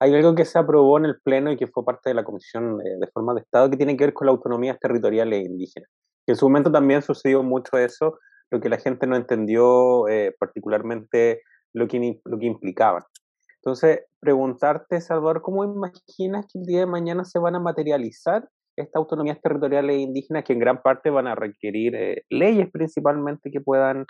hay 0.00 0.14
algo 0.14 0.34
que 0.34 0.44
se 0.44 0.58
aprobó 0.58 0.98
en 0.98 1.06
el 1.06 1.20
Pleno 1.20 1.52
y 1.52 1.56
que 1.56 1.66
fue 1.66 1.84
parte 1.84 2.10
de 2.10 2.14
la 2.14 2.24
Comisión 2.24 2.78
de 2.78 3.06
Forma 3.12 3.34
de 3.34 3.40
Estado 3.40 3.70
que 3.70 3.76
tiene 3.76 3.96
que 3.96 4.04
ver 4.04 4.14
con 4.14 4.26
la 4.26 4.32
autonomía 4.32 4.76
territorial 4.76 5.32
e 5.32 5.38
indígena. 5.38 5.86
En 6.26 6.36
su 6.36 6.46
momento 6.46 6.72
también 6.72 7.02
sucedió 7.02 7.42
mucho 7.42 7.76
eso, 7.76 8.18
lo 8.50 8.60
que 8.60 8.68
la 8.68 8.78
gente 8.78 9.06
no 9.06 9.16
entendió 9.16 10.08
eh, 10.08 10.34
particularmente 10.38 11.42
lo 11.72 11.86
que, 11.86 12.20
lo 12.24 12.38
que 12.38 12.46
implicaban. 12.46 13.02
Entonces, 13.56 14.00
preguntarte, 14.20 15.00
Salvador, 15.00 15.42
¿cómo 15.42 15.64
imaginas 15.64 16.46
que 16.52 16.58
el 16.58 16.66
día 16.66 16.80
de 16.80 16.86
mañana 16.86 17.24
se 17.24 17.38
van 17.38 17.54
a 17.54 17.60
materializar 17.60 18.48
estas 18.76 18.96
autonomías 18.96 19.40
territoriales 19.40 19.98
indígenas 19.98 20.44
que 20.44 20.52
en 20.52 20.58
gran 20.58 20.82
parte 20.82 21.10
van 21.10 21.26
a 21.26 21.34
requerir 21.34 21.94
eh, 21.94 22.24
leyes 22.30 22.70
principalmente 22.72 23.50
que 23.50 23.60
puedan 23.60 24.06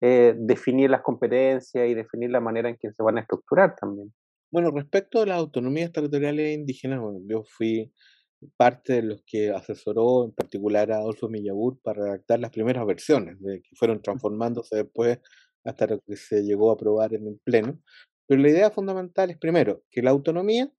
eh, 0.00 0.34
definir 0.36 0.90
las 0.90 1.02
competencias 1.02 1.88
y 1.88 1.94
definir 1.94 2.30
la 2.30 2.40
manera 2.40 2.68
en 2.68 2.76
que 2.80 2.92
se 2.92 3.02
van 3.02 3.18
a 3.18 3.22
estructurar 3.22 3.74
también? 3.74 4.12
Bueno, 4.50 4.70
respecto 4.70 5.20
a 5.20 5.26
las 5.26 5.38
autonomías 5.38 5.92
territoriales 5.92 6.56
indígenas, 6.56 7.00
yo 7.26 7.42
fui 7.44 7.92
parte 8.56 8.94
de 8.94 9.02
los 9.02 9.22
que 9.26 9.50
asesoró 9.50 10.24
en 10.24 10.32
particular 10.32 10.90
a 10.92 10.98
Adolfo 10.98 11.28
Millabur 11.28 11.80
para 11.82 12.04
redactar 12.04 12.38
las 12.40 12.50
primeras 12.50 12.86
versiones, 12.86 13.40
de 13.40 13.60
que 13.60 13.70
fueron 13.74 14.00
transformándose 14.00 14.76
después 14.76 15.18
hasta 15.64 15.88
que 15.88 16.16
se 16.16 16.42
llegó 16.42 16.70
a 16.70 16.74
aprobar 16.74 17.14
en 17.14 17.26
el 17.26 17.40
Pleno. 17.44 17.80
Pero 18.26 18.40
la 18.40 18.50
idea 18.50 18.70
fundamental 18.70 19.30
es, 19.30 19.38
primero, 19.38 19.82
que 19.90 20.02
la 20.02 20.10
autonomía 20.10 20.70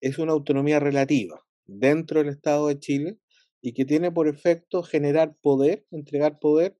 es 0.00 0.18
una 0.18 0.32
autonomía 0.32 0.78
relativa 0.78 1.42
dentro 1.78 2.20
del 2.20 2.28
Estado 2.30 2.68
de 2.68 2.78
Chile 2.78 3.18
y 3.60 3.72
que 3.74 3.84
tiene 3.84 4.10
por 4.10 4.28
efecto 4.28 4.82
generar 4.82 5.36
poder, 5.42 5.86
entregar 5.90 6.38
poder 6.38 6.76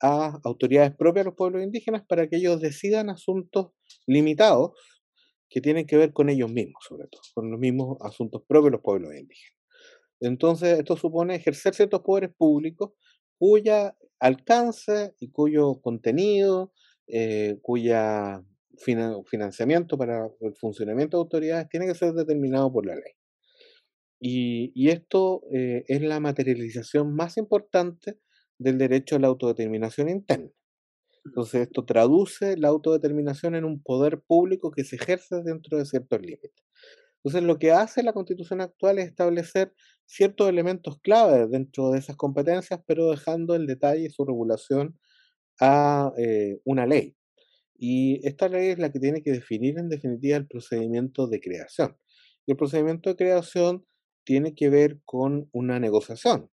a 0.00 0.40
autoridades 0.44 0.94
propias 0.94 1.24
de 1.24 1.30
los 1.30 1.36
pueblos 1.36 1.62
indígenas 1.62 2.02
para 2.06 2.28
que 2.28 2.36
ellos 2.36 2.60
decidan 2.60 3.08
asuntos 3.08 3.68
limitados 4.06 4.72
que 5.48 5.60
tienen 5.60 5.86
que 5.86 5.96
ver 5.96 6.12
con 6.12 6.28
ellos 6.28 6.50
mismos, 6.50 6.84
sobre 6.86 7.06
todo, 7.08 7.22
con 7.34 7.50
los 7.50 7.60
mismos 7.60 7.98
asuntos 8.00 8.42
propios 8.46 8.66
de 8.66 8.70
los 8.72 8.82
pueblos 8.82 9.14
indígenas. 9.14 9.58
Entonces, 10.20 10.78
esto 10.78 10.96
supone 10.96 11.36
ejercer 11.36 11.74
ciertos 11.74 12.00
poderes 12.00 12.30
públicos 12.36 12.92
cuya 13.38 13.96
alcance 14.18 15.14
y 15.20 15.30
cuyo 15.30 15.80
contenido, 15.80 16.72
eh, 17.06 17.58
cuya 17.62 18.42
financiamiento 19.26 19.96
para 19.96 20.28
el 20.40 20.54
funcionamiento 20.56 21.16
de 21.16 21.22
autoridades 21.22 21.68
tiene 21.68 21.86
que 21.86 21.94
ser 21.94 22.12
determinado 22.12 22.72
por 22.72 22.86
la 22.86 22.94
ley. 22.94 23.12
Y, 24.26 24.88
esto 24.88 25.42
eh, 25.52 25.84
es 25.86 26.00
la 26.00 26.18
materialización 26.18 27.14
más 27.14 27.36
importante 27.36 28.18
del 28.58 28.78
derecho 28.78 29.16
a 29.16 29.18
la 29.18 29.26
autodeterminación 29.26 30.08
interna. 30.08 30.50
Entonces, 31.26 31.62
esto 31.62 31.84
traduce 31.84 32.56
la 32.56 32.68
autodeterminación 32.68 33.54
en 33.54 33.66
un 33.66 33.82
poder 33.82 34.22
público 34.22 34.70
que 34.70 34.84
se 34.84 34.96
ejerce 34.96 35.42
dentro 35.42 35.76
de 35.76 35.84
ciertos 35.84 36.22
límites. 36.22 36.64
Entonces, 37.18 37.42
lo 37.42 37.58
que 37.58 37.72
hace 37.72 38.02
la 38.02 38.14
constitución 38.14 38.62
actual 38.62 38.98
es 38.98 39.08
establecer 39.08 39.74
ciertos 40.06 40.48
elementos 40.48 40.98
clave 41.02 41.46
dentro 41.46 41.90
de 41.90 41.98
esas 41.98 42.16
competencias, 42.16 42.80
pero 42.86 43.10
dejando 43.10 43.54
el 43.54 43.66
detalle 43.66 44.08
su 44.08 44.24
regulación 44.24 44.98
a 45.60 46.12
eh, 46.16 46.60
una 46.64 46.86
ley. 46.86 47.14
Y 47.76 48.26
esta 48.26 48.48
ley 48.48 48.68
es 48.68 48.78
la 48.78 48.90
que 48.90 49.00
tiene 49.00 49.22
que 49.22 49.32
definir 49.32 49.78
en 49.78 49.90
definitiva 49.90 50.38
el 50.38 50.46
procedimiento 50.46 51.26
de 51.26 51.40
creación. 51.40 51.98
Y 52.46 52.52
el 52.52 52.56
procedimiento 52.56 53.10
de 53.10 53.16
creación 53.16 53.84
tiene 54.24 54.54
que 54.54 54.68
ver 54.70 55.00
con 55.04 55.48
una 55.52 55.78
negociación 55.80 56.50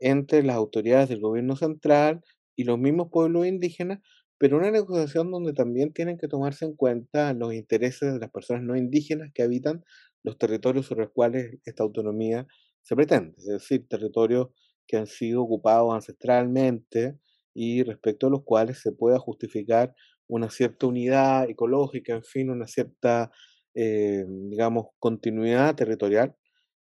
entre 0.00 0.42
las 0.42 0.56
autoridades 0.56 1.08
del 1.08 1.20
gobierno 1.20 1.56
central 1.56 2.22
y 2.56 2.64
los 2.64 2.78
mismos 2.78 3.08
pueblos 3.10 3.46
indígenas, 3.46 4.00
pero 4.38 4.56
una 4.58 4.70
negociación 4.70 5.30
donde 5.30 5.52
también 5.52 5.92
tienen 5.92 6.18
que 6.18 6.28
tomarse 6.28 6.64
en 6.64 6.74
cuenta 6.74 7.32
los 7.34 7.54
intereses 7.54 8.12
de 8.12 8.18
las 8.18 8.30
personas 8.30 8.64
no 8.64 8.76
indígenas 8.76 9.30
que 9.32 9.42
habitan 9.42 9.84
los 10.24 10.38
territorios 10.38 10.86
sobre 10.86 11.04
los 11.04 11.12
cuales 11.12 11.58
esta 11.64 11.82
autonomía 11.84 12.46
se 12.82 12.96
pretende, 12.96 13.34
es 13.38 13.46
decir, 13.46 13.86
territorios 13.88 14.48
que 14.86 14.96
han 14.96 15.06
sido 15.06 15.42
ocupados 15.42 15.94
ancestralmente 15.94 17.18
y 17.54 17.82
respecto 17.84 18.26
a 18.26 18.30
los 18.30 18.42
cuales 18.44 18.78
se 18.80 18.92
pueda 18.92 19.18
justificar 19.18 19.94
una 20.26 20.50
cierta 20.50 20.86
unidad 20.86 21.48
ecológica, 21.50 22.14
en 22.14 22.24
fin, 22.24 22.50
una 22.50 22.66
cierta, 22.66 23.30
eh, 23.74 24.24
digamos, 24.28 24.86
continuidad 24.98 25.74
territorial, 25.76 26.34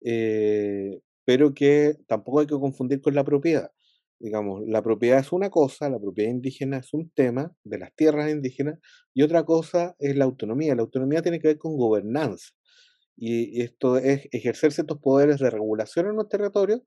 eh, 0.05 1.01
pero 1.25 1.53
que 1.55 1.95
tampoco 2.07 2.41
hay 2.41 2.47
que 2.47 2.55
confundir 2.59 3.01
con 3.01 3.15
la 3.15 3.25
propiedad. 3.25 3.71
Digamos, 4.19 4.63
la 4.67 4.83
propiedad 4.83 5.19
es 5.19 5.31
una 5.33 5.49
cosa, 5.49 5.89
la 5.89 5.99
propiedad 5.99 6.31
indígena 6.31 6.77
es 6.77 6.93
un 6.93 7.09
tema 7.11 7.53
de 7.65 7.79
las 7.79 7.93
tierras 7.95 8.31
indígenas 8.31 8.79
y 9.13 9.23
otra 9.23 9.43
cosa 9.45 9.95
es 9.99 10.15
la 10.17 10.25
autonomía. 10.25 10.75
La 10.75 10.83
autonomía 10.83 11.21
tiene 11.23 11.39
que 11.39 11.49
ver 11.49 11.57
con 11.57 11.77
gobernanza 11.77 12.49
y 13.17 13.61
esto 13.61 13.97
es 13.97 14.27
ejercer 14.31 14.71
ciertos 14.73 14.99
poderes 14.99 15.39
de 15.39 15.49
regulación 15.49 16.07
en 16.07 16.15
los 16.17 16.27
territorios, 16.29 16.81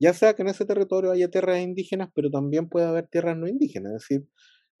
ya 0.00 0.14
sea 0.14 0.34
que 0.34 0.42
en 0.42 0.48
ese 0.48 0.64
territorio 0.64 1.10
haya 1.12 1.30
tierras 1.30 1.60
indígenas, 1.60 2.10
pero 2.14 2.30
también 2.30 2.68
puede 2.68 2.86
haber 2.86 3.08
tierras 3.08 3.36
no 3.36 3.48
indígenas, 3.48 3.92
es 3.94 4.00
decir, 4.08 4.28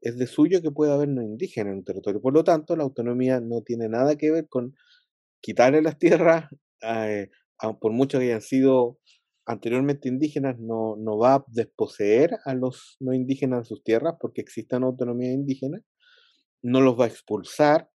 es 0.00 0.18
de 0.18 0.26
suyo 0.26 0.62
que 0.62 0.70
puede 0.72 0.92
haber 0.92 1.08
no 1.08 1.22
indígenas 1.22 1.72
en 1.72 1.78
un 1.78 1.84
territorio. 1.84 2.20
Por 2.20 2.34
lo 2.34 2.44
tanto, 2.44 2.76
la 2.76 2.84
autonomía 2.84 3.40
no 3.40 3.62
tiene 3.62 3.88
nada 3.88 4.16
que 4.16 4.30
ver 4.32 4.48
con 4.48 4.74
quitarle 5.42 5.82
las 5.82 5.98
tierras, 5.98 6.46
eh, 6.82 7.30
por 7.80 7.92
mucho 7.92 8.18
que 8.18 8.26
hayan 8.26 8.42
sido 8.42 8.98
anteriormente 9.46 10.08
indígenas, 10.08 10.58
no, 10.58 10.96
no 10.96 11.18
va 11.18 11.34
a 11.34 11.44
desposeer 11.48 12.38
a 12.44 12.54
los 12.54 12.96
no 13.00 13.12
indígenas 13.12 13.60
de 13.60 13.64
sus 13.66 13.82
tierras 13.82 14.14
porque 14.20 14.40
exista 14.40 14.76
una 14.76 14.86
autonomía 14.86 15.32
indígena, 15.32 15.80
no 16.62 16.80
los 16.80 16.98
va 16.98 17.04
a 17.04 17.08
expulsar, 17.08 17.88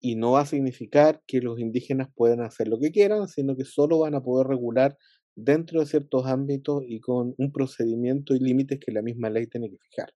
y 0.00 0.16
no 0.16 0.32
va 0.32 0.42
a 0.42 0.46
significar 0.46 1.22
que 1.26 1.40
los 1.40 1.58
indígenas 1.58 2.08
puedan 2.14 2.40
hacer 2.40 2.68
lo 2.68 2.78
que 2.78 2.90
quieran, 2.90 3.28
sino 3.28 3.56
que 3.56 3.64
solo 3.64 3.98
van 3.98 4.14
a 4.14 4.22
poder 4.22 4.46
regular 4.46 4.96
dentro 5.34 5.80
de 5.80 5.86
ciertos 5.86 6.26
ámbitos 6.26 6.82
y 6.86 7.00
con 7.00 7.34
un 7.36 7.52
procedimiento 7.52 8.34
y 8.34 8.40
límites 8.40 8.78
que 8.84 8.92
la 8.92 9.02
misma 9.02 9.30
ley 9.30 9.46
tiene 9.46 9.70
que 9.70 9.76
fijar. 9.88 10.12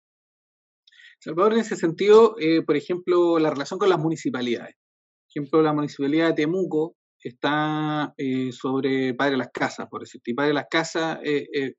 Salvador, 1.21 1.55
en 1.55 1.61
ese 1.61 1.77
sentido, 1.77 2.35
eh, 2.41 2.63
por 2.63 2.77
ejemplo, 2.77 3.39
la 3.39 3.51
relación 3.51 3.79
con 3.79 3.89
las 3.89 3.99
municipalidades. 3.99 4.75
Por 4.75 5.43
ejemplo, 5.43 5.63
la 5.63 5.73
municipalidad 5.73 6.29
de 6.29 6.35
Temuco 6.35 6.97
está 7.29 8.15
eh, 8.17 8.53
sobre 8.53 9.15
Padre 9.15 9.37
Las 9.37 9.51
Casas, 9.53 9.87
por 9.89 10.01
decirte. 10.01 10.31
Y 10.31 10.35
Padre 10.35 10.55
Las 10.55 10.67
Casas, 10.71 11.19
eh, 11.25 11.75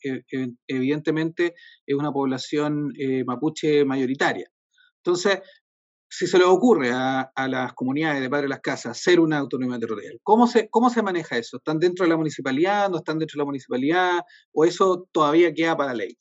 evidentemente, 0.68 1.54
es 1.86 1.96
una 1.96 2.12
población 2.12 2.92
mapuche 3.26 3.86
mayoritaria. 3.86 4.48
Entonces, 4.98 5.40
si 6.16 6.28
se 6.28 6.38
le 6.38 6.44
ocurre 6.44 6.92
a, 6.94 7.32
las 7.48 7.74
comunidades 7.74 8.22
de 8.22 8.30
padres 8.30 8.44
de 8.44 8.50
las 8.50 8.60
casas 8.60 9.00
ser 9.00 9.20
una 9.20 9.40
autonomía 9.40 9.80
territorial, 9.80 10.20
¿cómo 10.22 10.46
se, 10.46 10.70
¿cómo 10.70 10.92
se 10.92 11.02
maneja 11.02 11.40
eso? 11.40 11.58
¿Están 11.58 11.80
dentro 11.80 12.06
de 12.06 12.10
la 12.10 12.18
municipalidad? 12.18 12.90
¿No 12.92 12.98
están 12.98 13.18
dentro 13.18 13.38
de 13.38 13.42
la 13.42 13.46
municipalidad? 13.46 14.22
¿O 14.54 14.64
eso 14.64 15.08
todavía 15.12 15.54
queda 15.54 15.76
para 15.76 15.96
ley? 15.96 16.16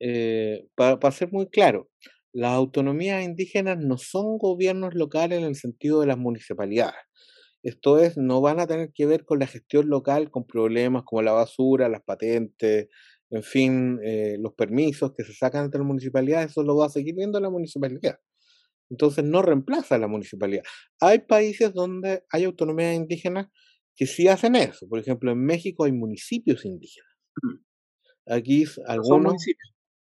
Eh, 0.00 0.68
para, 0.74 1.10
ser 1.12 1.32
muy 1.32 1.48
claro, 1.48 1.88
las 2.32 2.52
autonomías 2.52 3.24
indígenas 3.24 3.78
no 3.78 3.96
son 3.96 4.36
gobiernos 4.36 4.94
locales 4.94 5.38
en 5.38 5.46
el 5.46 5.56
sentido 5.56 6.02
de 6.02 6.08
las 6.08 6.18
municipalidades. 6.18 7.00
Esto 7.62 7.98
es, 7.98 8.16
no 8.16 8.40
van 8.40 8.60
a 8.60 8.66
tener 8.66 8.92
que 8.92 9.06
ver 9.06 9.24
con 9.24 9.40
la 9.40 9.46
gestión 9.46 9.88
local, 9.88 10.30
con 10.30 10.46
problemas 10.46 11.02
como 11.04 11.22
la 11.22 11.32
basura, 11.32 11.88
las 11.88 12.02
patentes, 12.02 12.88
en 13.30 13.42
fin, 13.42 14.00
eh, 14.02 14.36
los 14.38 14.54
permisos 14.54 15.12
que 15.16 15.24
se 15.24 15.34
sacan 15.34 15.66
entre 15.66 15.80
las 15.80 15.86
municipalidades, 15.86 16.52
eso 16.52 16.62
lo 16.62 16.76
va 16.76 16.86
a 16.86 16.90
seguir 16.90 17.14
viendo 17.14 17.40
la 17.40 17.50
municipalidad. 17.50 18.18
Entonces 18.90 19.24
no 19.24 19.42
reemplaza 19.42 19.96
a 19.96 19.98
la 19.98 20.08
municipalidad. 20.08 20.62
Hay 21.00 21.20
países 21.20 21.74
donde 21.74 22.24
hay 22.30 22.44
autonomías 22.44 22.94
indígenas 22.94 23.48
que 23.94 24.06
sí 24.06 24.28
hacen 24.28 24.54
eso. 24.54 24.88
Por 24.88 24.98
ejemplo, 24.98 25.30
en 25.32 25.44
México 25.44 25.84
hay 25.84 25.92
municipios 25.92 26.64
indígenas. 26.64 27.10
Mm. 27.42 28.32
Aquí 28.32 28.64
algunos 28.86 29.34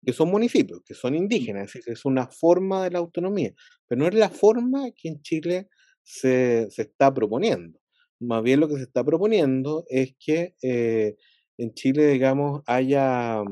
que 0.05 0.12
son 0.12 0.30
municipios, 0.30 0.80
que 0.84 0.94
son 0.94 1.12
mm. 1.12 1.16
indígenas, 1.16 1.66
es 1.66 1.72
decir, 1.74 1.92
es 1.92 2.05
una 2.05 2.26
forma 2.26 2.82
de 2.82 2.90
la 2.90 2.98
autonomía, 2.98 3.53
pero 3.86 4.00
no 4.00 4.09
es 4.09 4.14
la 4.14 4.30
forma 4.30 4.90
que 4.96 5.09
en 5.09 5.22
Chile 5.22 5.68
se, 6.03 6.68
está 6.76 7.12
proponiendo. 7.12 7.78
Más 8.20 8.42
bien 8.42 8.61
lo 8.61 8.68
que 8.68 8.76
se 8.76 8.82
está 8.82 9.05
proponiendo 9.05 9.84
es 9.88 10.14
que 10.18 10.55
eh, 10.62 11.16
en 11.59 11.74
Chile, 11.74 12.07
digamos, 12.09 12.62
haya, 12.66 13.42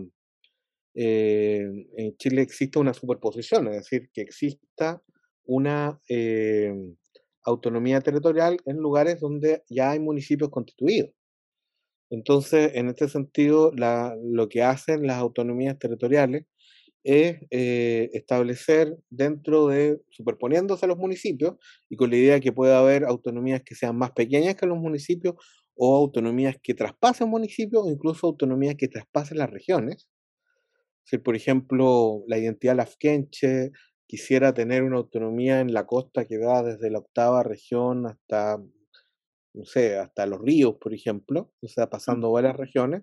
eh, 0.94 1.66
en 1.96 2.16
Chile 2.16 2.42
exista 2.42 2.80
una 2.80 2.94
superposición, 2.94 3.68
es 3.68 3.76
decir, 3.76 4.10
que 4.12 4.22
exista 4.22 5.02
una 5.44 6.00
eh, 6.08 6.72
autonomía 7.44 8.00
territorial 8.00 8.58
en 8.66 8.76
lugares 8.76 9.20
donde 9.20 9.64
ya 9.68 9.90
hay 9.90 9.98
municipios 9.98 10.50
constituidos. 10.50 11.10
Entonces, 12.10 12.72
en 12.74 12.88
este 12.88 13.08
sentido, 13.08 13.72
lo 13.72 14.48
que 14.48 14.62
hacen 14.62 15.06
las 15.06 15.18
autonomías 15.18 15.78
territoriales 15.78 16.44
es 17.04 17.38
eh, 17.50 18.10
establecer 18.12 18.96
dentro 19.10 19.68
de, 19.68 20.00
superponiéndose 20.10 20.84
a 20.86 20.88
los 20.88 20.98
municipios 20.98 21.54
y 21.88 21.96
con 21.96 22.10
la 22.10 22.16
idea 22.16 22.34
de 22.34 22.40
que 22.40 22.52
pueda 22.52 22.78
haber 22.80 23.04
autonomías 23.04 23.62
que 23.64 23.74
sean 23.74 23.96
más 23.96 24.12
pequeñas 24.12 24.56
que 24.56 24.66
los 24.66 24.78
municipios 24.78 25.34
o 25.76 25.96
autonomías 25.96 26.56
que 26.62 26.74
traspasen 26.74 27.28
municipios 27.28 27.84
o 27.84 27.90
incluso 27.90 28.26
autonomías 28.26 28.74
que 28.76 28.88
traspasen 28.88 29.38
las 29.38 29.50
regiones. 29.50 30.08
Si, 31.04 31.18
por 31.18 31.36
ejemplo, 31.36 32.22
la 32.28 32.38
identidad 32.38 32.76
lafkenche 32.76 33.72
quisiera 34.06 34.52
tener 34.54 34.82
una 34.82 34.98
autonomía 34.98 35.60
en 35.60 35.72
la 35.72 35.86
costa 35.86 36.24
que 36.26 36.38
va 36.38 36.62
desde 36.62 36.90
la 36.90 36.98
octava 36.98 37.42
región 37.42 38.06
hasta, 38.06 38.58
no 39.54 39.64
sé, 39.64 39.96
hasta 39.98 40.26
los 40.26 40.40
ríos, 40.40 40.76
por 40.80 40.94
ejemplo, 40.94 41.52
o 41.62 41.68
sea, 41.68 41.88
pasando 41.88 42.32
varias 42.32 42.56
regiones, 42.56 43.02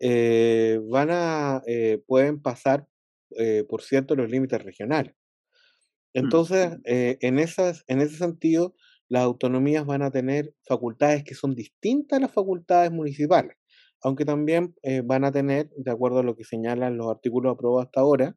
eh, 0.00 0.80
van 0.88 1.10
a, 1.10 1.62
eh, 1.66 2.02
pueden 2.06 2.40
pasar, 2.40 2.86
eh, 3.36 3.64
por 3.68 3.82
cierto, 3.82 4.16
los 4.16 4.30
límites 4.30 4.62
regionales. 4.62 5.14
Entonces, 6.14 6.78
en, 6.84 7.38
esas, 7.38 7.84
en 7.86 8.00
ese 8.00 8.16
sentido, 8.16 8.74
las 9.08 9.22
autonomías 9.22 9.86
van 9.86 10.02
a 10.02 10.10
tener 10.10 10.54
facultades 10.66 11.22
que 11.22 11.34
son 11.34 11.54
distintas 11.54 12.18
a 12.18 12.22
las 12.22 12.32
facultades 12.32 12.90
municipales, 12.90 13.56
aunque 14.02 14.24
también 14.24 14.74
van 15.04 15.24
a 15.24 15.32
tener, 15.32 15.70
de 15.76 15.90
acuerdo 15.90 16.20
a 16.20 16.22
lo 16.22 16.34
que 16.34 16.44
señalan 16.44 16.96
los 16.96 17.08
artículos 17.08 17.52
aprobados 17.52 17.86
hasta 17.86 18.00
ahora, 18.00 18.36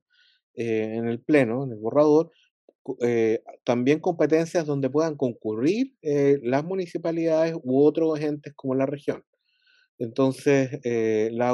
eh, 0.56 0.96
en 0.98 1.08
el 1.08 1.22
Pleno, 1.22 1.64
en 1.64 1.72
el 1.72 1.78
borrador, 1.80 2.32
eh, 3.02 3.42
también 3.64 4.00
competencias 4.00 4.66
donde 4.66 4.89
puedan 4.89 5.16
concurrir 5.16 5.96
eh, 6.02 6.39
las 6.44 6.66
municipalidades 6.66 7.56
u 7.64 7.84
otros 7.86 8.18
agentes 8.18 8.54
como 8.56 8.76
la 8.76 8.86
región. 8.86 9.24
Entonces, 9.98 10.80
la 11.32 11.50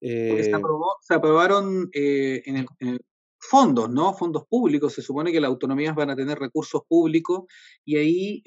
autonomía... 0.00 0.86
se, 1.00 1.14
aprobaron 1.14 1.90
en 1.92 2.66
el, 2.80 3.00
fondos, 3.38 3.90
¿no? 3.90 4.12
Fondos 4.14 4.44
públicos. 4.48 4.92
Se 4.92 5.02
supone 5.02 5.32
que 5.32 5.40
las 5.40 5.48
autonomías 5.48 5.94
van 5.94 6.10
a 6.10 6.16
tener 6.16 6.38
recursos 6.38 6.82
públicos 6.88 7.44
y 7.84 7.96
ahí 7.96 8.42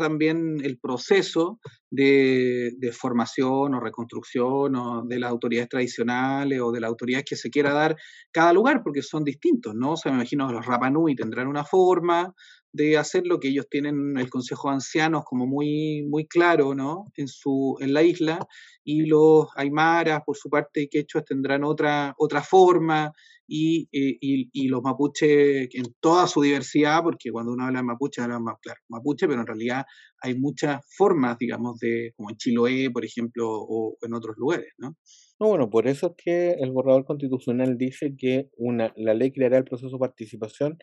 también 0.00 0.58
el 0.62 0.78
proceso 0.78 1.58
de, 1.90 2.72
formación 2.92 3.74
o 3.74 3.80
reconstrucción 3.80 4.76
o 4.76 5.02
de 5.04 5.18
las 5.18 5.30
autoridades 5.30 5.68
tradicionales 5.68 6.60
o 6.60 6.72
de 6.72 6.80
las 6.80 6.88
autoridades 6.88 7.24
que 7.28 7.36
se 7.36 7.50
quiera 7.50 7.72
dar 7.72 7.96
cada 8.30 8.52
lugar, 8.52 8.82
porque 8.82 9.02
son 9.02 9.24
distintos, 9.24 9.74
¿no? 9.74 9.92
O 9.92 9.96
sea, 9.96 10.12
me 10.12 10.18
imagino 10.18 10.46
que 10.46 10.54
los 10.54 10.66
Rapanui 10.66 11.14
tendrán 11.14 11.48
una 11.48 11.64
forma 11.64 12.34
de 12.72 12.96
hacer 12.96 13.26
lo 13.26 13.38
que 13.38 13.48
ellos 13.48 13.66
tienen 13.70 14.16
el 14.16 14.30
Consejo 14.30 14.68
de 14.68 14.74
Ancianos 14.74 15.24
como 15.24 15.46
muy, 15.46 16.06
muy 16.08 16.26
claro, 16.26 16.74
¿no? 16.74 17.12
En, 17.16 17.28
su, 17.28 17.76
en 17.80 17.92
la 17.92 18.02
isla, 18.02 18.38
y 18.84 19.06
los 19.06 19.48
Aymaras, 19.56 20.22
por 20.24 20.36
su 20.36 20.48
parte, 20.48 20.88
Quechuas 20.88 21.24
tendrán 21.24 21.64
otra, 21.64 22.14
otra 22.18 22.42
forma, 22.42 23.12
y, 23.46 23.82
eh, 23.92 24.16
y, 24.20 24.48
y, 24.52 24.68
los 24.68 24.82
mapuches 24.82 25.68
en 25.74 25.94
toda 26.00 26.26
su 26.26 26.40
diversidad, 26.40 27.02
porque 27.02 27.30
cuando 27.30 27.52
uno 27.52 27.66
habla 27.66 27.80
de 27.80 27.84
mapuche, 27.84 28.22
habla 28.22 28.38
más 28.38 28.56
claro, 28.62 28.80
mapuche, 28.88 29.28
pero 29.28 29.40
en 29.40 29.46
realidad 29.46 29.84
hay 30.22 30.38
muchas 30.38 30.80
formas, 30.96 31.36
digamos, 31.38 31.78
de, 31.78 32.12
como 32.16 32.30
en 32.30 32.36
Chiloé, 32.36 32.90
por 32.90 33.04
ejemplo, 33.04 33.46
o 33.50 33.98
en 34.00 34.14
otros 34.14 34.36
lugares, 34.38 34.72
¿no? 34.78 34.96
No, 35.38 35.48
bueno, 35.48 35.68
por 35.68 35.86
eso 35.88 36.06
es 36.06 36.24
que 36.24 36.50
el 36.52 36.70
borrador 36.70 37.04
constitucional 37.04 37.76
dice 37.76 38.14
que 38.16 38.48
una, 38.56 38.92
la 38.96 39.12
ley 39.12 39.32
creará 39.32 39.58
el 39.58 39.64
proceso 39.64 39.96
de 39.96 39.98
participación 39.98 40.78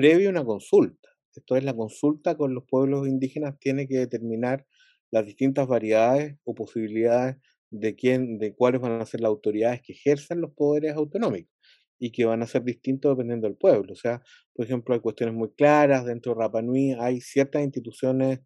previo 0.00 0.28
a 0.28 0.30
una 0.30 0.44
consulta. 0.46 1.10
Esto 1.34 1.56
es, 1.56 1.64
la 1.64 1.76
consulta 1.76 2.34
con 2.34 2.54
los 2.54 2.64
pueblos 2.64 3.06
indígenas 3.06 3.58
tiene 3.58 3.86
que 3.86 3.98
determinar 3.98 4.66
las 5.10 5.26
distintas 5.26 5.68
variedades 5.68 6.38
o 6.44 6.54
posibilidades 6.54 7.36
de 7.70 7.94
quién, 7.94 8.38
de 8.38 8.54
cuáles 8.54 8.80
van 8.80 8.92
a 8.92 9.04
ser 9.04 9.20
las 9.20 9.28
autoridades 9.28 9.82
que 9.82 9.92
ejercen 9.92 10.40
los 10.40 10.52
poderes 10.54 10.94
autonómicos 10.94 11.54
y 11.98 12.12
que 12.12 12.24
van 12.24 12.42
a 12.42 12.46
ser 12.46 12.64
distintos 12.64 13.12
dependiendo 13.12 13.46
del 13.46 13.58
pueblo. 13.58 13.92
O 13.92 13.96
sea, 13.96 14.22
por 14.54 14.64
ejemplo, 14.64 14.94
hay 14.94 15.00
cuestiones 15.02 15.34
muy 15.34 15.50
claras, 15.52 16.06
dentro 16.06 16.34
de 16.34 16.40
Rapa 16.40 16.62
Nui 16.62 16.96
hay 16.98 17.20
ciertas 17.20 17.62
instituciones 17.62 18.40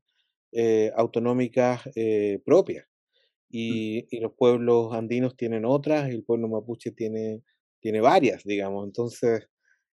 eh, 0.51 0.91
autonómicas 0.97 1.89
eh, 1.95 2.41
propias 2.45 2.85
mm. 2.85 3.57
y, 3.57 4.07
y, 4.11 4.21
los 4.21 4.33
pueblos 4.37 4.93
andinos 4.93 5.37
tienen 5.37 5.65
otras 5.65 6.11
y 6.11 6.17
el 6.17 6.25
pueblo 6.25 6.49
mapuche 6.49 6.91
tiene, 6.91 7.43
tiene 7.81 8.01
varias, 8.01 8.43
digamos. 8.43 8.87
Entonces, 8.87 9.49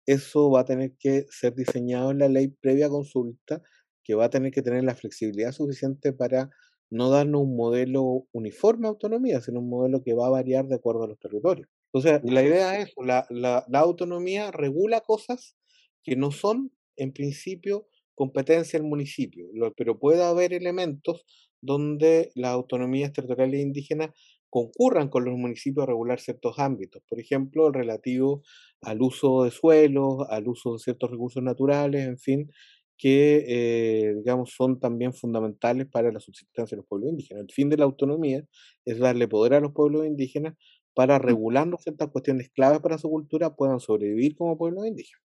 eso 0.07 0.51
va 0.51 0.61
a 0.61 0.65
tener 0.65 0.95
que 0.99 1.27
ser 1.31 1.55
diseñado 1.55 2.11
en 2.11 2.19
la 2.19 2.29
ley 2.29 2.49
previa 2.49 2.89
consulta, 2.89 3.63
que 4.05 4.15
va 4.15 4.27
a 4.27 4.31
tener 4.31 4.53
que 4.53 4.63
tener 4.63 4.85
la 4.85 4.95
flexibilidad 4.95 5.53
suficiente 5.53 6.13
para 6.13 6.51
no 6.91 7.11
darnos 7.11 7.43
un 7.43 7.57
modelo 7.57 8.27
uniforme 8.33 8.83
de 8.83 8.89
autonomía, 8.89 9.41
sino 9.41 9.61
un 9.61 9.69
modelo 9.69 10.03
que 10.03 10.15
va 10.15 10.29
a 10.29 10.31
variar 10.31 10.67
de 10.69 10.77
acuerdo 10.77 11.05
a 11.05 11.09
los 11.09 11.19
territorios. 11.19 11.69
Entonces, 11.93 12.21
la 12.25 12.43
idea 12.43 12.81
es, 12.81 12.93
la, 12.97 13.27
la, 13.31 13.65
la 13.69 13.79
autonomía 13.81 14.51
regula 14.53 15.01
cosas 15.01 15.57
que 16.05 16.15
no 16.15 16.31
son, 16.31 16.71
en 16.97 17.13
principio, 17.13 17.89
competencia 18.15 18.79
del 18.79 18.89
municipio, 18.89 19.47
pero 19.77 19.99
puede 19.99 20.23
haber 20.23 20.53
elementos 20.53 21.25
donde 21.61 22.31
las 22.35 22.53
autonomías 22.53 23.13
territoriales 23.13 23.61
indígenas 23.61 24.11
concurran 24.51 25.09
con 25.09 25.25
los 25.25 25.35
municipios 25.37 25.85
a 25.85 25.87
regular 25.87 26.21
ciertos 26.21 26.59
ámbitos, 26.59 27.03
por 27.09 27.21
ejemplo, 27.21 27.69
el 27.69 27.75
relativo 27.75 28.43
al 28.83 29.03
uso 29.03 29.45
de 29.45 29.51
suelos, 29.51 30.27
al 30.31 30.49
uso 30.49 30.75
de 30.75 30.79
ciertos 30.79 31.11
recursos 31.11 31.43
naturales, 31.43 32.07
en 32.07 32.19
fin, 32.19 32.51
que, 32.99 33.45
eh, 33.47 34.15
digamos, 34.17 34.53
son 34.55 34.81
también 34.81 35.13
fundamentales 35.13 35.87
para 35.89 36.11
la 36.13 36.21
subsistencia 36.21 36.77
de 36.77 36.81
los 36.81 36.87
pueblos 36.87 37.11
indígenas. 37.11 37.43
El 37.43 37.53
fin 37.53 37.69
de 37.69 37.77
la 37.77 37.85
autonomía 37.85 38.43
es 38.85 38.99
darle 38.99 39.29
poder 39.29 39.55
a 39.55 39.61
los 39.61 39.73
pueblos 39.73 40.07
indígenas 40.07 40.55
para 40.95 41.19
regulando 41.19 41.77
ciertas 41.77 42.11
cuestiones 42.11 42.49
claves 42.51 42.81
para 42.81 42.97
su 42.99 43.11
cultura 43.11 43.55
puedan 43.55 43.81
sobrevivir 43.81 44.35
como 44.35 44.57
pueblos 44.57 44.87
indígenas. 44.87 45.23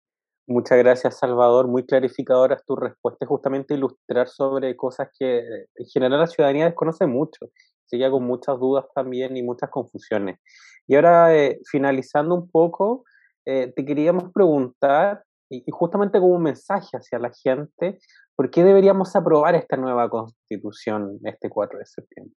Muchas 0.49 0.77
gracias, 0.77 1.19
Salvador. 1.19 1.67
Muy 1.67 1.85
clarificadoras 1.85 2.63
tu 2.65 2.77
respuesta, 2.77 3.25
justamente 3.25 3.73
ilustrar 3.73 4.29
sobre 4.29 4.77
cosas 4.77 5.09
que 5.19 5.39
en 5.39 5.85
general 5.91 6.21
la 6.21 6.27
ciudadanía 6.27 6.65
desconoce 6.65 7.05
mucho 7.05 7.49
sigue 7.87 8.09
con 8.11 8.23
muchas 8.23 8.59
dudas 8.59 8.85
también 8.93 9.35
y 9.37 9.43
muchas 9.43 9.69
confusiones. 9.69 10.39
Y 10.87 10.95
ahora, 10.95 11.35
eh, 11.35 11.59
finalizando 11.69 12.35
un 12.35 12.49
poco, 12.49 13.03
eh, 13.45 13.73
te 13.75 13.85
queríamos 13.85 14.31
preguntar, 14.33 15.23
y, 15.49 15.63
justamente 15.71 16.19
como 16.19 16.35
un 16.35 16.43
mensaje 16.43 16.97
hacia 16.97 17.19
la 17.19 17.31
gente, 17.31 17.99
¿por 18.35 18.51
qué 18.51 18.63
deberíamos 18.63 19.15
aprobar 19.15 19.55
esta 19.55 19.77
nueva 19.77 20.09
constitución 20.09 21.19
este 21.23 21.49
4 21.49 21.79
de 21.79 21.85
septiembre? 21.85 22.35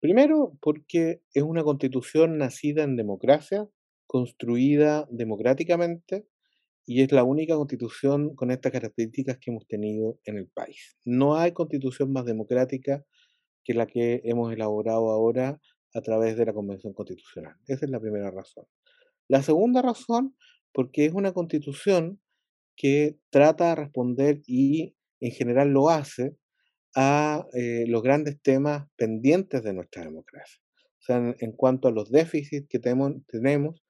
Primero, 0.00 0.52
porque 0.60 1.20
es 1.34 1.42
una 1.42 1.62
constitución 1.62 2.38
nacida 2.38 2.84
en 2.84 2.96
democracia, 2.96 3.68
construida 4.06 5.06
democráticamente, 5.10 6.26
y 6.86 7.02
es 7.02 7.12
la 7.12 7.22
única 7.22 7.54
constitución 7.54 8.34
con 8.34 8.50
estas 8.50 8.72
características 8.72 9.38
que 9.38 9.50
hemos 9.50 9.66
tenido 9.66 10.18
en 10.24 10.38
el 10.38 10.48
país. 10.48 10.96
No 11.04 11.36
hay 11.36 11.52
constitución 11.52 12.12
más 12.12 12.24
democrática 12.24 13.04
que 13.64 13.74
la 13.74 13.86
que 13.86 14.20
hemos 14.24 14.52
elaborado 14.52 15.10
ahora 15.10 15.60
a 15.94 16.00
través 16.00 16.36
de 16.36 16.46
la 16.46 16.52
Convención 16.52 16.92
Constitucional. 16.92 17.56
Esa 17.66 17.84
es 17.84 17.90
la 17.90 18.00
primera 18.00 18.30
razón. 18.30 18.64
La 19.28 19.42
segunda 19.42 19.82
razón, 19.82 20.36
porque 20.72 21.06
es 21.06 21.12
una 21.12 21.32
constitución 21.32 22.20
que 22.76 23.18
trata 23.30 23.70
de 23.70 23.74
responder 23.76 24.42
y 24.46 24.96
en 25.20 25.32
general 25.32 25.68
lo 25.68 25.90
hace 25.90 26.36
a 26.96 27.46
eh, 27.52 27.84
los 27.86 28.02
grandes 28.02 28.40
temas 28.40 28.88
pendientes 28.96 29.62
de 29.62 29.72
nuestra 29.72 30.04
democracia. 30.04 30.60
O 30.98 31.02
sea, 31.02 31.34
en, 31.38 31.52
cuanto 31.52 31.88
a 31.88 31.92
los 31.92 32.10
déficits 32.10 32.68
que 32.68 32.78
tenemos, 32.78 33.82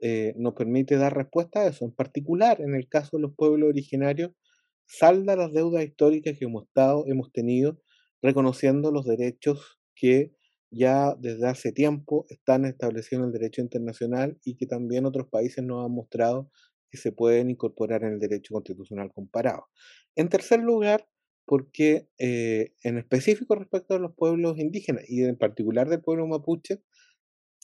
eh, 0.00 0.34
nos 0.36 0.54
permite 0.54 0.96
dar 0.96 1.14
respuesta 1.14 1.60
a 1.60 1.66
eso. 1.66 1.84
En 1.84 1.92
particular, 1.92 2.60
en 2.60 2.74
el 2.74 2.88
caso 2.88 3.16
de 3.16 3.22
los 3.22 3.34
pueblos 3.34 3.68
originarios, 3.68 4.32
salda 4.86 5.36
las 5.36 5.52
deudas 5.52 5.84
históricas 5.84 6.38
que 6.38 6.44
hemos, 6.44 6.64
estado, 6.64 7.04
hemos 7.06 7.32
tenido, 7.32 7.80
reconociendo 8.24 8.90
los 8.90 9.04
derechos 9.04 9.78
que 9.94 10.34
ya 10.70 11.14
desde 11.20 11.46
hace 11.46 11.72
tiempo 11.72 12.24
están 12.30 12.64
establecidos 12.64 13.22
en 13.22 13.26
el 13.26 13.32
derecho 13.32 13.60
internacional 13.60 14.38
y 14.44 14.56
que 14.56 14.66
también 14.66 15.04
otros 15.04 15.28
países 15.28 15.62
nos 15.62 15.84
han 15.84 15.92
mostrado 15.92 16.50
que 16.90 16.96
se 16.96 17.12
pueden 17.12 17.50
incorporar 17.50 18.02
en 18.02 18.14
el 18.14 18.18
derecho 18.18 18.54
constitucional 18.54 19.12
comparado. 19.12 19.66
En 20.16 20.30
tercer 20.30 20.60
lugar, 20.60 21.06
porque 21.44 22.08
eh, 22.18 22.72
en 22.82 22.96
específico 22.96 23.56
respecto 23.56 23.94
a 23.94 23.98
los 23.98 24.14
pueblos 24.14 24.58
indígenas 24.58 25.04
y 25.06 25.22
en 25.22 25.36
particular 25.36 25.90
del 25.90 26.00
pueblo 26.00 26.26
mapuche, 26.26 26.82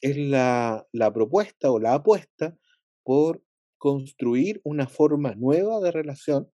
es 0.03 0.19
la, 0.19 0.87
la 0.93 1.11
propuesta 1.13 1.71
o 1.71 1.81
la 1.81 1.95
apuesta 1.95 2.59
por 3.03 3.43
construir 3.79 4.61
una 4.63 4.87
forma 4.87 5.35
nueva 5.37 5.81
de 5.81 5.91
relación 5.91 6.51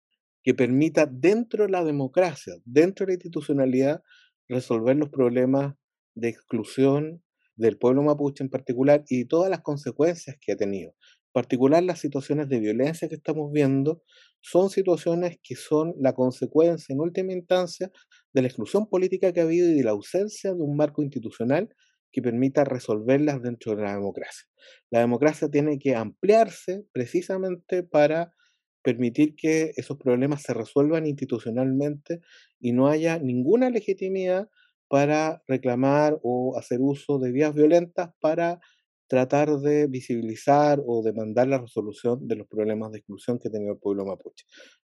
que 0.42 0.54
permita 0.54 1.06
dentro 1.06 1.64
de 1.64 1.70
la 1.70 1.84
democracia, 1.84 2.54
dentro 2.64 3.06
de 3.06 3.12
la 3.12 3.14
institucionalidad, 3.14 4.02
resolver 4.48 4.96
los 4.96 5.08
problemas 5.08 5.74
de 6.14 6.28
exclusión 6.28 7.22
del 7.56 7.78
pueblo 7.78 8.02
mapuche 8.02 8.42
en 8.42 8.50
particular 8.50 9.04
y 9.08 9.26
todas 9.26 9.50
las 9.50 9.60
consecuencias 9.60 10.36
que 10.40 10.52
ha 10.52 10.56
tenido. 10.56 10.90
En 10.90 11.32
particular 11.32 11.82
las 11.82 12.00
situaciones 12.00 12.48
de 12.48 12.60
violencia 12.60 13.08
que 13.08 13.14
estamos 13.14 13.50
viendo 13.52 14.02
son 14.40 14.68
situaciones 14.68 15.38
que 15.42 15.54
son 15.54 15.94
la 15.98 16.14
consecuencia 16.14 16.92
en 16.92 17.00
última 17.00 17.32
instancia 17.32 17.90
de 18.32 18.42
la 18.42 18.48
exclusión 18.48 18.88
política 18.88 19.32
que 19.32 19.40
ha 19.40 19.44
habido 19.44 19.68
y 19.68 19.74
de 19.74 19.84
la 19.84 19.92
ausencia 19.92 20.52
de 20.52 20.60
un 20.60 20.76
marco 20.76 21.02
institucional 21.02 21.68
que 22.10 22.20
permita 22.20 22.64
resolverlas 22.64 23.40
dentro 23.40 23.74
de 23.74 23.82
la 23.82 23.94
democracia. 23.94 24.46
La 24.90 25.00
democracia 25.00 25.48
tiene 25.48 25.78
que 25.78 25.94
ampliarse 25.94 26.84
precisamente 26.92 27.82
para 27.82 28.34
permitir 28.82 29.34
que 29.36 29.72
esos 29.76 29.98
problemas 29.98 30.42
se 30.42 30.54
resuelvan 30.54 31.06
institucionalmente 31.06 32.20
y 32.60 32.72
no 32.72 32.88
haya 32.88 33.18
ninguna 33.18 33.70
legitimidad 33.70 34.48
para 34.88 35.42
reclamar 35.46 36.18
o 36.22 36.56
hacer 36.58 36.78
uso 36.80 37.18
de 37.18 37.32
vías 37.32 37.54
violentas 37.54 38.10
para 38.20 38.60
tratar 39.08 39.58
de 39.58 39.86
visibilizar 39.88 40.80
o 40.86 41.02
demandar 41.02 41.48
la 41.48 41.58
resolución 41.58 42.26
de 42.26 42.36
los 42.36 42.46
problemas 42.46 42.92
de 42.92 42.98
exclusión 42.98 43.38
que 43.38 43.48
ha 43.48 43.50
tenido 43.50 43.72
el 43.72 43.78
pueblo 43.78 44.06
mapuche. 44.06 44.46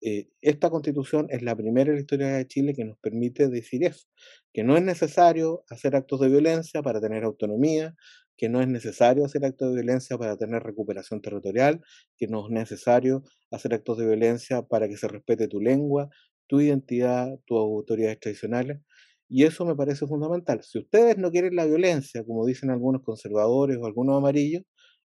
Eh, 0.00 0.28
esta 0.42 0.70
constitución 0.70 1.26
es 1.30 1.42
la 1.42 1.56
primera 1.56 1.90
en 1.90 1.96
la 1.96 2.00
historia 2.00 2.28
de 2.28 2.46
Chile 2.46 2.74
que 2.74 2.84
nos 2.84 2.98
permite 2.98 3.48
decir 3.48 3.84
eso, 3.84 4.06
que 4.52 4.62
no 4.62 4.76
es 4.76 4.82
necesario 4.82 5.64
hacer 5.70 5.96
actos 5.96 6.20
de 6.20 6.28
violencia 6.28 6.82
para 6.82 7.00
tener 7.00 7.24
autonomía, 7.24 7.94
que 8.36 8.48
no 8.48 8.60
es 8.60 8.68
necesario 8.68 9.24
hacer 9.24 9.44
actos 9.44 9.70
de 9.70 9.76
violencia 9.82 10.18
para 10.18 10.36
tener 10.36 10.62
recuperación 10.62 11.22
territorial, 11.22 11.80
que 12.18 12.26
no 12.26 12.44
es 12.46 12.50
necesario 12.50 13.22
hacer 13.50 13.74
actos 13.74 13.98
de 13.98 14.06
violencia 14.06 14.62
para 14.62 14.88
que 14.88 14.96
se 14.96 15.08
respete 15.08 15.48
tu 15.48 15.60
lengua, 15.60 16.08
tu 16.48 16.60
identidad, 16.60 17.38
tus 17.46 17.58
autoridades 17.58 18.20
tradicionales. 18.20 18.80
Y 19.28 19.44
eso 19.44 19.64
me 19.64 19.74
parece 19.74 20.06
fundamental. 20.06 20.62
Si 20.62 20.78
ustedes 20.78 21.16
no 21.18 21.30
quieren 21.30 21.56
la 21.56 21.64
violencia, 21.64 22.24
como 22.24 22.44
dicen 22.46 22.70
algunos 22.70 23.02
conservadores 23.02 23.78
o 23.78 23.86
algunos 23.86 24.18
amarillos, 24.18 24.62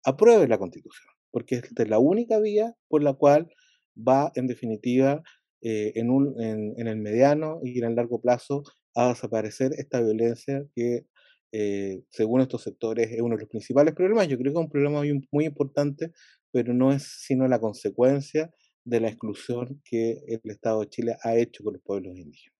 aprueben 0.04 0.48
la 0.48 0.58
constitución, 0.58 1.08
porque 1.30 1.56
es 1.56 1.88
la 1.88 1.98
única 1.98 2.38
vía 2.40 2.74
por 2.88 3.02
la 3.02 3.12
cual 3.14 3.48
va, 3.96 4.32
en 4.34 4.46
definitiva, 4.46 5.22
eh, 5.62 5.92
en, 5.96 6.10
un, 6.10 6.40
en, 6.40 6.86
el 6.86 6.96
mediano 6.96 7.60
y 7.62 7.78
en 7.78 7.86
el 7.86 7.94
largo 7.96 8.20
plazo 8.20 8.62
a 8.94 9.08
desaparecer 9.08 9.72
esta 9.78 10.00
violencia 10.00 10.64
que 10.74 11.06
eh, 11.52 12.02
según 12.10 12.40
estos 12.40 12.62
sectores, 12.62 13.10
es 13.10 13.20
uno 13.20 13.36
de 13.36 13.42
los 13.42 13.50
principales 13.50 13.94
problemas. 13.94 14.28
Yo 14.28 14.36
creo 14.36 14.52
que 14.52 14.58
es 14.58 14.64
un 14.64 14.70
problema 14.70 15.02
muy 15.30 15.44
importante, 15.46 16.12
pero 16.52 16.74
no 16.74 16.92
es 16.92 17.04
sino 17.04 17.48
la 17.48 17.60
consecuencia 17.60 18.50
de 18.84 19.00
la 19.00 19.08
exclusión 19.08 19.80
que 19.84 20.22
el 20.28 20.50
Estado 20.50 20.80
de 20.80 20.88
Chile 20.88 21.16
ha 21.22 21.36
hecho 21.36 21.64
con 21.64 21.74
los 21.74 21.82
pueblos 21.82 22.16
indígenas. 22.16 22.55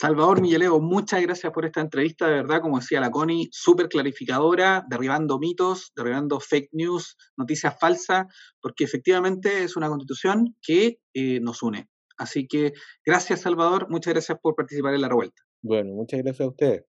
Salvador 0.00 0.40
Millaleo, 0.40 0.78
muchas 0.78 1.20
gracias 1.22 1.52
por 1.52 1.64
esta 1.64 1.80
entrevista, 1.80 2.28
de 2.28 2.34
verdad, 2.34 2.60
como 2.60 2.78
decía 2.78 3.00
la 3.00 3.10
Connie, 3.10 3.48
súper 3.50 3.88
clarificadora, 3.88 4.84
derribando 4.88 5.40
mitos, 5.40 5.90
derribando 5.96 6.38
fake 6.38 6.68
news, 6.70 7.16
noticias 7.36 7.76
falsas, 7.80 8.26
porque 8.62 8.84
efectivamente 8.84 9.64
es 9.64 9.76
una 9.76 9.88
constitución 9.88 10.54
que 10.62 11.00
eh, 11.14 11.40
nos 11.40 11.64
une. 11.64 11.88
Así 12.16 12.46
que 12.46 12.74
gracias, 13.04 13.40
Salvador, 13.40 13.88
muchas 13.90 14.14
gracias 14.14 14.38
por 14.40 14.54
participar 14.54 14.94
en 14.94 15.00
la 15.00 15.08
revuelta. 15.08 15.42
Bueno, 15.62 15.94
muchas 15.94 16.22
gracias 16.22 16.46
a 16.46 16.50
ustedes. 16.50 16.84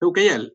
Creo 0.00 0.14
que 0.14 0.52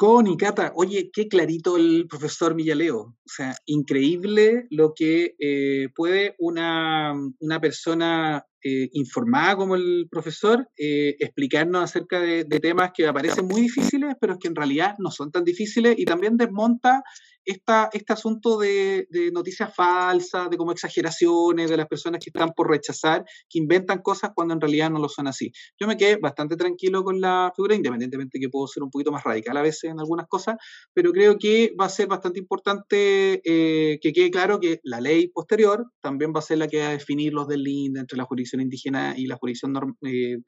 hay 0.00 0.16
algo. 0.16 0.26
Eucayal. 0.26 0.26
Con 0.26 0.26
y 0.26 0.36
Cata, 0.36 0.72
oye, 0.74 1.10
qué 1.12 1.28
clarito 1.28 1.76
el 1.76 2.06
profesor 2.08 2.54
Villaleo. 2.54 2.98
O 3.00 3.28
sea, 3.28 3.54
increíble 3.66 4.66
lo 4.70 4.92
que 4.94 5.34
eh, 5.38 5.88
puede 5.94 6.34
una, 6.38 7.14
una 7.38 7.60
persona 7.60 8.44
eh, 8.62 8.88
informada 8.94 9.56
como 9.56 9.74
el 9.74 10.08
profesor 10.10 10.68
eh, 10.76 11.16
explicarnos 11.20 11.84
acerca 11.84 12.18
de, 12.18 12.44
de, 12.44 12.60
temas 12.60 12.92
que 12.94 13.06
aparecen 13.06 13.46
muy 13.46 13.60
difíciles, 13.60 14.16
pero 14.20 14.38
que 14.38 14.48
en 14.48 14.56
realidad 14.56 14.94
no 14.98 15.10
son 15.10 15.30
tan 15.30 15.44
difíciles 15.44 15.94
y 15.98 16.06
también 16.06 16.36
desmonta 16.36 17.02
esta, 17.44 17.88
este 17.92 18.12
asunto 18.12 18.58
de, 18.58 19.06
noticias 19.32 19.74
falsas, 19.74 20.50
de 20.50 20.56
como 20.56 20.72
exageraciones 20.72 21.70
de 21.70 21.76
las 21.76 21.86
personas 21.86 22.20
que 22.22 22.30
están 22.30 22.52
por 22.52 22.70
rechazar, 22.70 23.24
que 23.48 23.58
inventan 23.58 24.02
cosas 24.02 24.30
cuando 24.34 24.54
en 24.54 24.60
realidad 24.60 24.90
no 24.90 24.98
lo 24.98 25.08
son 25.08 25.26
así. 25.26 25.52
Yo 25.78 25.86
me 25.86 25.96
quedé 25.96 26.16
bastante 26.16 26.56
tranquilo 26.56 27.04
con 27.04 27.20
la 27.20 27.52
figura, 27.54 27.74
independientemente 27.74 28.38
que 28.38 28.48
puedo 28.48 28.66
ser 28.66 28.82
un 28.82 28.90
poquito 28.90 29.12
más 29.12 29.24
radical 29.24 29.56
a 29.56 29.62
veces 29.62 29.90
en 29.90 29.98
algunas 29.98 30.26
cosas, 30.28 30.56
pero 30.92 31.12
creo 31.12 31.38
que 31.38 31.74
va 31.78 31.86
a 31.86 31.90
ser 31.90 32.06
bastante 32.06 32.38
importante 32.38 33.40
eh, 33.44 33.98
que 34.00 34.12
quede 34.12 34.30
claro 34.30 34.60
que 34.60 34.80
la 34.82 35.00
ley 35.00 35.28
posterior 35.28 35.86
también 36.00 36.32
va 36.34 36.38
a 36.38 36.42
ser 36.42 36.58
la 36.58 36.68
que 36.68 36.80
va 36.80 36.88
a 36.88 36.92
definir 36.92 37.32
los 37.32 37.48
del 37.48 37.62
linde 37.62 38.00
entre 38.00 38.16
la 38.16 38.24
jurisdicción 38.24 38.60
indígena 38.60 39.14
y 39.16 39.26
la 39.26 39.36
jurisdicción, 39.36 39.96
eh, 40.02 40.38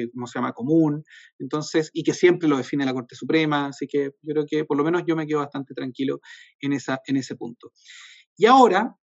eh, 0.00 0.10
¿cómo 0.12 0.26
se 0.26 0.38
llama?, 0.38 0.52
común. 0.52 1.04
Entonces, 1.38 1.90
y 1.92 2.02
que 2.02 2.14
siempre 2.14 2.48
lo 2.48 2.56
define 2.56 2.84
la 2.84 2.94
Corte 2.94 3.14
Suprema. 3.14 3.66
Así 3.66 3.86
que 3.86 4.10
yo 4.22 4.32
creo 4.32 4.46
que 4.46 4.64
por 4.64 4.76
lo 4.76 4.84
menos 4.84 5.02
yo 5.06 5.16
me 5.16 5.26
quedo 5.26 5.40
bastante 5.40 5.74
tranquilo 5.74 6.20
en, 6.60 6.72
esa, 6.72 7.00
en 7.06 7.16
ese 7.16 7.36
punto. 7.36 7.72
Y 8.36 8.46
ahora 8.46 8.96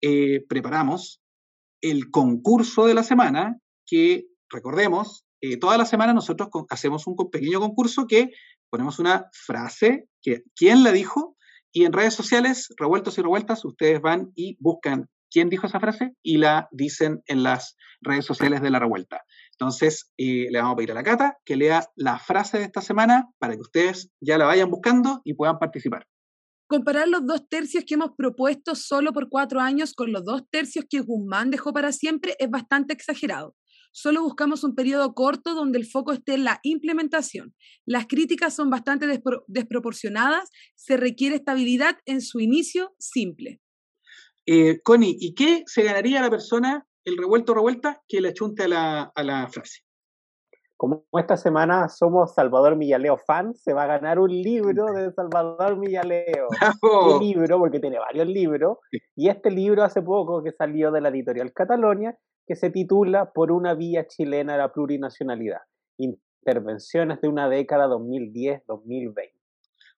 eh, 0.00 0.44
preparamos 0.48 1.22
el 1.80 2.10
concurso 2.10 2.86
de 2.86 2.94
la 2.94 3.02
semana, 3.02 3.58
que 3.86 4.26
recordemos, 4.48 5.24
eh, 5.40 5.56
toda 5.56 5.76
la 5.76 5.84
semana 5.84 6.12
nosotros 6.12 6.48
hacemos 6.70 7.06
un 7.06 7.16
pequeño 7.30 7.60
concurso 7.60 8.06
que 8.06 8.30
ponemos 8.70 8.98
una 8.98 9.26
frase, 9.32 10.08
que 10.22 10.42
quién 10.54 10.84
la 10.84 10.92
dijo, 10.92 11.36
y 11.72 11.84
en 11.84 11.92
redes 11.92 12.14
sociales, 12.14 12.68
revueltos 12.78 13.18
y 13.18 13.22
revueltas, 13.22 13.64
ustedes 13.64 14.00
van 14.00 14.30
y 14.34 14.56
buscan 14.60 15.08
quién 15.30 15.48
dijo 15.48 15.66
esa 15.66 15.80
frase 15.80 16.14
y 16.22 16.36
la 16.36 16.68
dicen 16.70 17.22
en 17.26 17.42
las 17.42 17.76
redes 18.02 18.24
sociales 18.24 18.60
de 18.60 18.70
la 18.70 18.78
revuelta. 18.78 19.22
Entonces, 19.52 20.10
eh, 20.18 20.48
le 20.50 20.58
vamos 20.58 20.74
a 20.74 20.76
pedir 20.76 20.92
a 20.92 20.94
la 20.94 21.02
Cata 21.02 21.38
que 21.44 21.56
lea 21.56 21.86
la 21.96 22.18
frase 22.18 22.58
de 22.58 22.64
esta 22.64 22.80
semana 22.80 23.30
para 23.38 23.54
que 23.54 23.60
ustedes 23.60 24.10
ya 24.20 24.38
la 24.38 24.46
vayan 24.46 24.70
buscando 24.70 25.20
y 25.24 25.34
puedan 25.34 25.58
participar. 25.58 26.06
Comparar 26.66 27.06
los 27.06 27.26
dos 27.26 27.48
tercios 27.48 27.84
que 27.86 27.94
hemos 27.94 28.12
propuesto 28.16 28.74
solo 28.74 29.12
por 29.12 29.28
cuatro 29.28 29.60
años 29.60 29.92
con 29.92 30.10
los 30.10 30.24
dos 30.24 30.42
tercios 30.50 30.86
que 30.88 31.00
Guzmán 31.00 31.50
dejó 31.50 31.72
para 31.72 31.92
siempre 31.92 32.34
es 32.38 32.48
bastante 32.48 32.94
exagerado. 32.94 33.54
Solo 33.94 34.22
buscamos 34.22 34.64
un 34.64 34.74
periodo 34.74 35.12
corto 35.12 35.54
donde 35.54 35.78
el 35.78 35.86
foco 35.86 36.12
esté 36.12 36.32
en 36.34 36.44
la 36.44 36.60
implementación. 36.62 37.54
Las 37.84 38.06
críticas 38.06 38.54
son 38.54 38.70
bastante 38.70 39.06
desproporcionadas, 39.48 40.48
se 40.74 40.96
requiere 40.96 41.36
estabilidad 41.36 41.98
en 42.06 42.22
su 42.22 42.40
inicio 42.40 42.94
simple. 42.98 43.60
Eh, 44.46 44.80
Connie, 44.82 45.16
¿y 45.20 45.34
qué 45.34 45.62
se 45.66 45.82
ganaría 45.82 46.22
la 46.22 46.30
persona, 46.30 46.86
el 47.04 47.16
revuelto 47.16 47.54
revuelta, 47.54 48.02
que 48.08 48.20
le 48.20 48.28
achunte 48.30 48.64
a 48.64 48.68
la, 48.68 49.12
a 49.14 49.22
la 49.22 49.48
frase? 49.48 49.82
como 50.82 51.04
esta 51.12 51.36
semana 51.36 51.88
somos 51.88 52.34
Salvador 52.34 52.74
Millaleo 52.74 53.16
fans, 53.16 53.62
se 53.62 53.72
va 53.72 53.84
a 53.84 53.86
ganar 53.86 54.18
un 54.18 54.30
libro 54.30 54.86
de 54.92 55.12
Salvador 55.12 55.76
Millaleo. 55.78 56.48
Un 56.82 57.20
libro, 57.20 57.60
porque 57.60 57.78
tiene 57.78 58.00
varios 58.00 58.26
libros, 58.26 58.78
y 59.14 59.28
este 59.28 59.52
libro 59.52 59.84
hace 59.84 60.02
poco 60.02 60.42
que 60.42 60.50
salió 60.50 60.90
de 60.90 61.00
la 61.00 61.10
editorial 61.10 61.52
Catalonia, 61.52 62.18
que 62.48 62.56
se 62.56 62.70
titula 62.70 63.30
Por 63.32 63.52
una 63.52 63.74
vía 63.74 64.08
chilena 64.08 64.54
a 64.54 64.58
la 64.58 64.72
plurinacionalidad, 64.72 65.60
intervenciones 65.98 67.20
de 67.20 67.28
una 67.28 67.48
década 67.48 67.86
2010-2020. 67.86 69.30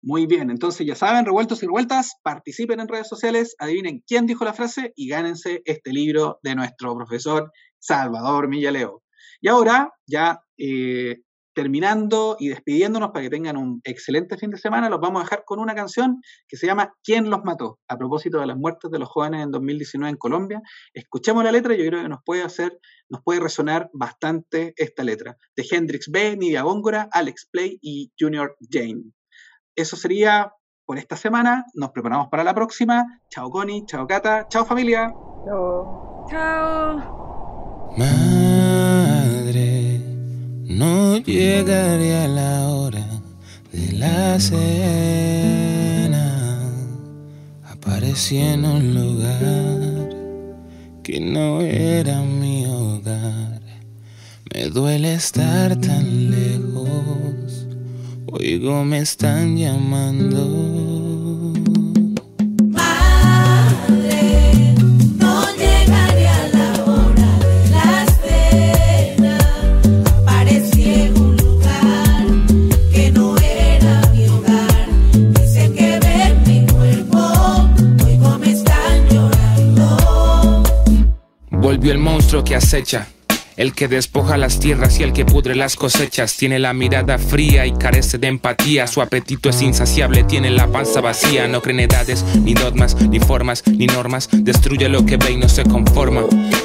Muy 0.06 0.26
bien, 0.26 0.52
entonces 0.52 0.86
ya 0.86 0.96
saben, 0.96 1.24
revueltos 1.24 1.64
y 1.64 1.66
revueltas, 1.66 2.16
participen 2.24 2.82
en 2.82 2.90
redes 2.90 3.08
sociales, 3.08 3.56
adivinen 3.58 4.04
quién 4.06 4.26
dijo 4.26 4.44
la 4.44 4.54
frase 4.54 4.92
y 4.98 5.08
gánense 5.08 5.62
este 5.64 5.94
libro 5.94 6.40
de 6.44 6.56
nuestro 6.56 6.94
profesor 6.94 7.54
Salvador 7.80 8.50
Millaleo. 8.50 9.02
Y 9.40 9.48
ahora 9.48 9.94
ya 10.06 10.42
eh, 10.58 11.22
terminando 11.56 12.36
y 12.38 12.50
despidiéndonos 12.50 13.12
para 13.12 13.24
que 13.24 13.30
tengan 13.30 13.56
un 13.56 13.80
excelente 13.86 14.38
fin 14.38 14.50
de 14.50 14.58
semana, 14.58 14.90
los 14.90 15.00
vamos 15.00 15.22
a 15.22 15.24
dejar 15.24 15.44
con 15.46 15.60
una 15.60 15.74
canción 15.74 16.22
que 16.50 16.58
se 16.58 16.68
llama 16.68 16.94
¿Quién 17.02 17.30
los 17.30 17.46
mató? 17.46 17.80
A 17.88 17.98
propósito 17.98 18.42
de 18.42 18.48
las 18.48 18.58
muertes 18.58 18.92
de 18.92 19.00
los 19.00 19.08
jóvenes 19.08 19.42
en 19.42 19.52
2019 19.52 20.10
en 20.10 20.18
Colombia. 20.18 20.62
Escuchemos 20.94 21.46
la 21.46 21.52
letra 21.54 21.76
yo 21.76 21.86
creo 21.86 22.04
que 22.04 22.10
nos 22.10 22.20
puede 22.26 22.44
hacer, 22.44 22.78
nos 23.08 23.22
puede 23.24 23.40
resonar 23.40 23.90
bastante 23.94 24.74
esta 24.76 25.06
letra. 25.06 25.38
De 25.56 25.66
Hendrix 25.72 26.10
B, 26.12 26.36
Nidia 26.36 26.64
Góngora, 26.64 27.08
Alex 27.10 27.48
Play 27.50 27.80
y 27.82 28.12
Junior 28.20 28.58
Jane. 28.70 29.14
Eso 29.76 29.96
sería 29.96 30.54
por 30.86 30.98
esta 30.98 31.16
semana. 31.16 31.66
Nos 31.74 31.92
preparamos 31.92 32.28
para 32.30 32.44
la 32.44 32.54
próxima. 32.54 33.22
Chao 33.30 33.50
Connie, 33.50 33.86
chao 33.86 34.08
Cata, 34.08 34.48
chao 34.48 34.66
familia. 34.66 35.14
Chao. 35.46 36.26
Chao. 36.30 37.94
Madre, 37.98 40.00
no 40.64 41.18
llegaré 41.18 42.24
a 42.24 42.28
la 42.28 42.70
hora 42.70 43.06
de 43.72 43.92
la 43.94 44.40
cena. 44.40 44.60
Aparecí 47.70 48.38
en 48.38 48.66
un 48.66 48.94
lugar 48.94 50.10
que 51.04 51.20
no 51.20 51.62
era 51.62 52.22
mi 52.22 52.66
hogar. 52.66 53.62
Me 54.54 54.70
duele 54.70 55.16
estar 55.16 55.76
tan. 55.78 56.03
Oigo, 58.36 58.84
me 58.84 58.98
están 59.00 59.56
llamando. 59.56 60.40
Madre, 62.72 64.74
no 65.20 65.46
llegaré 65.56 66.28
a 66.28 66.48
la 66.48 66.84
hora 66.84 67.40
de 67.40 67.70
la 67.70 68.06
cena. 68.24 69.38
Aparecí 70.18 70.84
en 70.94 71.16
un 71.22 71.38
lugar 71.38 72.26
que 72.92 73.12
no 73.12 73.38
era 73.38 74.02
mi 74.12 74.26
hogar. 74.28 74.88
Dicen 75.40 75.76
que 75.76 76.00
ven 76.00 76.42
mi 76.48 76.66
cuerpo, 76.74 77.20
oigo 78.04 78.40
me 78.40 78.50
están 78.52 79.08
llorando. 79.12 80.64
Volvió 81.52 81.92
el 81.92 82.00
monstruo 82.00 82.44
que 82.44 82.56
acecha. 82.56 83.08
El 83.56 83.74
que 83.74 83.88
despoja 83.88 84.38
las 84.38 84.60
tierras 84.60 85.00
y 85.00 85.04
el 85.04 85.14
que 85.14 85.26
pudre 85.26 85.56
las 85.56 85.76
cosechas 85.76 86.36
tiene 86.38 86.58
la 86.58 86.74
mirada 86.74 87.20
fría 87.20 87.68
y 87.68 87.72
carece 87.72 88.18
de 88.18 88.28
empatía. 88.28 88.88
Su 88.88 89.00
apetito 89.00 89.50
es 89.50 89.62
insaciable, 89.62 90.24
tiene 90.24 90.50
la 90.50 90.72
panza 90.72 91.02
vacía. 91.02 91.48
No 91.48 91.62
cree 91.62 91.76
en 91.76 91.82
edades, 91.82 92.26
ni 92.42 92.56
dogmas, 92.56 92.96
ni 93.00 93.20
formas, 93.20 93.64
ni 93.68 93.86
normas. 93.86 94.28
Destruye 94.32 94.90
lo 94.90 95.06
que 95.06 95.18
ve 95.18 95.34
y 95.34 95.38
no 95.38 95.50
se 95.50 95.64
conforma. 95.66 96.24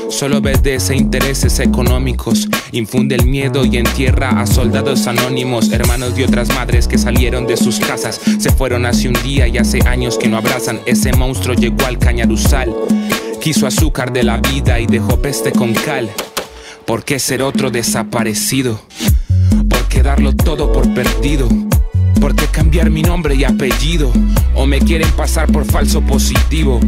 Solo 0.09 0.39
obedece 0.39 0.97
intereses 0.97 1.61
económicos. 1.61 2.49
Infunde 2.73 3.17
el 3.17 3.27
miedo 3.27 3.67
y 3.67 3.77
entierra 3.77 4.41
a 4.41 4.47
soldados 4.47 5.07
anónimos, 5.07 5.71
hermanos 5.71 6.17
de 6.17 6.25
otras 6.25 6.49
madres 6.49 6.89
que 6.89 6.97
salieron 6.97 7.47
de 7.47 7.59
sus 7.59 7.81
casas. 7.81 8.19
Se 8.39 8.51
fueron 8.51 8.87
hace 8.87 9.09
un 9.09 9.23
día 9.23 9.47
y 9.47 9.59
hace 9.59 9.87
años 9.87 10.17
que 10.17 10.29
no 10.29 10.39
abrazan. 10.39 10.81
Ese 10.87 11.13
monstruo 11.13 11.55
llegó 11.55 11.85
al 11.85 11.99
cañaruzal. 11.99 12.75
Quiso 13.43 13.67
azúcar 13.67 14.11
de 14.13 14.25
la 14.25 14.39
vida 14.39 14.81
y 14.81 14.87
dejó 14.87 15.21
peste 15.21 15.53
con 15.53 15.75
cal. 15.75 16.11
¿Por 16.89 17.05
qué 17.05 17.19
ser 17.19 17.43
otro 17.43 17.71
desaparecido? 17.71 18.81
¿Por 19.69 19.89
qué 19.89 20.03
darlo 20.03 20.35
todo 20.35 20.73
por 20.73 20.95
perdido? 20.95 21.47
¿Por 22.19 22.35
qué 22.35 22.47
cambiar 22.47 22.89
mi 22.89 23.03
nombre 23.03 23.35
y 23.35 23.45
apellido? 23.45 24.11
¿O 24.55 24.65
me 24.65 24.79
quieren 24.79 25.11
pasar 25.11 25.53
por 25.53 25.67
falso 25.67 26.01
positivo? 26.01 26.81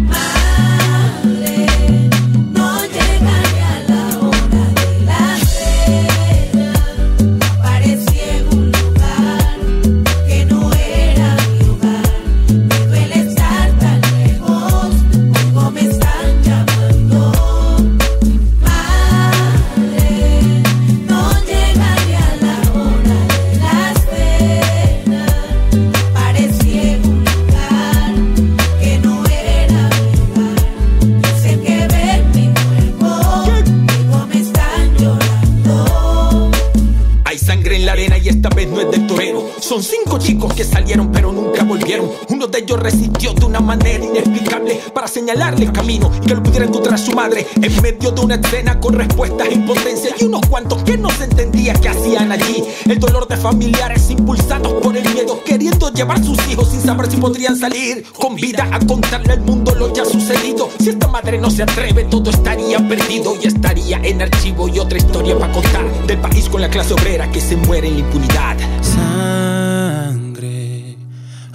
Uno 41.99 42.47
de 42.47 42.59
ellos 42.61 42.78
resistió 42.78 43.32
de 43.32 43.45
una 43.45 43.59
manera 43.59 44.05
inexplicable 44.05 44.80
para 44.95 45.09
señalarle 45.09 45.64
el 45.64 45.72
camino 45.72 46.11
y 46.22 46.26
que 46.26 46.34
lo 46.34 46.43
pudiera 46.43 46.66
encontrar 46.66 46.99
su 46.99 47.12
madre 47.12 47.47
en 47.61 47.82
medio 47.82 48.12
de 48.12 48.20
una 48.20 48.36
escena 48.36 48.78
con 48.78 48.95
respuestas 48.95 49.49
en 49.51 49.66
potencia 49.66 50.14
y 50.18 50.24
unos 50.24 50.43
cuantos 50.47 50.84
que 50.84 50.97
no 50.97 51.11
se 51.11 51.24
entendía 51.24 51.72
que 51.74 51.88
hacían 51.88 52.30
allí. 52.30 52.64
El 52.86 53.01
dolor 53.01 53.26
de 53.26 53.36
familiares 53.36 54.09
impulsados 54.09 54.74
por 54.74 54.97
el 54.97 55.09
miedo, 55.12 55.43
queriendo 55.45 55.91
llevar 55.93 56.22
sus 56.22 56.38
hijos 56.49 56.68
sin 56.70 56.80
saber 56.80 57.11
si 57.11 57.16
podrían 57.16 57.57
salir 57.57 58.05
con 58.16 58.36
vida 58.36 58.68
a 58.70 58.78
contarle 58.86 59.32
al 59.32 59.41
mundo 59.41 59.74
lo 59.74 59.93
ya 59.93 60.05
sucedido. 60.05 60.68
Si 60.78 60.91
esta 60.91 61.09
madre 61.09 61.38
no 61.38 61.51
se 61.51 61.64
atreve, 61.64 62.05
todo 62.05 62.30
estaría 62.30 62.78
perdido 62.86 63.34
y 63.41 63.47
estaría 63.47 63.99
en 64.05 64.22
archivo 64.22 64.68
y 64.68 64.78
otra 64.78 64.99
historia 64.99 65.36
para 65.38 65.53
contar 65.53 66.07
del 66.07 66.18
país 66.18 66.49
con 66.49 66.61
la 66.61 66.68
clase 66.68 66.95
obrera 66.95 67.30
que 67.32 67.41
se 67.41 67.57
muere 67.57 67.88
en 67.88 67.95
la 67.95 68.01
impunidad. 68.01 69.70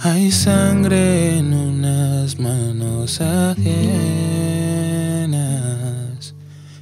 Hay 0.08 0.30
sangre 0.30 1.38
en 1.38 1.52
unas 1.52 2.38
manos 2.38 3.20
ajenas. 3.20 3.66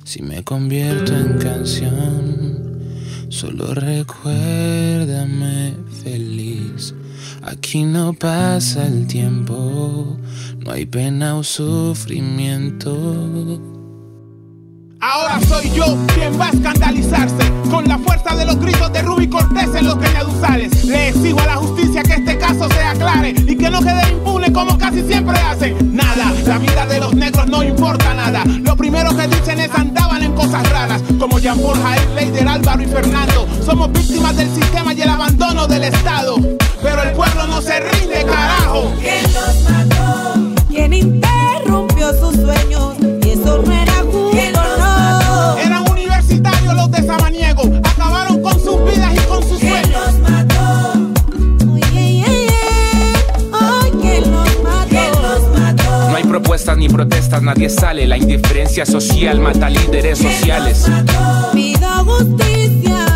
Si 0.05 0.21
me 0.21 0.45
convierto 0.45 1.17
en 1.17 1.39
canción, 1.39 2.83
solo 3.31 3.73
recuérdame 3.73 5.73
feliz. 6.03 6.95
Aquí 7.41 7.85
no 7.85 8.13
pasa 8.13 8.87
el 8.87 9.07
tiempo, 9.07 10.19
no 10.59 10.71
hay 10.71 10.85
pena 10.85 11.37
o 11.37 11.43
sufrimiento. 11.43 12.93
Ahora 15.07 15.39
soy 15.47 15.71
yo 15.71 15.99
quien 16.15 16.41
va 16.41 16.47
a 16.47 16.51
escandalizarse 16.51 17.53
con 17.71 17.87
la 17.87 17.99
fuerza 17.99 18.35
de 18.37 18.47
los 18.47 18.59
gritos 18.59 18.91
de 18.91 19.03
Ruby 19.03 19.29
Cortés 19.29 19.69
en 19.75 19.85
los 19.85 19.97
cañaduzales. 19.97 20.83
Le 20.83 21.09
exijo 21.09 21.39
a 21.41 21.47
la 21.47 21.57
justicia 21.57 22.03
que 22.03 22.15
este 22.15 22.39
caso 22.39 22.67
se 22.71 22.83
aclare 22.83 23.35
y 23.37 23.55
que 23.55 23.69
no 23.69 23.81
quede 23.81 24.13
impune 24.13 24.51
como 24.51 24.79
casi 24.79 25.03
siempre 25.03 25.37
hacen. 25.41 25.95
Nada, 25.95 26.33
la 26.47 26.57
vida 26.57 26.87
de 26.87 27.01
los 27.01 27.15
negros 27.15 27.47
no 27.49 27.63
importa 27.63 28.15
nada. 28.15 28.45
Lo 28.47 28.75
primero 28.79 29.15
que 29.15 29.29
dicen 29.29 29.61
es 29.61 29.71
andaban 29.75 30.23
en 30.23 30.33
cosas 30.33 30.67
raras, 30.71 31.03
como 31.19 31.39
Jean 31.39 31.59
Jair, 31.61 32.09
Leider, 32.15 32.49
Álvaro 32.49 32.83
y 32.83 32.87
Fernando. 32.87 33.47
Somos 33.63 33.93
víctimas 33.93 34.35
del 34.39 34.49
sistema 34.55 34.95
y 34.95 35.03
el 35.03 35.11
abandono 35.11 35.67
del 35.67 35.85
Estado. 35.85 36.37
Pero 36.83 37.03
el 37.03 37.13
pueblo 37.13 37.47
no 37.47 37.61
se 37.61 37.79
rinde, 37.79 38.25
carajo. 38.25 38.91
¿Quién 39.03 39.23
los 39.35 39.71
mató? 39.71 40.65
¿Quién 40.71 40.95
interrumpió 40.95 42.11
sus 42.19 42.37
sueños? 42.37 42.95
Y 43.23 43.31
eso 43.33 43.63
no 43.67 43.71
era 43.71 44.04
Samaniego. 47.17 47.63
Acabaron 47.85 48.43
con 48.43 48.53
sus 48.61 48.85
vidas 48.85 49.15
y 49.15 49.19
con 49.29 49.43
sus 49.43 49.59
¿Quién 49.59 49.73
sueños. 49.85 50.01
los 50.03 50.21
los 54.31 55.49
los? 55.53 56.11
No 56.11 56.17
hay 56.17 56.25
propuestas 56.25 56.77
ni 56.77 56.89
protestas, 56.89 57.43
nadie 57.43 57.69
sale. 57.71 58.07
La 58.07 58.17
indiferencia 58.17 58.85
social 58.87 59.41
mata 59.41 59.71
líderes 59.71 60.19
sociales. 60.19 60.87
Pido 61.53 61.89
justicia. 62.05 63.07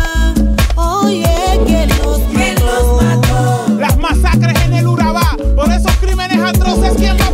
Oye, 0.75 1.25
¿quién 1.65 1.89
los 1.89 3.01
mató? 3.01 3.65
Las 3.77 3.97
masacres 3.97 4.61
en 4.65 4.73
el 4.75 4.87
Urabá. 4.87 5.35
Por 5.55 5.71
esos 5.71 5.91
crímenes 5.97 6.39
atroces, 6.39 6.93
¿quién 6.97 7.17
va 7.17 7.28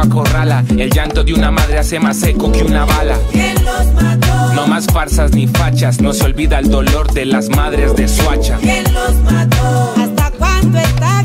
acorrala, 0.00 0.64
el 0.76 0.90
llanto 0.90 1.24
de 1.24 1.34
una 1.34 1.50
madre 1.50 1.78
hace 1.78 1.98
más 2.00 2.22
eco 2.22 2.50
que 2.52 2.62
una 2.62 2.84
bala. 2.84 3.18
¿Quién 3.32 3.54
los 3.64 3.92
mató? 3.94 4.54
No 4.54 4.66
más 4.66 4.86
farsas 4.86 5.32
ni 5.32 5.46
fachas, 5.46 6.00
no 6.00 6.12
se 6.12 6.24
olvida 6.24 6.58
el 6.58 6.70
dolor 6.70 7.12
de 7.12 7.26
las 7.26 7.48
madres 7.48 7.94
de 7.96 8.08
Suacha. 8.08 8.58
¿Quién 8.60 8.84
los 8.92 9.14
mató? 9.22 9.94
¿Hasta 9.96 10.30
cuándo 10.32 10.78
esta 10.78 11.24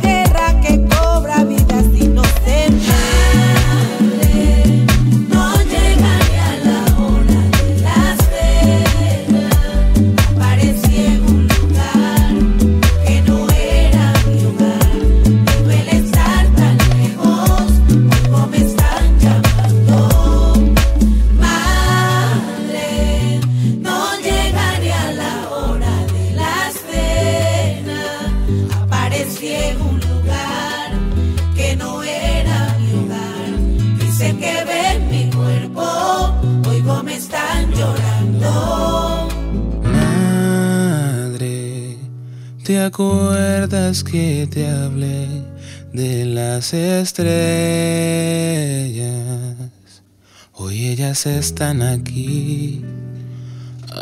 que 44.04 44.48
te 44.52 44.68
hablé 44.68 45.28
de 45.94 46.26
las 46.26 46.74
estrellas? 46.74 47.36
Hoy 50.54 50.88
ellas 50.88 51.26
están 51.26 51.82
aquí. 51.82 52.84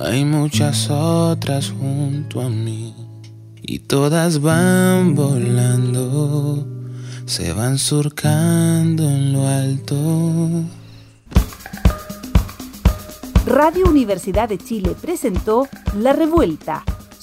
Hay 0.06 0.26
muchas 0.26 0.90
otras 0.90 1.70
junto 1.72 2.42
a 2.42 2.50
mí. 2.50 2.96
Y 3.62 3.80
todas 3.80 4.42
van 4.42 5.16
volando. 5.16 6.68
Se 7.26 7.54
van 7.54 7.78
surcando 7.78 9.04
en 9.04 9.34
lo 9.34 9.48
alto. 9.48 10.64
Radio 13.46 13.90
Universidad 13.90 14.50
de 14.50 14.58
Chile 14.58 14.96
presentó 15.00 15.68
La 15.98 16.14
Revuelta. 16.14 16.84